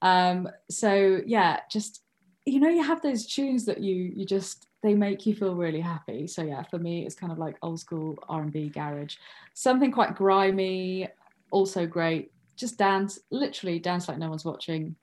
Um, 0.00 0.48
so 0.70 1.20
yeah, 1.26 1.60
just 1.70 2.00
you 2.48 2.60
know 2.60 2.68
you 2.68 2.82
have 2.82 3.02
those 3.02 3.26
tunes 3.26 3.64
that 3.64 3.80
you 3.80 3.94
you 3.94 4.24
just 4.24 4.66
they 4.82 4.94
make 4.94 5.26
you 5.26 5.34
feel 5.34 5.54
really 5.54 5.80
happy 5.80 6.26
so 6.26 6.42
yeah 6.42 6.62
for 6.62 6.78
me 6.78 7.04
it's 7.04 7.14
kind 7.14 7.32
of 7.32 7.38
like 7.38 7.56
old 7.62 7.78
school 7.78 8.16
r&b 8.28 8.68
garage 8.70 9.16
something 9.54 9.90
quite 9.90 10.14
grimy 10.14 11.08
also 11.50 11.86
great 11.86 12.30
just 12.56 12.78
dance 12.78 13.20
literally 13.30 13.78
dance 13.78 14.08
like 14.08 14.18
no 14.18 14.28
one's 14.28 14.44
watching 14.44 14.94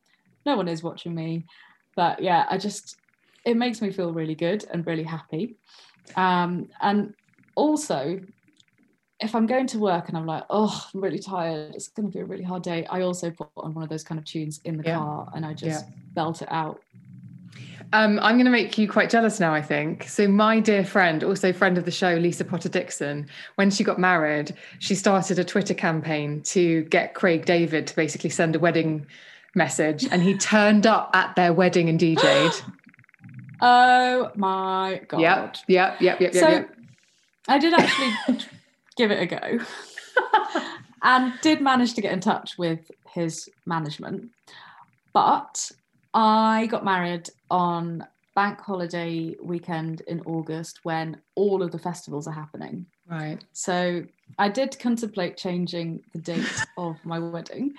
no 0.45 0.55
one 0.55 0.67
is 0.67 0.83
watching 0.83 1.13
me 1.13 1.45
but 1.95 2.21
yeah 2.21 2.45
i 2.49 2.57
just 2.57 2.97
it 3.45 3.55
makes 3.55 3.81
me 3.81 3.91
feel 3.91 4.11
really 4.11 4.35
good 4.35 4.65
and 4.71 4.85
really 4.87 5.03
happy 5.03 5.55
um, 6.15 6.69
and 6.81 7.15
also 7.55 8.19
if 9.21 9.33
I'm 9.33 9.45
going 9.45 9.65
to 9.67 9.79
work 9.79 10.09
and 10.09 10.17
I'm 10.17 10.25
like, 10.25 10.43
oh, 10.49 10.87
I'm 10.93 11.01
really 11.01 11.19
tired, 11.19 11.73
it's 11.73 11.87
going 11.87 12.11
to 12.11 12.13
be 12.13 12.19
a 12.19 12.25
really 12.25 12.43
hard 12.43 12.63
day. 12.63 12.85
I 12.87 13.01
also 13.01 13.31
put 13.31 13.47
on 13.55 13.73
one 13.73 13.83
of 13.83 13.89
those 13.89 14.03
kind 14.03 14.19
of 14.19 14.25
tunes 14.25 14.59
in 14.65 14.77
the 14.77 14.83
yeah. 14.83 14.97
car 14.97 15.31
and 15.33 15.45
I 15.45 15.53
just 15.53 15.85
yeah. 15.85 15.95
belt 16.13 16.41
it 16.41 16.51
out 16.51 16.81
Um, 17.93 18.19
I'm 18.21 18.35
going 18.35 18.45
to 18.45 18.51
make 18.51 18.77
you 18.77 18.89
quite 18.89 19.09
jealous 19.09 19.39
now, 19.39 19.53
I 19.53 19.61
think. 19.61 20.03
So, 20.03 20.27
my 20.27 20.59
dear 20.59 20.83
friend, 20.83 21.23
also 21.23 21.53
friend 21.53 21.77
of 21.77 21.85
the 21.85 21.91
show, 21.91 22.15
Lisa 22.15 22.43
Potter 22.43 22.69
Dixon, 22.69 23.27
when 23.55 23.71
she 23.71 23.83
got 23.83 23.99
married, 23.99 24.53
she 24.79 24.95
started 24.95 25.39
a 25.39 25.43
Twitter 25.43 25.73
campaign 25.73 26.41
to 26.43 26.83
get 26.85 27.13
Craig 27.13 27.45
David 27.45 27.87
to 27.87 27.95
basically 27.95 28.31
send 28.31 28.55
a 28.55 28.59
wedding 28.59 29.05
message, 29.55 30.05
and 30.11 30.21
he 30.21 30.37
turned 30.37 30.85
up 30.85 31.11
at 31.13 31.35
their 31.35 31.53
wedding 31.53 31.89
and 31.89 31.99
DJ'd. 31.99 32.63
Oh 33.61 34.31
my 34.35 35.01
god! 35.07 35.21
Yep, 35.21 35.55
yep, 35.69 36.01
yep, 36.01 36.19
yep, 36.19 36.33
so 36.33 36.49
yep. 36.49 36.75
I 37.47 37.57
did 37.57 37.73
actually 37.73 38.45
give 38.97 39.11
it 39.11 39.21
a 39.21 39.25
go, 39.25 39.59
and 41.03 41.33
did 41.41 41.61
manage 41.61 41.93
to 41.93 42.01
get 42.01 42.11
in 42.11 42.19
touch 42.19 42.57
with 42.57 42.91
his 43.13 43.47
management, 43.65 44.29
but 45.13 45.71
I 46.15 46.67
got 46.67 46.85
married 46.85 47.29
on 47.51 48.07
bank 48.35 48.61
holiday 48.61 49.35
weekend 49.41 50.01
in 50.07 50.21
August 50.21 50.79
when 50.83 51.21
all 51.35 51.61
of 51.61 51.71
the 51.71 51.77
festivals 51.77 52.25
are 52.25 52.33
happening. 52.33 52.85
Right. 53.05 53.43
So 53.51 54.03
I 54.39 54.47
did 54.47 54.79
contemplate 54.79 55.35
changing 55.35 56.01
the 56.13 56.19
date 56.19 56.65
of 56.77 56.95
my 57.03 57.19
wedding, 57.19 57.73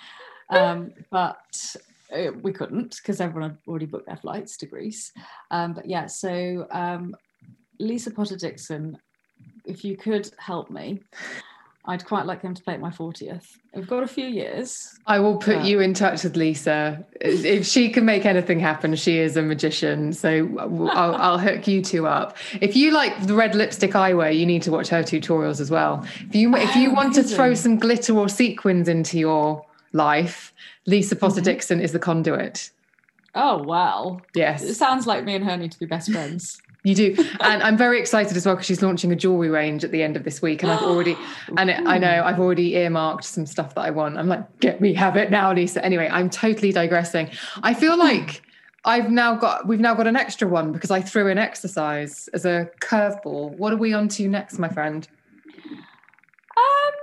um, 0.50 0.92
but 1.10 1.76
uh, 2.14 2.32
we 2.42 2.52
couldn't 2.52 2.96
because 2.96 3.22
everyone 3.22 3.50
had 3.50 3.58
already 3.66 3.86
booked 3.86 4.06
their 4.06 4.18
flights 4.18 4.58
to 4.58 4.66
Greece. 4.66 5.12
Um, 5.50 5.72
but 5.72 5.88
yeah, 5.88 6.06
so 6.06 6.66
um, 6.70 7.16
Lisa 7.78 8.10
Potter 8.10 8.36
Dixon, 8.36 8.98
if 9.64 9.82
you 9.82 9.96
could 9.96 10.30
help 10.38 10.70
me, 10.70 11.00
I'd 11.88 12.04
quite 12.04 12.26
like 12.26 12.42
him 12.42 12.52
to 12.54 12.62
play 12.62 12.74
at 12.74 12.80
my 12.80 12.90
40th. 12.90 13.58
We've 13.74 13.86
got 13.86 14.02
a 14.02 14.08
few 14.08 14.26
years. 14.26 14.98
I 15.06 15.20
will 15.20 15.36
put 15.36 15.62
you 15.62 15.78
in 15.80 15.94
touch 15.94 16.24
with 16.24 16.36
Lisa. 16.36 17.04
If 17.20 17.64
she 17.66 17.90
can 17.90 18.04
make 18.04 18.26
anything 18.26 18.58
happen, 18.58 18.96
she 18.96 19.18
is 19.18 19.36
a 19.36 19.42
magician. 19.42 20.12
So 20.12 20.48
I'll, 20.58 21.14
I'll 21.14 21.38
hook 21.38 21.68
you 21.68 21.82
two 21.82 22.06
up. 22.08 22.36
If 22.60 22.74
you 22.74 22.90
like 22.90 23.26
the 23.26 23.34
red 23.34 23.54
lipstick 23.54 23.92
eyewear, 23.92 24.36
you 24.36 24.46
need 24.46 24.62
to 24.62 24.70
watch 24.72 24.88
her 24.88 25.02
tutorials 25.04 25.60
as 25.60 25.70
well. 25.70 26.04
If 26.28 26.34
you 26.34 26.54
if 26.56 26.74
you 26.74 26.90
Oh, 26.90 26.94
want 26.94 27.14
to 27.14 27.22
throw 27.22 27.54
some 27.54 27.78
glitter 27.78 28.16
or 28.18 28.28
sequins 28.28 28.88
into 28.88 29.18
your 29.18 29.64
life, 29.92 30.52
Lisa 30.86 31.14
Mm-hmm. 31.14 31.24
Potter 31.26 31.40
Dixon 31.40 31.80
is 31.80 31.92
the 31.92 31.98
conduit. 32.00 32.70
Oh, 33.34 33.62
well. 33.62 34.22
Yes, 34.34 34.62
it 34.62 34.74
sounds 34.74 35.06
like 35.06 35.24
me 35.24 35.34
and 35.34 35.44
her 35.44 35.56
need 35.56 35.70
to 35.72 35.78
be 35.78 35.86
best 35.86 36.10
friends. 36.10 36.60
You 36.86 36.94
do. 36.94 37.16
And 37.40 37.64
I'm 37.64 37.76
very 37.76 37.98
excited 37.98 38.36
as 38.36 38.46
well 38.46 38.54
because 38.54 38.66
she's 38.66 38.80
launching 38.80 39.10
a 39.10 39.16
jewelry 39.16 39.50
range 39.50 39.82
at 39.82 39.90
the 39.90 40.04
end 40.04 40.16
of 40.16 40.22
this 40.22 40.40
week. 40.40 40.62
And 40.62 40.70
I've 40.70 40.82
already, 40.82 41.16
and 41.56 41.68
it, 41.68 41.80
I 41.84 41.98
know 41.98 42.22
I've 42.24 42.38
already 42.38 42.76
earmarked 42.76 43.24
some 43.24 43.44
stuff 43.44 43.74
that 43.74 43.80
I 43.80 43.90
want. 43.90 44.16
I'm 44.16 44.28
like, 44.28 44.60
get 44.60 44.80
me, 44.80 44.94
have 44.94 45.16
it 45.16 45.30
now, 45.30 45.52
Lisa. 45.52 45.84
Anyway, 45.84 46.08
I'm 46.10 46.30
totally 46.30 46.70
digressing. 46.70 47.28
I 47.64 47.74
feel 47.74 47.98
like 47.98 48.40
I've 48.84 49.10
now 49.10 49.34
got, 49.34 49.66
we've 49.66 49.80
now 49.80 49.94
got 49.94 50.06
an 50.06 50.14
extra 50.14 50.46
one 50.46 50.70
because 50.70 50.92
I 50.92 51.00
threw 51.00 51.26
in 51.26 51.38
exercise 51.38 52.28
as 52.32 52.44
a 52.44 52.70
curveball. 52.80 53.56
What 53.58 53.72
are 53.72 53.78
we 53.78 53.92
on 53.92 54.06
to 54.10 54.28
next, 54.28 54.60
my 54.60 54.68
friend? 54.68 55.08
Um, 56.56 56.94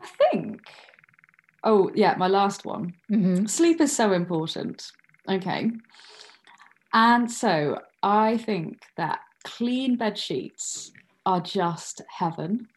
I 0.00 0.06
think. 0.30 0.60
Oh, 1.62 1.92
yeah, 1.94 2.16
my 2.18 2.26
last 2.26 2.64
one. 2.64 2.94
Mm-hmm. 3.08 3.46
Sleep 3.46 3.80
is 3.80 3.94
so 3.94 4.10
important. 4.10 4.90
Okay. 5.28 5.70
And 6.92 7.30
so 7.30 7.78
I 8.02 8.36
think 8.36 8.82
that 8.96 9.20
clean 9.44 9.96
bed 9.96 10.18
sheets 10.18 10.92
are 11.24 11.40
just 11.40 12.02
heaven. 12.08 12.68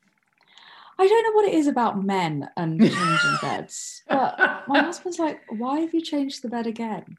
I 0.98 1.08
don't 1.08 1.24
know 1.24 1.32
what 1.32 1.48
it 1.48 1.56
is 1.56 1.68
about 1.68 2.04
men 2.04 2.50
and 2.56 2.80
changing 2.80 3.38
beds, 3.42 4.04
but 4.08 4.64
my 4.68 4.82
husband's 4.82 5.20
like, 5.20 5.42
why 5.50 5.82
have 5.82 5.94
you 5.94 6.02
changed 6.02 6.42
the 6.42 6.50
bed 6.50 6.68
again? 6.68 7.18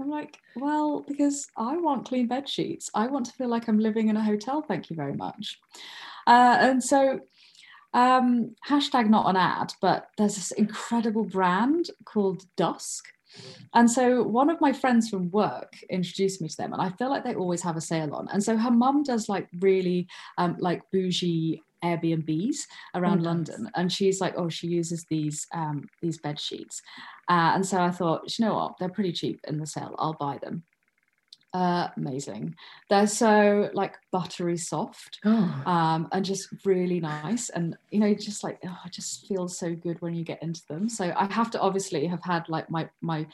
I'm 0.00 0.10
like, 0.10 0.38
well, 0.56 1.04
because 1.06 1.46
I 1.56 1.76
want 1.76 2.06
clean 2.06 2.26
bed 2.26 2.48
sheets. 2.48 2.90
I 2.94 3.06
want 3.06 3.26
to 3.26 3.32
feel 3.32 3.48
like 3.48 3.68
I'm 3.68 3.78
living 3.78 4.08
in 4.08 4.16
a 4.16 4.24
hotel. 4.24 4.62
Thank 4.62 4.90
you 4.90 4.96
very 4.96 5.14
much. 5.14 5.60
Uh, 6.26 6.56
and 6.60 6.82
so, 6.82 7.20
um, 7.94 8.56
hashtag 8.68 9.08
not 9.08 9.28
an 9.28 9.36
ad, 9.36 9.72
but 9.80 10.08
there's 10.18 10.34
this 10.34 10.50
incredible 10.52 11.24
brand 11.24 11.90
called 12.04 12.44
Dusk. 12.56 13.06
And 13.74 13.90
so 13.90 14.22
one 14.22 14.50
of 14.50 14.60
my 14.60 14.72
friends 14.72 15.08
from 15.08 15.30
work 15.30 15.76
introduced 15.88 16.40
me 16.42 16.48
to 16.48 16.56
them, 16.56 16.72
and 16.72 16.82
I 16.82 16.90
feel 16.90 17.08
like 17.08 17.24
they 17.24 17.34
always 17.34 17.62
have 17.62 17.76
a 17.76 17.80
sale 17.80 18.14
on. 18.14 18.28
And 18.28 18.42
so 18.42 18.56
her 18.56 18.70
mum 18.70 19.02
does 19.02 19.28
like 19.28 19.48
really 19.60 20.08
um, 20.38 20.56
like 20.58 20.82
bougie 20.90 21.62
Airbnbs 21.82 22.56
around 22.94 23.18
nice. 23.18 23.26
London, 23.26 23.70
and 23.74 23.90
she's 23.90 24.20
like, 24.20 24.34
oh, 24.36 24.48
she 24.48 24.68
uses 24.68 25.04
these 25.08 25.46
um, 25.52 25.88
these 26.00 26.18
bed 26.18 26.38
sheets. 26.38 26.82
Uh, 27.28 27.52
and 27.54 27.66
so 27.66 27.80
I 27.80 27.90
thought, 27.90 28.38
you 28.38 28.44
know 28.44 28.54
what, 28.54 28.78
they're 28.78 28.88
pretty 28.88 29.12
cheap 29.12 29.40
in 29.48 29.58
the 29.58 29.66
sale. 29.66 29.94
I'll 29.98 30.14
buy 30.14 30.38
them. 30.42 30.64
Uh, 31.54 31.88
amazing. 31.98 32.54
They're 32.88 33.06
so 33.06 33.68
like 33.74 33.96
buttery 34.10 34.56
soft 34.56 35.18
Oh, 35.24 35.62
um, 35.66 36.08
and 36.12 36.24
just 36.24 36.48
really 36.64 36.98
nice. 36.98 37.50
And 37.50 37.76
you 37.90 38.00
know, 38.00 38.14
just 38.14 38.42
like 38.42 38.58
oh, 38.64 38.78
it 38.86 38.92
just 38.92 39.26
feels 39.26 39.58
so 39.58 39.74
good 39.74 40.00
when 40.00 40.14
you 40.14 40.24
get 40.24 40.42
into 40.42 40.62
them. 40.68 40.88
So 40.88 41.12
I 41.14 41.30
have 41.30 41.50
to 41.50 41.60
obviously 41.60 42.06
have 42.06 42.22
had 42.24 42.48
like 42.48 42.70
my 42.70 42.88
my 43.02 43.26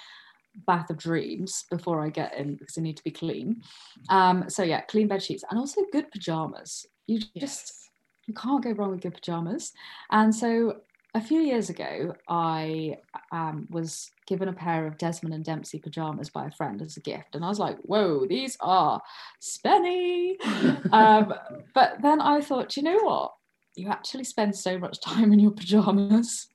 bath 0.66 0.90
of 0.90 0.98
dreams 0.98 1.64
before 1.70 2.04
I 2.04 2.08
get 2.08 2.36
in 2.36 2.56
because 2.56 2.74
they 2.74 2.82
need 2.82 2.96
to 2.96 3.04
be 3.04 3.12
clean. 3.12 3.62
Um, 4.08 4.50
so 4.50 4.64
yeah, 4.64 4.80
clean 4.82 5.06
bed 5.06 5.22
sheets 5.22 5.44
and 5.48 5.58
also 5.58 5.82
good 5.92 6.10
pajamas. 6.10 6.86
You 7.06 7.20
just 7.20 7.32
yes. 7.36 7.88
you 8.26 8.34
can't 8.34 8.64
go 8.64 8.72
wrong 8.72 8.90
with 8.90 9.02
good 9.02 9.14
pajamas. 9.14 9.72
And 10.10 10.34
so 10.34 10.80
a 11.18 11.20
few 11.20 11.40
years 11.40 11.68
ago, 11.68 12.14
I 12.28 12.98
um, 13.32 13.66
was 13.70 14.10
given 14.26 14.48
a 14.48 14.52
pair 14.52 14.86
of 14.86 14.98
Desmond 14.98 15.34
and 15.34 15.44
Dempsey 15.44 15.78
pajamas 15.80 16.30
by 16.30 16.46
a 16.46 16.50
friend 16.50 16.80
as 16.80 16.96
a 16.96 17.00
gift, 17.00 17.34
and 17.34 17.44
I 17.44 17.48
was 17.48 17.58
like, 17.58 17.76
"Whoa, 17.80 18.26
these 18.26 18.56
are 18.60 19.02
spenny!" 19.40 20.36
um, 20.92 21.34
but 21.74 22.00
then 22.02 22.20
I 22.20 22.40
thought, 22.40 22.76
you 22.76 22.84
know 22.84 22.98
what? 22.98 23.32
You 23.76 23.88
actually 23.88 24.24
spend 24.24 24.56
so 24.56 24.78
much 24.78 25.00
time 25.00 25.32
in 25.32 25.40
your 25.40 25.50
pajamas. 25.50 26.48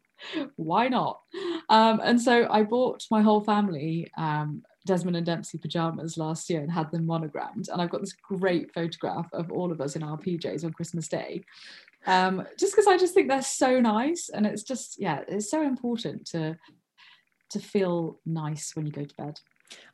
Why 0.55 0.88
not? 0.88 1.20
Um, 1.70 1.99
and 2.01 2.22
so 2.22 2.47
I 2.49 2.64
bought 2.64 3.05
my 3.11 3.22
whole 3.22 3.43
family 3.43 4.09
um, 4.18 4.64
Desmond 4.86 5.18
and 5.18 5.26
Dempsey 5.26 5.57
pajamas 5.57 6.18
last 6.18 6.49
year 6.49 6.61
and 6.61 6.72
had 6.72 6.91
them 6.91 7.05
monogrammed. 7.05 7.68
And 7.70 7.82
I've 7.82 7.89
got 7.89 8.01
this 8.01 8.14
great 8.14 8.74
photograph 8.74 9.30
of 9.34 9.51
all 9.51 9.72
of 9.72 9.82
us 9.82 9.95
in 9.95 10.03
our 10.03 10.18
PJs 10.18 10.64
on 10.64 10.74
Christmas 10.74 11.07
Day. 11.07 11.43
Um, 12.06 12.45
just 12.60 12.74
because 12.74 12.88
I 12.88 12.97
just 12.97 13.14
think 13.14 13.30
they're 13.30 13.41
so 13.41 13.80
nice, 13.80 14.30
and 14.30 14.45
it's 14.45 14.64
just 14.64 14.99
yeah, 14.99 15.22
it's 15.28 15.49
so 15.49 15.62
important 15.62 16.26
to 16.28 16.58
to 17.51 17.60
feel 17.60 18.20
nice 18.26 18.76
when 18.76 18.86
you 18.86 18.91
go 18.91 19.06
to 19.06 19.16
bed. 19.16 19.39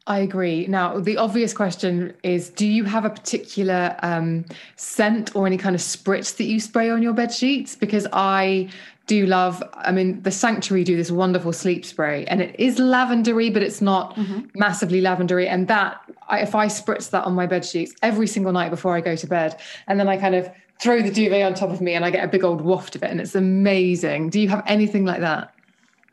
I 0.07 0.20
agree. 0.20 0.66
Now, 0.68 0.99
the 0.99 1.18
obvious 1.18 1.53
question 1.53 2.14
is 2.24 2.49
do 2.49 2.66
you 2.66 2.84
have 2.86 3.05
a 3.05 3.10
particular 3.10 3.95
um, 4.01 4.45
scent 4.76 5.36
or 5.36 5.45
any 5.45 5.57
kind 5.57 5.76
of 5.76 5.82
spritz 5.82 6.36
that 6.38 6.45
you 6.45 6.60
spray 6.60 6.89
on 6.89 7.03
your 7.03 7.14
bed 7.14 7.32
sheets? 7.32 7.76
Because 7.76 8.07
I 8.12 8.70
do 9.05 9.26
love, 9.26 9.62
I 9.74 9.91
mean, 9.91 10.22
the 10.24 10.32
Sanctuary 10.32 10.84
do 10.84 10.95
this 10.95 11.12
wonderful 11.12 11.53
sleep 11.53 11.86
spray 11.86 12.26
and 12.26 12.41
it 12.41 12.55
is 12.60 12.78
lavendery, 12.78 13.53
but 13.53 13.62
it's 13.62 13.82
not 13.82 14.18
massively 14.55 15.01
lavendery. 15.01 15.47
And 15.47 15.68
that, 15.68 16.01
I, 16.28 16.39
if 16.39 16.55
I 16.55 16.68
spritz 16.68 17.12
that 17.12 17.26
on 17.26 17.34
my 17.34 17.45
bed 17.45 17.66
sheets 17.66 17.93
every 18.01 18.28
single 18.28 18.51
night 18.51 18.70
before 18.70 18.95
I 18.95 19.01
go 19.01 19.16
to 19.16 19.28
bed, 19.28 19.60
and 19.88 19.99
then 19.99 20.07
I 20.07 20.18
kind 20.18 20.36
of 20.36 20.49
throw 20.82 21.01
the 21.01 21.11
duvet 21.11 21.43
on 21.45 21.53
top 21.53 21.69
of 21.69 21.82
me 21.82 21.93
and 21.93 22.05
I 22.05 22.09
get 22.09 22.23
a 22.23 22.27
big 22.27 22.43
old 22.43 22.61
waft 22.61 22.95
of 22.95 23.03
it 23.03 23.11
and 23.11 23.19
it's 23.19 23.36
amazing. 23.36 24.30
Do 24.30 24.39
you 24.39 24.47
have 24.49 24.63
anything 24.65 25.05
like 25.05 25.19
that? 25.21 25.53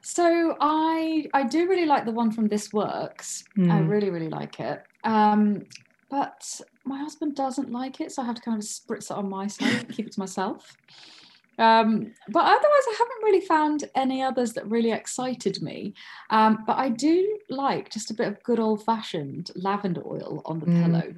So 0.03 0.57
I 0.61 1.27
I 1.35 1.45
do 1.45 1.69
really 1.69 1.87
like 1.87 2.05
the 2.05 2.13
one 2.13 2.31
from 2.31 2.49
This 2.49 2.73
Works. 2.73 3.45
I 3.59 3.61
Mm. 3.81 3.89
really 3.89 4.11
really 4.11 4.29
like 4.29 4.61
it. 4.61 4.83
Um, 5.05 5.67
but 6.11 6.61
my 6.85 6.99
husband 6.99 7.35
doesn't 7.35 7.71
like 7.71 8.01
it, 8.01 8.13
so 8.13 8.23
I 8.23 8.27
have 8.27 8.37
to 8.37 8.43
kind 8.43 8.59
of 8.59 8.65
spritz 8.65 9.11
it 9.11 9.17
on 9.17 9.29
my 9.29 9.49
side, 9.49 9.89
keep 9.93 10.07
it 10.07 10.13
to 10.13 10.21
myself. 10.21 10.77
Um, 11.59 12.13
but 12.29 12.41
otherwise, 12.45 12.87
I 12.91 12.97
haven't 12.99 13.25
really 13.25 13.41
found 13.41 13.85
any 13.95 14.23
others 14.23 14.53
that 14.55 14.69
really 14.69 14.93
excited 14.93 15.63
me. 15.63 15.95
Um, 16.31 16.65
but 16.67 16.77
I 16.77 16.91
do 16.91 17.39
like 17.49 17.91
just 17.91 18.11
a 18.11 18.15
bit 18.15 18.29
of 18.29 18.43
good 18.43 18.61
old 18.61 18.85
fashioned 18.85 19.51
lavender 19.57 20.03
oil 20.07 20.43
on 20.45 20.61
the 20.61 20.67
Mm. 20.67 20.83
pillow. 20.85 21.15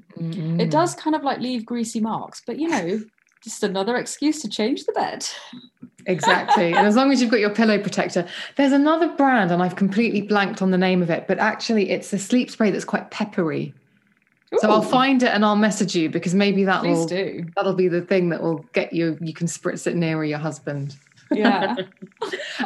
It 0.61 0.71
does 0.71 0.95
kind 0.95 1.17
of 1.17 1.23
like 1.25 1.41
leave 1.41 1.65
greasy 1.67 2.01
marks, 2.01 2.43
but 2.47 2.59
you 2.59 2.69
know, 2.69 3.01
just 3.43 3.63
another 3.63 3.97
excuse 3.97 4.41
to 4.43 4.49
change 4.49 4.85
the 4.85 4.93
bed. 4.93 5.27
Exactly. 6.07 6.73
and 6.73 6.87
as 6.87 6.97
long 6.97 7.13
as 7.13 7.21
you've 7.21 7.31
got 7.31 7.41
your 7.41 7.51
pillow 7.51 7.79
protector, 7.79 8.27
there's 8.57 8.73
another 8.73 9.09
brand, 9.09 9.51
and 9.51 9.63
I've 9.63 9.77
completely 9.77 10.23
blanked 10.23 10.63
on 10.63 10.71
the 10.71 10.79
name 10.79 11.03
of 11.03 11.11
it, 11.11 11.27
but 11.29 11.39
actually 11.39 11.91
it's 11.91 12.13
a 12.13 12.19
sleep 12.19 12.51
spray 12.51 12.71
that's 12.71 12.85
quite 12.85 13.11
peppery. 13.11 13.75
So 14.61 14.71
I'll 14.71 14.81
find 14.81 15.23
it 15.23 15.29
and 15.29 15.45
I'll 15.45 15.57
message 15.57 15.95
you 15.95 16.09
because 16.09 16.35
maybe 16.35 16.65
that 16.65 16.81
Please 16.81 16.97
will 16.97 17.07
do. 17.07 17.45
that'll 17.55 17.75
be 17.75 17.89
the 17.89 18.01
thing 18.01 18.31
that 18.31 18.43
will 18.43 18.65
get 18.73 18.95
you. 18.95 19.19
You 19.21 19.35
can 19.35 19.47
spritz 19.47 19.87
it 19.87 19.95
nearer 19.95 20.25
your 20.25 20.39
husband. 20.39 20.97
Yeah. 21.31 21.77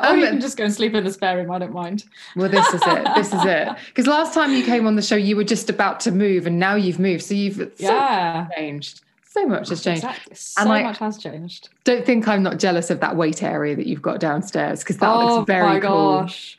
Um, 0.00 0.18
you 0.18 0.26
can 0.26 0.40
just 0.40 0.56
go 0.56 0.64
and 0.64 0.72
sleep 0.72 0.94
in 0.94 1.04
the 1.04 1.12
spare 1.12 1.36
room. 1.36 1.50
I 1.50 1.58
don't 1.58 1.74
mind. 1.74 2.04
Well, 2.34 2.48
this 2.48 2.66
is 2.72 2.80
it. 2.86 3.08
This 3.14 3.26
is 3.32 3.44
it. 3.44 3.68
Because 3.86 4.06
last 4.06 4.32
time 4.32 4.52
you 4.52 4.64
came 4.64 4.86
on 4.86 4.96
the 4.96 5.02
show, 5.02 5.14
you 5.16 5.36
were 5.36 5.44
just 5.44 5.68
about 5.68 6.00
to 6.00 6.10
move, 6.10 6.46
and 6.46 6.58
now 6.58 6.74
you've 6.76 6.98
moved. 6.98 7.22
So 7.22 7.34
you've 7.34 7.70
Yeah. 7.78 8.46
much 8.48 8.56
changed. 8.56 9.02
So 9.32 9.46
much 9.46 9.70
has 9.70 9.82
changed. 9.82 10.04
Exactly. 10.04 10.34
So 10.34 10.60
And 10.62 10.70
I- 10.72 10.82
much 10.82 10.98
has 10.98 11.16
changed. 11.16 11.70
Don't 11.84 12.04
think 12.04 12.28
I'm 12.28 12.42
not 12.42 12.58
jealous 12.58 12.90
of 12.90 13.00
that 13.00 13.16
weight 13.16 13.42
area 13.42 13.74
that 13.74 13.86
you've 13.86 14.02
got 14.02 14.20
downstairs 14.20 14.80
because 14.80 14.98
that 14.98 15.08
oh 15.10 15.36
looks 15.36 15.46
very 15.46 15.66
my 15.66 15.80
cool. 15.80 16.20
gosh. 16.20 16.58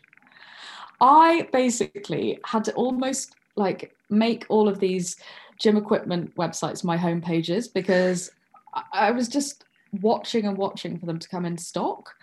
I 1.00 1.48
basically 1.52 2.40
had 2.46 2.64
to 2.64 2.74
almost 2.74 3.36
like 3.56 3.96
make 4.10 4.46
all 4.50 4.68
of 4.68 4.80
these 4.80 5.18
gym 5.60 5.78
equipment 5.78 6.36
websites 6.36 6.84
my 6.84 6.98
home 6.98 7.22
pages 7.22 7.68
because 7.68 8.32
I 8.92 9.12
was 9.12 9.28
just 9.28 9.66
watching 10.02 10.48
and 10.48 10.58
watching 10.58 10.98
for 10.98 11.06
them 11.06 11.20
to 11.20 11.30
come 11.30 11.46
in 11.46 11.58
stock. 11.60 12.16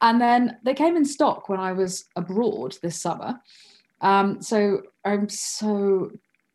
And 0.00 0.20
then 0.20 0.58
they 0.62 0.74
came 0.74 0.96
in 0.96 1.04
stock 1.04 1.48
when 1.48 1.58
I 1.58 1.72
was 1.72 2.04
abroad 2.14 2.76
this 2.82 3.00
summer. 3.00 3.40
Um, 4.00 4.40
so 4.42 4.82
I'm 5.04 5.28
so 5.28 6.12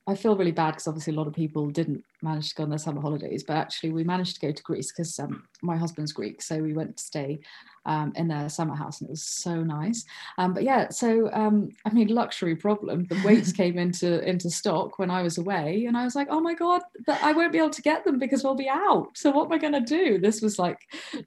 I 0.07 0.15
feel 0.15 0.37
really 0.37 0.51
bad 0.53 0.71
because 0.71 0.87
obviously 0.87 1.13
a 1.13 1.17
lot 1.17 1.27
of 1.27 1.33
people 1.33 1.69
didn't 1.69 2.05
manage 2.21 2.49
to 2.49 2.55
go 2.55 2.63
on 2.63 2.69
their 2.69 2.79
summer 2.79 3.01
holidays, 3.01 3.43
but 3.43 3.57
actually 3.57 3.91
we 3.91 4.03
managed 4.03 4.35
to 4.35 4.45
go 4.47 4.51
to 4.51 4.63
Greece 4.63 4.91
because 4.91 5.17
um, 5.19 5.43
my 5.61 5.77
husband's 5.77 6.13
Greek, 6.13 6.41
so 6.41 6.57
we 6.57 6.73
went 6.73 6.97
to 6.97 7.03
stay 7.03 7.39
um, 7.85 8.11
in 8.15 8.27
their 8.27 8.49
summer 8.49 8.75
house 8.75 8.99
and 8.99 9.09
it 9.09 9.11
was 9.11 9.23
so 9.23 9.63
nice. 9.63 10.03
Um, 10.37 10.53
but 10.53 10.63
yeah, 10.63 10.89
so 10.89 11.31
um, 11.31 11.69
I 11.85 11.89
mean, 11.91 12.09
luxury 12.09 12.55
problem. 12.55 13.05
The 13.05 13.21
weights 13.23 13.51
came 13.61 13.77
into 13.77 14.27
into 14.27 14.49
stock 14.49 14.99
when 14.99 15.11
I 15.11 15.21
was 15.21 15.37
away, 15.37 15.85
and 15.85 15.97
I 15.97 16.03
was 16.03 16.15
like, 16.15 16.27
oh 16.29 16.41
my 16.41 16.53
god, 16.53 16.81
but 17.05 17.21
I 17.21 17.31
won't 17.31 17.51
be 17.51 17.59
able 17.59 17.69
to 17.71 17.81
get 17.81 18.03
them 18.03 18.19
because 18.19 18.43
we'll 18.43 18.55
be 18.55 18.69
out. 18.69 19.09
So 19.15 19.31
what 19.31 19.45
am 19.45 19.53
I 19.53 19.57
going 19.57 19.73
to 19.73 19.81
do? 19.81 20.19
This 20.19 20.41
was 20.41 20.59
like 20.59 20.79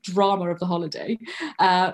drama 0.03 0.51
of 0.51 0.59
the 0.59 0.67
holiday. 0.67 1.19
Uh, 1.59 1.93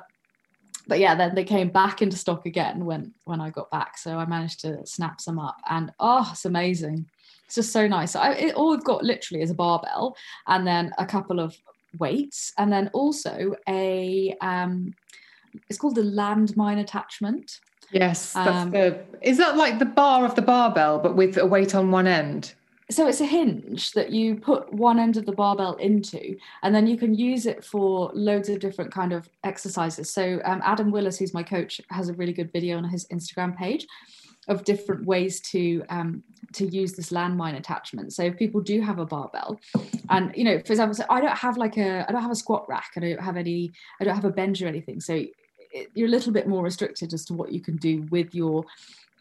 but 0.88 1.00
yeah, 1.00 1.14
then 1.14 1.34
they 1.34 1.44
came 1.44 1.68
back 1.68 2.00
into 2.00 2.16
stock 2.16 2.46
again 2.46 2.84
when 2.84 3.12
when 3.24 3.40
I 3.40 3.50
got 3.50 3.70
back. 3.70 3.98
So 3.98 4.18
I 4.18 4.26
managed 4.26 4.60
to 4.60 4.86
snap 4.86 5.20
some 5.20 5.38
up, 5.38 5.56
and 5.68 5.92
oh, 5.98 6.28
it's 6.32 6.44
amazing. 6.44 7.06
It's 7.46 7.54
just 7.54 7.72
so 7.72 7.86
nice. 7.86 8.16
I, 8.16 8.32
it, 8.32 8.54
all 8.54 8.70
we've 8.70 8.84
got 8.84 9.04
literally 9.04 9.42
is 9.42 9.50
a 9.50 9.54
barbell, 9.54 10.16
and 10.46 10.66
then 10.66 10.92
a 10.98 11.06
couple 11.06 11.40
of 11.40 11.56
weights, 11.98 12.52
and 12.58 12.72
then 12.72 12.90
also 12.92 13.54
a 13.68 14.36
um, 14.40 14.94
it's 15.68 15.78
called 15.78 15.94
the 15.94 16.02
landmine 16.02 16.80
attachment. 16.80 17.60
Yes, 17.92 18.32
that's 18.32 18.48
um, 18.48 18.70
the. 18.72 19.04
Is 19.22 19.38
that 19.38 19.56
like 19.56 19.78
the 19.78 19.84
bar 19.84 20.24
of 20.24 20.34
the 20.34 20.42
barbell, 20.42 20.98
but 20.98 21.16
with 21.16 21.38
a 21.38 21.46
weight 21.46 21.74
on 21.74 21.90
one 21.90 22.06
end? 22.06 22.54
so 22.90 23.08
it's 23.08 23.20
a 23.20 23.26
hinge 23.26 23.92
that 23.92 24.12
you 24.12 24.36
put 24.36 24.72
one 24.72 24.98
end 24.98 25.16
of 25.16 25.26
the 25.26 25.32
barbell 25.32 25.74
into 25.74 26.36
and 26.62 26.74
then 26.74 26.86
you 26.86 26.96
can 26.96 27.14
use 27.14 27.46
it 27.46 27.64
for 27.64 28.10
loads 28.14 28.48
of 28.48 28.60
different 28.60 28.92
kind 28.92 29.12
of 29.12 29.28
exercises 29.44 30.10
so 30.10 30.40
um, 30.44 30.60
adam 30.64 30.90
willis 30.90 31.18
who's 31.18 31.34
my 31.34 31.42
coach 31.42 31.80
has 31.90 32.08
a 32.08 32.14
really 32.14 32.32
good 32.32 32.52
video 32.52 32.76
on 32.76 32.84
his 32.84 33.04
instagram 33.06 33.56
page 33.56 33.86
of 34.48 34.64
different 34.64 35.04
ways 35.04 35.40
to 35.40 35.82
um, 35.88 36.22
to 36.52 36.66
use 36.66 36.92
this 36.92 37.10
landmine 37.10 37.56
attachment 37.56 38.12
so 38.12 38.22
if 38.22 38.36
people 38.36 38.60
do 38.60 38.80
have 38.80 38.98
a 38.98 39.06
barbell 39.06 39.60
and 40.10 40.32
you 40.36 40.44
know 40.44 40.58
for 40.64 40.72
example 40.72 40.94
so 40.94 41.04
i 41.10 41.20
don't 41.20 41.36
have 41.36 41.56
like 41.56 41.76
a 41.76 42.08
i 42.08 42.12
don't 42.12 42.22
have 42.22 42.30
a 42.30 42.36
squat 42.36 42.64
rack 42.68 42.90
i 42.96 43.00
don't 43.00 43.20
have 43.20 43.36
any 43.36 43.70
i 44.00 44.04
don't 44.04 44.14
have 44.14 44.24
a 44.24 44.30
bench 44.30 44.62
or 44.62 44.66
anything 44.66 45.00
so 45.00 45.14
it, 45.72 45.88
you're 45.94 46.08
a 46.08 46.10
little 46.10 46.32
bit 46.32 46.46
more 46.46 46.62
restricted 46.62 47.12
as 47.12 47.24
to 47.24 47.34
what 47.34 47.52
you 47.52 47.60
can 47.60 47.76
do 47.76 48.06
with 48.10 48.34
your 48.34 48.64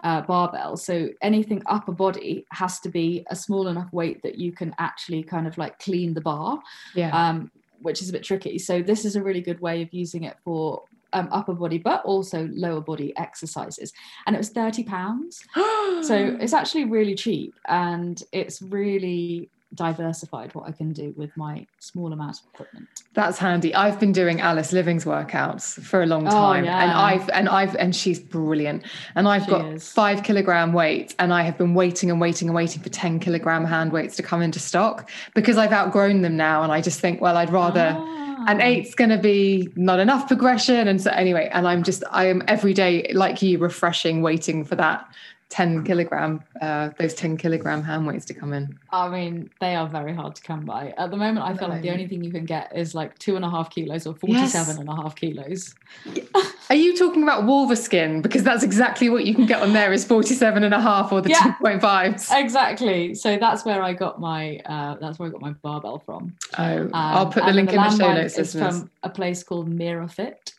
uh, 0.03 0.21
barbell. 0.21 0.77
So 0.77 1.09
anything 1.21 1.61
upper 1.65 1.91
body 1.91 2.45
has 2.51 2.79
to 2.81 2.89
be 2.89 3.25
a 3.29 3.35
small 3.35 3.67
enough 3.67 3.91
weight 3.91 4.21
that 4.23 4.37
you 4.37 4.51
can 4.51 4.73
actually 4.77 5.23
kind 5.23 5.47
of 5.47 5.57
like 5.57 5.79
clean 5.79 6.13
the 6.13 6.21
bar, 6.21 6.59
yeah. 6.93 7.09
um, 7.09 7.51
which 7.81 8.01
is 8.01 8.09
a 8.09 8.13
bit 8.13 8.23
tricky. 8.23 8.59
So 8.59 8.81
this 8.81 9.05
is 9.05 9.15
a 9.15 9.23
really 9.23 9.41
good 9.41 9.59
way 9.61 9.81
of 9.81 9.93
using 9.93 10.23
it 10.23 10.37
for 10.43 10.83
um, 11.15 11.29
upper 11.31 11.53
body, 11.53 11.77
but 11.77 12.03
also 12.03 12.49
lower 12.53 12.81
body 12.81 13.13
exercises. 13.17 13.93
And 14.27 14.35
it 14.35 14.39
was 14.39 14.49
thirty 14.49 14.83
pounds, 14.83 15.43
so 15.55 16.37
it's 16.39 16.53
actually 16.53 16.85
really 16.85 17.15
cheap, 17.15 17.55
and 17.67 18.21
it's 18.31 18.61
really 18.61 19.49
diversified 19.73 20.53
what 20.55 20.67
I 20.67 20.71
can 20.71 20.93
do 20.93 21.13
with 21.17 21.35
my 21.35 21.65
small 21.79 22.13
amount 22.13 22.39
of 22.39 22.45
equipment. 22.53 22.87
That's 23.13 23.37
handy. 23.37 23.75
I've 23.75 23.99
been 23.99 24.11
doing 24.11 24.39
Alice 24.39 24.71
Liveing's 24.71 25.05
workouts 25.05 25.81
for 25.81 26.01
a 26.01 26.05
long 26.05 26.27
oh, 26.27 26.31
time, 26.31 26.63
oh, 26.63 26.67
yeah. 26.67 26.83
and 26.83 26.91
I've 26.91 27.29
and 27.29 27.49
I've 27.49 27.75
and 27.75 27.95
she's 27.95 28.19
brilliant. 28.19 28.83
And 29.15 29.27
I've 29.27 29.45
she 29.45 29.51
got 29.51 29.65
is. 29.73 29.91
five 29.91 30.23
kilogram 30.23 30.73
weight, 30.73 31.15
and 31.19 31.33
I 31.33 31.43
have 31.43 31.57
been 31.57 31.73
waiting 31.73 32.11
and 32.11 32.19
waiting 32.19 32.49
and 32.49 32.55
waiting 32.55 32.81
for 32.81 32.89
ten 32.89 33.19
kilogram 33.19 33.65
hand 33.65 33.91
weights 33.91 34.15
to 34.17 34.23
come 34.23 34.41
into 34.41 34.59
stock 34.59 35.09
because 35.33 35.57
I've 35.57 35.73
outgrown 35.73 36.21
them 36.21 36.35
now, 36.35 36.63
and 36.63 36.71
I 36.71 36.81
just 36.81 36.99
think, 36.99 37.21
well, 37.21 37.37
I'd 37.37 37.51
rather. 37.51 37.95
Ah. 37.97 38.24
And 38.47 38.59
mm. 38.59 38.63
eight's 38.63 38.95
going 38.95 39.09
to 39.09 39.17
be 39.17 39.69
not 39.75 39.99
enough 39.99 40.27
progression, 40.27 40.87
and 40.87 41.01
so 41.01 41.11
anyway, 41.11 41.49
and 41.53 41.67
I'm 41.67 41.83
just 41.83 42.03
I 42.11 42.25
am 42.25 42.43
every 42.47 42.73
day 42.73 43.11
like 43.13 43.41
you 43.41 43.57
refreshing, 43.57 44.21
waiting 44.21 44.63
for 44.63 44.75
that 44.75 45.07
10 45.55 45.85
kilogram 45.85 46.43
uh, 46.59 46.89
those 46.99 47.13
10 47.13 47.37
kilogram 47.37 47.81
hand 47.81 48.05
weights 48.05 48.25
to 48.25 48.33
come 48.33 48.51
in. 48.51 48.77
I 48.91 49.07
mean 49.07 49.49
they 49.61 49.73
are 49.73 49.87
very 49.87 50.13
hard 50.13 50.35
to 50.35 50.41
come 50.41 50.65
by. 50.65 50.93
At 50.97 51.11
the 51.11 51.17
moment 51.17 51.45
i 51.45 51.55
feel 51.55 51.69
like 51.69 51.81
the 51.81 51.91
only 51.91 52.07
thing 52.09 52.25
you 52.25 52.31
can 52.31 52.43
get 52.43 52.75
is 52.75 52.93
like 52.93 53.17
two 53.19 53.37
and 53.37 53.45
a 53.45 53.49
half 53.49 53.69
kilos 53.69 54.05
or 54.05 54.13
47 54.15 54.51
yes. 54.51 54.77
and 54.77 54.89
a 54.89 54.95
half 54.95 55.15
kilos. 55.15 55.73
Are 56.69 56.75
you 56.75 56.97
talking 56.97 57.23
about 57.23 57.45
Wolverson 57.45 58.21
because 58.21 58.43
that's 58.43 58.63
exactly 58.63 59.09
what 59.09 59.23
you 59.25 59.33
can 59.33 59.45
get 59.45 59.61
on 59.61 59.71
there 59.71 59.93
is 59.93 60.03
47 60.03 60.65
and 60.65 60.73
a 60.73 60.81
half 60.81 61.13
or 61.13 61.21
the 61.21 61.29
yeah, 61.29 61.55
2.5s 61.61 62.37
exactly. 62.37 63.15
So 63.15 63.37
that's 63.37 63.63
where 63.63 63.81
i 63.81 63.93
got 63.93 64.19
my 64.19 64.57
uh, 64.65 64.95
that's 64.95 65.19
where 65.19 65.29
i 65.29 65.31
got 65.31 65.41
my 65.41 65.53
barbell 65.67 65.99
from. 65.99 66.35
Oh 66.57 66.81
um, 66.81 66.91
i'll 66.93 67.27
put 67.27 67.45
the 67.45 67.53
link 67.53 67.69
the 67.69 67.77
in 67.77 67.81
the 67.81 67.97
show 67.97 68.13
notes 68.13 68.37
it's 68.37 68.51
from 68.51 68.91
a 69.03 69.09
place 69.09 69.41
called 69.41 69.69
Mirafit 69.69 70.54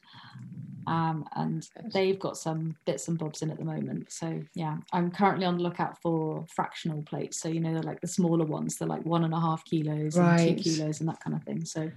um, 0.86 1.28
and 1.34 1.68
they've 1.92 2.18
got 2.18 2.36
some 2.36 2.76
bits 2.84 3.08
and 3.08 3.18
bobs 3.18 3.42
in 3.42 3.50
at 3.50 3.58
the 3.58 3.64
moment. 3.64 4.12
So 4.12 4.40
yeah, 4.54 4.76
I'm 4.92 5.10
currently 5.10 5.44
on 5.46 5.56
the 5.56 5.62
lookout 5.62 6.00
for 6.00 6.46
fractional 6.48 7.02
plates. 7.02 7.40
So 7.40 7.48
you 7.48 7.60
know, 7.60 7.72
they're 7.72 7.82
like 7.82 8.00
the 8.00 8.06
smaller 8.06 8.44
ones. 8.44 8.76
They're 8.76 8.88
like 8.88 9.04
one 9.04 9.24
and 9.24 9.34
a 9.34 9.40
half 9.40 9.64
kilos 9.64 10.16
right. 10.16 10.40
and 10.40 10.58
two 10.58 10.70
kilos 10.70 11.00
and 11.00 11.08
that 11.08 11.20
kind 11.20 11.34
of 11.34 11.42
thing. 11.42 11.64
So 11.64 11.90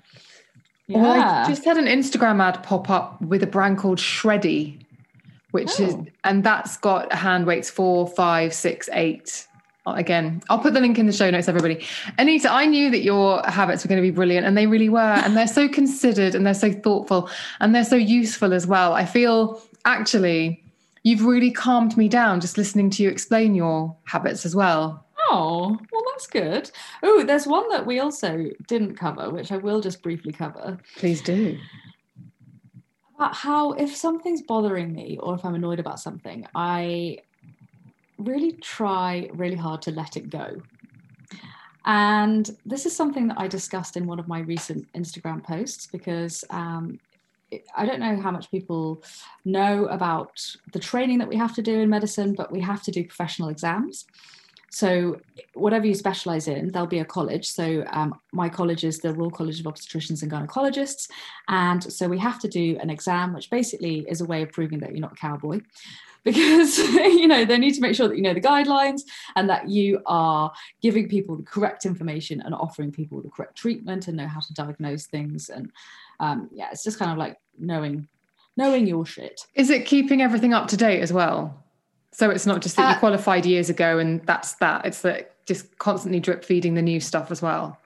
yeah, 0.88 1.02
well, 1.02 1.22
I 1.22 1.48
just 1.48 1.66
had 1.66 1.78
an 1.78 1.86
Instagram 1.86 2.42
ad 2.42 2.64
pop 2.64 2.90
up 2.90 3.22
with 3.22 3.44
a 3.44 3.48
brand 3.48 3.78
called 3.78 4.00
Shreddy, 4.00 4.84
which 5.52 5.80
oh. 5.80 5.84
is 5.84 5.96
and 6.24 6.44
that's 6.44 6.78
got 6.78 7.14
hand 7.14 7.46
weights 7.46 7.70
four, 7.70 8.08
five, 8.08 8.54
six, 8.54 8.90
eight 8.94 9.48
again 9.98 10.42
i'll 10.50 10.60
put 10.60 10.74
the 10.74 10.80
link 10.80 10.98
in 11.00 11.06
the 11.06 11.12
show 11.12 11.30
notes 11.30 11.48
everybody. 11.48 11.86
Anita 12.18 12.52
i 12.52 12.66
knew 12.66 12.90
that 12.92 13.04
your 13.04 13.42
habits 13.44 13.84
were 13.84 13.90
going 13.90 14.02
to 14.02 14.08
be 14.08 14.12
brilliant 14.12 14.46
and 14.46 14.58
they 14.58 14.68
really 14.68 14.90
were 14.90 15.00
and 15.00 15.36
they're 15.36 15.48
so 15.48 15.68
considered 15.68 16.36
and 16.36 16.46
they're 16.46 16.54
so 16.54 16.72
thoughtful 16.72 17.30
and 17.60 17.74
they're 17.74 17.84
so 17.84 17.96
useful 17.96 18.54
as 18.54 18.66
well. 18.68 18.94
I 18.94 19.06
feel 19.06 19.62
actually 19.86 20.64
you've 21.04 21.26
really 21.26 21.52
calmed 21.52 21.98
me 21.98 22.10
down 22.10 22.42
just 22.42 22.58
listening 22.58 22.90
to 22.92 23.04
you 23.04 23.10
explain 23.10 23.56
your 23.56 23.96
habits 24.06 24.46
as 24.46 24.56
well. 24.56 25.06
Oh 25.30 25.78
well 25.92 26.04
that's 26.12 26.28
good. 26.28 26.72
Oh 27.04 27.24
there's 27.24 27.48
one 27.48 27.70
that 27.70 27.86
we 27.86 28.00
also 28.00 28.50
didn't 28.68 28.96
cover 28.96 29.30
which 29.30 29.52
i 29.52 29.58
will 29.58 29.82
just 29.82 30.02
briefly 30.02 30.32
cover. 30.32 30.78
Please 30.98 31.22
do. 31.22 31.58
About 33.16 33.36
how 33.36 33.74
if 33.74 33.96
something's 33.96 34.42
bothering 34.42 34.94
me 34.94 35.18
or 35.22 35.36
if 35.36 35.44
i'm 35.44 35.56
annoyed 35.56 35.80
about 35.80 36.00
something 36.00 36.48
i 36.56 37.18
really 38.20 38.54
try 38.54 39.30
really 39.34 39.56
hard 39.56 39.82
to 39.84 39.92
let 39.92 40.18
it 40.18 40.30
go. 40.30 40.62
And 41.86 42.50
this 42.66 42.86
is 42.86 42.96
something 42.96 43.28
that 43.30 43.40
I 43.40 43.48
discussed 43.48 43.98
in 43.98 44.06
one 44.06 44.20
of 44.20 44.28
my 44.28 44.40
recent 44.42 44.92
Instagram 44.94 45.44
posts 45.44 45.88
because 45.88 46.44
um, 46.50 47.00
I 47.76 47.86
don't 47.86 48.00
know 48.00 48.22
how 48.22 48.32
much 48.32 48.52
people 48.52 49.04
know 49.46 49.86
about 49.86 50.40
the 50.74 50.80
training 50.80 51.18
that 51.20 51.28
we 51.28 51.38
have 51.38 51.56
to 51.56 51.62
do 51.62 51.80
in 51.80 51.90
medicine, 51.90 52.36
but 52.36 52.52
we 52.52 52.60
have 52.62 52.84
to 52.84 52.92
do 52.92 53.04
professional 53.06 53.50
exams. 53.50 54.06
So, 54.72 55.20
whatever 55.54 55.88
you 55.88 55.96
specialize 55.96 56.48
in, 56.48 56.72
there'll 56.72 56.88
be 56.88 57.00
a 57.00 57.06
college. 57.06 57.50
So, 57.50 57.84
um, 57.92 58.14
my 58.32 58.50
college 58.50 58.84
is 58.84 59.00
the 59.00 59.14
Royal 59.14 59.32
College 59.32 59.60
of 59.60 59.66
Obstetricians 59.66 60.22
and 60.22 60.32
Gynecologists. 60.32 61.10
And 61.48 61.82
so, 61.92 62.08
we 62.08 62.20
have 62.20 62.40
to 62.40 62.48
do 62.48 62.78
an 62.82 62.90
exam, 62.90 63.34
which 63.34 63.50
basically 63.50 64.06
is 64.08 64.22
a 64.22 64.26
way 64.26 64.44
of 64.44 64.52
proving 64.52 64.80
that 64.80 64.92
you're 64.92 65.00
not 65.00 65.14
a 65.14 65.16
cowboy 65.16 65.62
because 66.24 66.78
you 66.78 67.28
know 67.28 67.46
they 67.46 67.58
need 67.58 67.74
to 67.74 67.82
make 67.82 67.96
sure 67.96 68.10
that 68.10 68.18
you 68.18 68.22
know 68.22 68.34
the 68.34 68.42
guidelines 68.42 69.04
and 69.38 69.50
that 69.50 69.70
you 69.70 70.02
are 70.06 70.52
giving 70.82 71.08
people 71.08 71.38
the 71.38 71.44
correct 71.44 71.86
information 71.86 72.42
and 72.42 72.54
offering 72.54 72.92
people 72.92 73.22
the 73.22 73.30
correct 73.30 73.56
treatment 73.56 74.08
and 74.08 74.18
know 74.18 74.28
how 74.28 74.42
to 74.42 74.54
diagnose 74.54 75.06
things 75.06 75.50
and 75.50 75.72
um, 76.20 76.50
yeah 76.52 76.68
it's 76.74 76.84
just 76.84 77.00
kind 77.00 77.10
of 77.10 77.18
like 77.18 77.38
knowing 77.58 78.06
knowing 78.58 78.86
your 78.86 79.06
shit 79.06 79.48
is 79.56 79.70
it 79.70 79.86
keeping 79.86 80.22
everything 80.22 80.54
up 80.54 80.68
to 80.68 80.76
date 80.76 81.00
as 81.00 81.14
well 81.14 81.64
so 82.12 82.30
it's 82.30 82.46
not 82.46 82.62
just 82.62 82.76
that 82.76 82.88
uh, 82.88 82.94
you 82.94 83.00
qualified 83.00 83.46
years 83.46 83.70
ago 83.70 84.00
and 84.00 84.26
that's 84.26 84.54
that 84.56 84.86
it's 84.86 85.02
that 85.02 85.34
just 85.46 85.78
constantly 85.78 86.20
drip 86.20 86.44
feeding 86.44 86.74
the 86.74 86.82
new 86.82 87.00
stuff 87.00 87.32
as 87.32 87.42
well. 87.42 87.78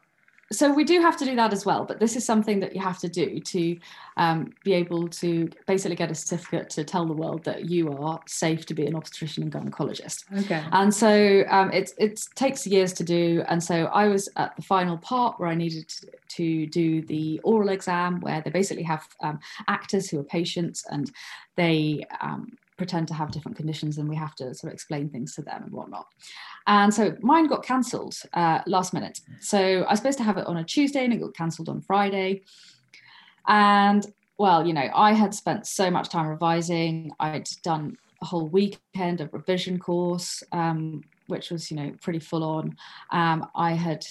So 0.51 0.71
we 0.71 0.83
do 0.83 1.01
have 1.01 1.17
to 1.17 1.25
do 1.25 1.35
that 1.35 1.51
as 1.51 1.65
well 1.65 1.83
but 1.83 1.99
this 1.99 2.15
is 2.15 2.23
something 2.23 2.59
that 2.59 2.75
you 2.75 2.81
have 2.81 2.99
to 2.99 3.07
do 3.07 3.39
to 3.39 3.77
um, 4.17 4.53
be 4.63 4.73
able 4.73 5.07
to 5.07 5.49
basically 5.65 5.95
get 5.95 6.11
a 6.11 6.15
certificate 6.15 6.69
to 6.71 6.83
tell 6.83 7.07
the 7.07 7.13
world 7.13 7.43
that 7.45 7.65
you 7.65 7.91
are 7.91 8.19
safe 8.27 8.65
to 8.67 8.73
be 8.75 8.85
an 8.85 8.95
obstetrician 8.95 9.43
and 9.43 9.51
gynecologist. 9.51 10.25
Okay. 10.41 10.63
And 10.71 10.93
so 10.93 11.43
um, 11.49 11.71
it, 11.71 11.93
it 11.97 12.21
takes 12.35 12.67
years 12.67 12.93
to 12.93 13.03
do. 13.03 13.43
And 13.47 13.63
so 13.63 13.85
i 13.85 14.07
was 14.07 14.29
at 14.35 14.55
the 14.55 14.61
final 14.61 14.97
part 14.97 15.39
where 15.39 15.49
i 15.49 15.55
needed 15.55 15.87
to, 15.87 16.07
to 16.29 16.67
do 16.67 17.01
the 17.01 17.39
oral 17.43 17.69
exam 17.69 18.19
where 18.19 18.41
they 18.41 18.51
basically 18.51 18.83
have 18.83 19.07
um, 19.21 19.39
actors 19.67 20.09
who 20.09 20.19
are 20.19 20.23
patients 20.23 20.85
and 20.89 21.11
they 21.55 22.03
um, 22.21 22.57
pretend 22.77 23.07
to 23.09 23.13
have 23.13 23.31
different 23.31 23.57
conditions 23.57 23.97
and 23.97 24.07
we 24.07 24.15
have 24.15 24.35
to 24.35 24.53
sort 24.55 24.71
of 24.71 24.73
explain 24.73 25.09
things 25.09 25.35
to 25.35 25.41
them 25.41 25.63
and 25.63 25.71
whatnot. 25.71 26.05
And 26.67 26.93
so 26.93 27.15
mine 27.21 27.47
got 27.47 27.63
cancelled 27.63 28.15
uh, 28.33 28.59
last 28.67 28.93
minute. 28.93 29.19
So 29.39 29.59
I 29.59 29.91
was 29.91 29.99
supposed 29.99 30.17
to 30.19 30.23
have 30.23 30.37
it 30.37 30.47
on 30.47 30.57
a 30.57 30.63
Tuesday 30.63 31.03
and 31.03 31.13
it 31.13 31.21
got 31.21 31.35
cancelled 31.35 31.69
on 31.69 31.81
Friday. 31.81 32.43
And 33.47 34.05
well, 34.37 34.65
you 34.65 34.73
know, 34.73 34.89
I 34.95 35.13
had 35.13 35.33
spent 35.33 35.67
so 35.67 35.91
much 35.91 36.09
time 36.09 36.27
revising. 36.27 37.11
I'd 37.19 37.47
done 37.63 37.97
a 38.21 38.25
whole 38.25 38.47
weekend 38.47 39.21
of 39.21 39.33
revision 39.33 39.77
course 39.77 40.41
um, 40.51 41.03
which 41.27 41.51
was 41.51 41.69
you 41.71 41.77
know 41.77 41.91
pretty 42.01 42.19
full 42.19 42.43
on. 42.43 42.75
Um, 43.11 43.47
I 43.55 43.73
had 43.73 44.05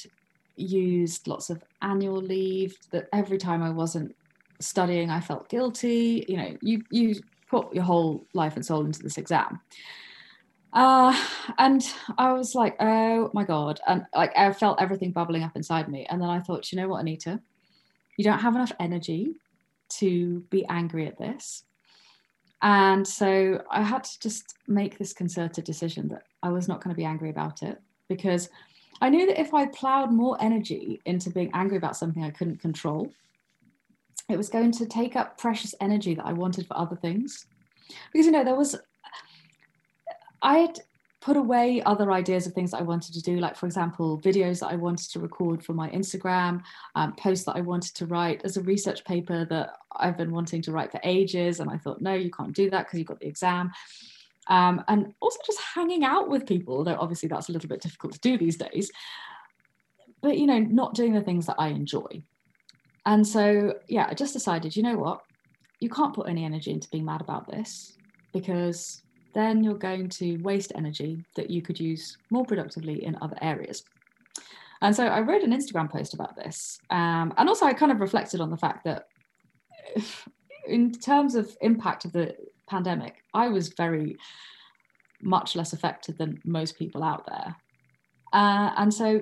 used 0.56 1.26
lots 1.28 1.50
of 1.50 1.62
annual 1.80 2.20
leave. 2.20 2.76
That 2.90 3.08
every 3.12 3.38
time 3.38 3.62
I 3.62 3.70
wasn't 3.70 4.14
studying, 4.60 5.10
I 5.10 5.20
felt 5.20 5.48
guilty. 5.48 6.24
You 6.28 6.36
know, 6.36 6.56
you 6.60 6.82
you 6.90 7.14
put 7.52 7.74
your 7.74 7.84
whole 7.84 8.26
life 8.32 8.56
and 8.56 8.64
soul 8.64 8.84
into 8.84 9.02
this 9.02 9.18
exam. 9.18 9.60
Uh, 10.72 11.14
and 11.58 11.86
I 12.16 12.32
was 12.32 12.54
like, 12.54 12.76
oh 12.80 13.30
my 13.34 13.44
God. 13.44 13.78
And 13.86 14.06
like, 14.16 14.32
I 14.36 14.50
felt 14.54 14.80
everything 14.80 15.12
bubbling 15.12 15.42
up 15.42 15.54
inside 15.54 15.88
me. 15.88 16.06
And 16.08 16.20
then 16.20 16.30
I 16.30 16.40
thought, 16.40 16.72
you 16.72 16.80
know 16.80 16.88
what, 16.88 17.00
Anita? 17.00 17.40
You 18.16 18.24
don't 18.24 18.38
have 18.38 18.54
enough 18.54 18.72
energy 18.80 19.34
to 20.00 20.40
be 20.48 20.64
angry 20.66 21.06
at 21.06 21.18
this. 21.18 21.64
And 22.62 23.06
so 23.06 23.62
I 23.70 23.82
had 23.82 24.04
to 24.04 24.20
just 24.20 24.54
make 24.66 24.96
this 24.96 25.12
concerted 25.12 25.64
decision 25.64 26.08
that 26.08 26.22
I 26.42 26.48
was 26.48 26.68
not 26.68 26.82
going 26.82 26.94
to 26.94 26.98
be 26.98 27.04
angry 27.04 27.28
about 27.28 27.62
it 27.62 27.78
because 28.08 28.48
I 29.02 29.10
knew 29.10 29.26
that 29.26 29.40
if 29.40 29.52
I 29.52 29.66
plowed 29.66 30.10
more 30.10 30.38
energy 30.40 31.02
into 31.04 31.28
being 31.28 31.50
angry 31.52 31.76
about 31.76 31.96
something 31.96 32.24
I 32.24 32.30
couldn't 32.30 32.60
control, 32.60 33.12
it 34.32 34.36
was 34.36 34.48
going 34.48 34.72
to 34.72 34.86
take 34.86 35.14
up 35.16 35.38
precious 35.38 35.74
energy 35.80 36.14
that 36.14 36.26
I 36.26 36.32
wanted 36.32 36.66
for 36.66 36.76
other 36.76 36.96
things. 36.96 37.46
Because, 38.12 38.26
you 38.26 38.32
know, 38.32 38.44
there 38.44 38.54
was, 38.54 38.76
I 40.40 40.58
had 40.58 40.80
put 41.20 41.36
away 41.36 41.80
other 41.82 42.10
ideas 42.10 42.46
of 42.46 42.52
things 42.52 42.72
that 42.72 42.80
I 42.80 42.82
wanted 42.82 43.14
to 43.14 43.22
do, 43.22 43.38
like, 43.38 43.56
for 43.56 43.66
example, 43.66 44.18
videos 44.20 44.60
that 44.60 44.72
I 44.72 44.76
wanted 44.76 45.08
to 45.12 45.20
record 45.20 45.64
for 45.64 45.72
my 45.72 45.88
Instagram, 45.90 46.62
um, 46.96 47.14
posts 47.14 47.44
that 47.44 47.54
I 47.54 47.60
wanted 47.60 47.94
to 47.94 48.06
write 48.06 48.40
as 48.44 48.56
a 48.56 48.62
research 48.62 49.04
paper 49.04 49.44
that 49.44 49.76
I've 49.94 50.16
been 50.16 50.32
wanting 50.32 50.62
to 50.62 50.72
write 50.72 50.90
for 50.90 51.00
ages. 51.04 51.60
And 51.60 51.70
I 51.70 51.76
thought, 51.76 52.00
no, 52.00 52.14
you 52.14 52.30
can't 52.30 52.54
do 52.54 52.70
that 52.70 52.86
because 52.86 52.98
you've 52.98 53.08
got 53.08 53.20
the 53.20 53.28
exam. 53.28 53.70
Um, 54.48 54.82
and 54.88 55.14
also 55.20 55.38
just 55.46 55.60
hanging 55.60 56.02
out 56.02 56.28
with 56.28 56.46
people, 56.46 56.82
though 56.82 56.96
obviously 56.98 57.28
that's 57.28 57.48
a 57.48 57.52
little 57.52 57.68
bit 57.68 57.80
difficult 57.80 58.14
to 58.14 58.20
do 58.20 58.36
these 58.36 58.56
days. 58.56 58.90
But, 60.22 60.38
you 60.38 60.46
know, 60.46 60.58
not 60.58 60.94
doing 60.94 61.14
the 61.14 61.20
things 61.20 61.46
that 61.46 61.56
I 61.58 61.68
enjoy. 61.68 62.24
And 63.06 63.26
so, 63.26 63.74
yeah, 63.88 64.06
I 64.08 64.14
just 64.14 64.32
decided, 64.32 64.76
you 64.76 64.82
know 64.82 64.96
what? 64.96 65.22
You 65.80 65.88
can't 65.88 66.14
put 66.14 66.28
any 66.28 66.44
energy 66.44 66.70
into 66.70 66.88
being 66.90 67.04
mad 67.04 67.20
about 67.20 67.50
this 67.50 67.96
because 68.32 69.02
then 69.34 69.64
you're 69.64 69.74
going 69.74 70.08
to 70.08 70.36
waste 70.38 70.72
energy 70.74 71.24
that 71.36 71.50
you 71.50 71.62
could 71.62 71.80
use 71.80 72.16
more 72.30 72.44
productively 72.44 73.04
in 73.04 73.16
other 73.20 73.36
areas. 73.40 73.84
And 74.82 74.94
so 74.94 75.06
I 75.06 75.20
wrote 75.20 75.42
an 75.42 75.52
Instagram 75.52 75.90
post 75.90 76.14
about 76.14 76.36
this. 76.36 76.80
Um, 76.90 77.32
and 77.36 77.48
also, 77.48 77.66
I 77.66 77.72
kind 77.72 77.92
of 77.92 78.00
reflected 78.00 78.40
on 78.40 78.50
the 78.50 78.56
fact 78.56 78.84
that, 78.84 79.06
in 80.66 80.92
terms 80.92 81.34
of 81.34 81.56
impact 81.60 82.04
of 82.04 82.12
the 82.12 82.36
pandemic, 82.68 83.16
I 83.34 83.48
was 83.48 83.68
very 83.70 84.16
much 85.20 85.56
less 85.56 85.72
affected 85.72 86.18
than 86.18 86.40
most 86.44 86.76
people 86.76 87.02
out 87.02 87.26
there. 87.26 87.56
Uh, 88.32 88.72
and 88.76 88.92
so 88.92 89.20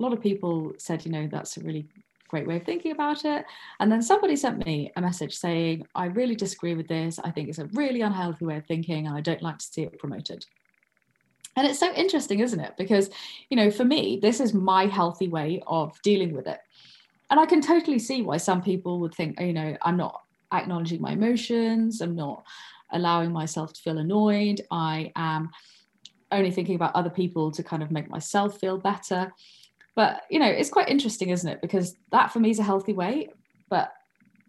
a 0.00 0.02
lot 0.02 0.12
of 0.12 0.20
people 0.20 0.72
said, 0.78 1.04
you 1.04 1.10
know, 1.10 1.28
that's 1.30 1.56
a 1.56 1.60
really 1.60 1.88
great 2.28 2.46
way 2.46 2.56
of 2.56 2.64
thinking 2.64 2.92
about 2.92 3.24
it. 3.24 3.44
And 3.80 3.90
then 3.90 4.02
somebody 4.02 4.36
sent 4.36 4.64
me 4.64 4.92
a 4.96 5.00
message 5.00 5.36
saying, 5.36 5.86
I 5.94 6.06
really 6.06 6.34
disagree 6.34 6.74
with 6.74 6.88
this. 6.88 7.18
I 7.18 7.30
think 7.30 7.48
it's 7.48 7.58
a 7.58 7.66
really 7.66 8.02
unhealthy 8.02 8.44
way 8.44 8.56
of 8.56 8.66
thinking, 8.66 9.06
and 9.06 9.16
I 9.16 9.20
don't 9.20 9.42
like 9.42 9.58
to 9.58 9.66
see 9.66 9.82
it 9.82 9.98
promoted. 9.98 10.44
And 11.56 11.66
it's 11.66 11.80
so 11.80 11.92
interesting, 11.94 12.40
isn't 12.40 12.60
it? 12.60 12.74
Because, 12.78 13.10
you 13.50 13.56
know, 13.56 13.70
for 13.70 13.84
me, 13.84 14.18
this 14.22 14.38
is 14.38 14.54
my 14.54 14.86
healthy 14.86 15.28
way 15.28 15.62
of 15.66 16.00
dealing 16.02 16.32
with 16.32 16.46
it. 16.46 16.60
And 17.30 17.40
I 17.40 17.46
can 17.46 17.60
totally 17.60 17.98
see 17.98 18.22
why 18.22 18.36
some 18.36 18.62
people 18.62 19.00
would 19.00 19.14
think, 19.14 19.36
oh, 19.40 19.44
you 19.44 19.52
know, 19.52 19.76
I'm 19.82 19.96
not 19.96 20.22
acknowledging 20.52 21.00
my 21.00 21.12
emotions, 21.12 22.00
I'm 22.00 22.14
not 22.14 22.44
allowing 22.92 23.32
myself 23.32 23.72
to 23.72 23.82
feel 23.82 23.98
annoyed, 23.98 24.62
I 24.70 25.12
am 25.16 25.50
only 26.30 26.50
thinking 26.50 26.74
about 26.74 26.94
other 26.94 27.10
people 27.10 27.50
to 27.50 27.62
kind 27.62 27.82
of 27.82 27.90
make 27.90 28.08
myself 28.08 28.58
feel 28.60 28.78
better. 28.78 29.32
But 29.98 30.22
you 30.30 30.38
know, 30.38 30.46
it's 30.46 30.70
quite 30.70 30.88
interesting, 30.88 31.30
isn't 31.30 31.48
it? 31.48 31.60
Because 31.60 31.96
that 32.12 32.32
for 32.32 32.38
me 32.38 32.50
is 32.50 32.60
a 32.60 32.62
healthy 32.62 32.92
way, 32.92 33.30
but 33.68 33.92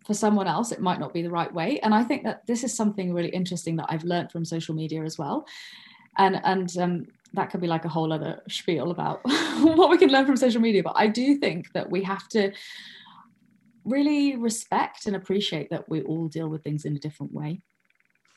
for 0.06 0.14
someone 0.14 0.46
else, 0.48 0.72
it 0.72 0.80
might 0.80 1.00
not 1.00 1.12
be 1.12 1.24
the 1.24 1.32
right 1.32 1.52
way. 1.52 1.80
And 1.80 1.92
I 1.92 2.04
think 2.04 2.24
that 2.26 2.46
this 2.46 2.64
is 2.64 2.78
something 2.78 3.16
really 3.16 3.30
interesting 3.30 3.76
that 3.78 3.88
I've 3.90 4.04
learned 4.04 4.32
from 4.32 4.46
social 4.46 4.76
media 4.76 5.02
as 5.04 5.18
well. 5.18 5.48
And 6.20 6.40
and 6.44 6.70
um, 6.78 7.08
that 7.34 7.50
could 7.50 7.62
be 7.62 7.66
like 7.66 7.84
a 7.84 7.90
whole 7.90 8.14
other 8.14 8.44
spiel 8.48 8.92
about 8.92 9.22
what 9.24 9.90
we 9.90 9.98
can 9.98 10.12
learn 10.12 10.28
from 10.28 10.38
social 10.38 10.62
media. 10.62 10.84
But 10.84 10.98
I 10.98 11.08
do 11.08 11.38
think 11.38 11.74
that 11.74 11.90
we 11.90 12.04
have 12.04 12.28
to 12.28 12.52
really 13.86 14.36
respect 14.36 15.08
and 15.08 15.16
appreciate 15.16 15.72
that 15.72 15.90
we 15.90 16.04
all 16.04 16.28
deal 16.28 16.48
with 16.48 16.64
things 16.64 16.86
in 16.86 16.96
a 16.96 17.00
different 17.00 17.34
way. 17.34 17.64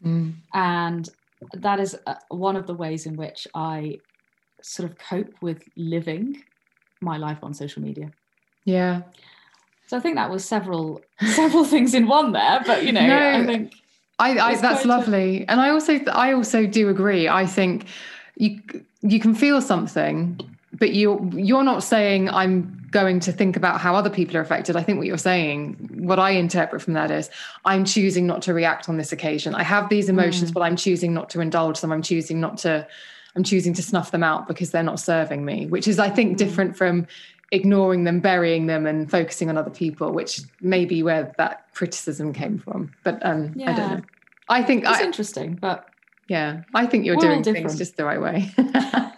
Mm. 0.02 0.36
And 0.54 1.10
that 1.52 1.78
is 1.78 1.94
uh, 2.06 2.14
one 2.28 2.56
of 2.56 2.66
the 2.66 2.74
ways 2.74 3.04
in 3.04 3.16
which 3.16 3.46
I 3.54 3.98
sort 4.62 4.90
of 4.90 4.96
cope 4.96 5.34
with 5.42 5.62
living 5.76 6.42
my 7.02 7.16
life 7.16 7.38
on 7.42 7.54
social 7.54 7.82
media. 7.82 8.12
Yeah. 8.64 9.02
So 9.86 9.96
I 9.96 10.00
think 10.00 10.16
that 10.16 10.30
was 10.30 10.44
several 10.44 11.02
several 11.20 11.64
things 11.64 11.94
in 11.94 12.06
one 12.06 12.32
there, 12.32 12.62
but 12.66 12.84
you 12.84 12.92
know, 12.92 13.06
no, 13.06 13.30
I 13.30 13.44
think 13.44 13.74
I, 14.18 14.38
I 14.38 14.56
that's 14.56 14.84
lovely, 14.84 15.42
a- 15.42 15.50
and 15.50 15.60
I 15.60 15.70
also 15.70 15.98
I 16.06 16.32
also 16.32 16.66
do 16.66 16.88
agree. 16.88 17.28
I 17.28 17.46
think 17.46 17.86
you 18.36 18.60
you 19.02 19.20
can 19.20 19.34
feel 19.34 19.60
something, 19.60 20.40
but 20.72 20.92
you 20.92 21.30
you're 21.34 21.64
not 21.64 21.82
saying 21.82 22.30
I'm 22.30 22.82
going 22.92 23.20
to 23.20 23.32
think 23.32 23.56
about 23.56 23.80
how 23.80 23.94
other 23.94 24.10
people 24.10 24.36
are 24.36 24.40
affected. 24.40 24.76
I 24.76 24.82
think 24.82 24.98
what 24.98 25.06
you're 25.06 25.18
saying, 25.18 25.74
what 26.04 26.18
I 26.18 26.30
interpret 26.30 26.82
from 26.82 26.92
that 26.92 27.10
is, 27.10 27.30
I'm 27.64 27.84
choosing 27.84 28.26
not 28.26 28.42
to 28.42 28.54
react 28.54 28.88
on 28.88 28.98
this 28.98 29.12
occasion. 29.12 29.54
I 29.54 29.62
have 29.62 29.88
these 29.88 30.08
emotions, 30.08 30.50
mm. 30.50 30.54
but 30.54 30.60
I'm 30.60 30.76
choosing 30.76 31.12
not 31.14 31.30
to 31.30 31.40
indulge 31.40 31.80
them. 31.80 31.90
I'm 31.90 32.02
choosing 32.02 32.40
not 32.40 32.58
to 32.58 32.86
I'm 33.36 33.44
choosing 33.44 33.74
to 33.74 33.82
snuff 33.82 34.10
them 34.10 34.22
out 34.22 34.46
because 34.46 34.70
they're 34.70 34.82
not 34.82 35.00
serving 35.00 35.44
me, 35.44 35.66
which 35.66 35.88
is, 35.88 35.98
I 35.98 36.10
think, 36.10 36.34
mm. 36.34 36.36
different 36.38 36.76
from 36.76 37.06
ignoring 37.50 38.04
them, 38.04 38.20
burying 38.20 38.66
them, 38.66 38.86
and 38.86 39.10
focusing 39.10 39.48
on 39.48 39.56
other 39.56 39.70
people, 39.70 40.12
which 40.12 40.40
may 40.60 40.84
be 40.84 41.02
where 41.02 41.32
that 41.38 41.66
criticism 41.74 42.32
came 42.32 42.58
from. 42.58 42.92
But 43.04 43.24
um, 43.24 43.52
yeah. 43.54 43.70
I 43.70 43.76
don't 43.76 43.90
know. 43.90 44.04
I 44.48 44.62
think 44.62 44.84
it's 44.84 44.98
I, 44.98 45.04
interesting, 45.04 45.54
but 45.54 45.86
yeah, 46.28 46.62
I 46.74 46.86
think 46.86 47.06
you're 47.06 47.16
doing 47.16 47.42
things 47.42 47.78
just 47.78 47.96
the 47.96 48.04
right 48.04 48.20
way. 48.20 48.50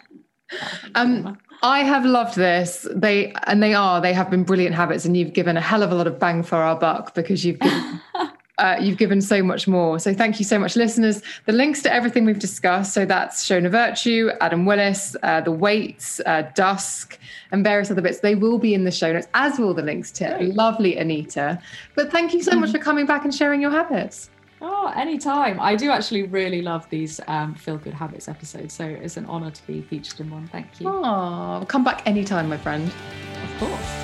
um, 0.94 1.38
I 1.62 1.82
have 1.82 2.04
loved 2.04 2.36
this. 2.36 2.86
They 2.94 3.32
and 3.46 3.62
they 3.62 3.74
are. 3.74 4.00
They 4.00 4.12
have 4.12 4.30
been 4.30 4.44
brilliant 4.44 4.74
habits, 4.74 5.04
and 5.04 5.16
you've 5.16 5.32
given 5.32 5.56
a 5.56 5.60
hell 5.60 5.82
of 5.82 5.90
a 5.90 5.94
lot 5.94 6.06
of 6.06 6.18
bang 6.18 6.42
for 6.42 6.56
our 6.56 6.76
buck 6.76 7.14
because 7.14 7.44
you've 7.44 7.58
given 7.58 8.00
uh, 8.58 8.76
you've 8.80 8.98
given 8.98 9.20
so 9.20 9.42
much 9.42 9.66
more. 9.66 9.98
So 9.98 10.14
thank 10.14 10.38
you 10.38 10.44
so 10.44 10.58
much, 10.58 10.76
listeners. 10.76 11.22
The 11.46 11.52
links 11.52 11.82
to 11.82 11.92
everything 11.92 12.24
we've 12.24 12.38
discussed, 12.38 12.94
so 12.94 13.04
that's 13.04 13.48
Shona 13.48 13.70
Vertue, 13.70 14.36
Adam 14.40 14.64
Willis, 14.64 15.16
uh, 15.22 15.40
The 15.40 15.50
Weights, 15.50 16.20
uh, 16.24 16.50
Dusk, 16.54 17.18
and 17.50 17.64
various 17.64 17.90
other 17.90 18.02
bits, 18.02 18.20
they 18.20 18.34
will 18.34 18.58
be 18.58 18.74
in 18.74 18.84
the 18.84 18.90
show 18.90 19.12
notes, 19.12 19.26
as 19.34 19.58
will 19.58 19.74
the 19.74 19.82
links 19.82 20.10
to 20.12 20.34
Great. 20.38 20.54
lovely 20.54 20.96
Anita. 20.96 21.60
But 21.94 22.10
thank 22.10 22.32
you 22.32 22.42
so 22.42 22.52
much 22.52 22.70
for 22.70 22.78
coming 22.78 23.06
back 23.06 23.24
and 23.24 23.34
sharing 23.34 23.60
your 23.60 23.70
habits. 23.70 24.30
Oh, 24.66 24.90
anytime. 24.96 25.60
I 25.60 25.76
do 25.76 25.90
actually 25.90 26.22
really 26.22 26.62
love 26.62 26.88
these 26.88 27.20
um, 27.28 27.54
Feel 27.54 27.76
Good 27.76 27.92
Habits 27.92 28.28
episodes. 28.28 28.72
So 28.72 28.84
it's 28.84 29.18
an 29.18 29.26
honor 29.26 29.50
to 29.50 29.66
be 29.66 29.82
featured 29.82 30.20
in 30.20 30.30
one. 30.30 30.46
Thank 30.48 30.80
you. 30.80 30.88
Oh, 30.88 31.64
come 31.68 31.84
back 31.84 32.02
anytime, 32.06 32.48
my 32.48 32.56
friend. 32.56 32.90
Of 33.42 33.58
course. 33.58 34.03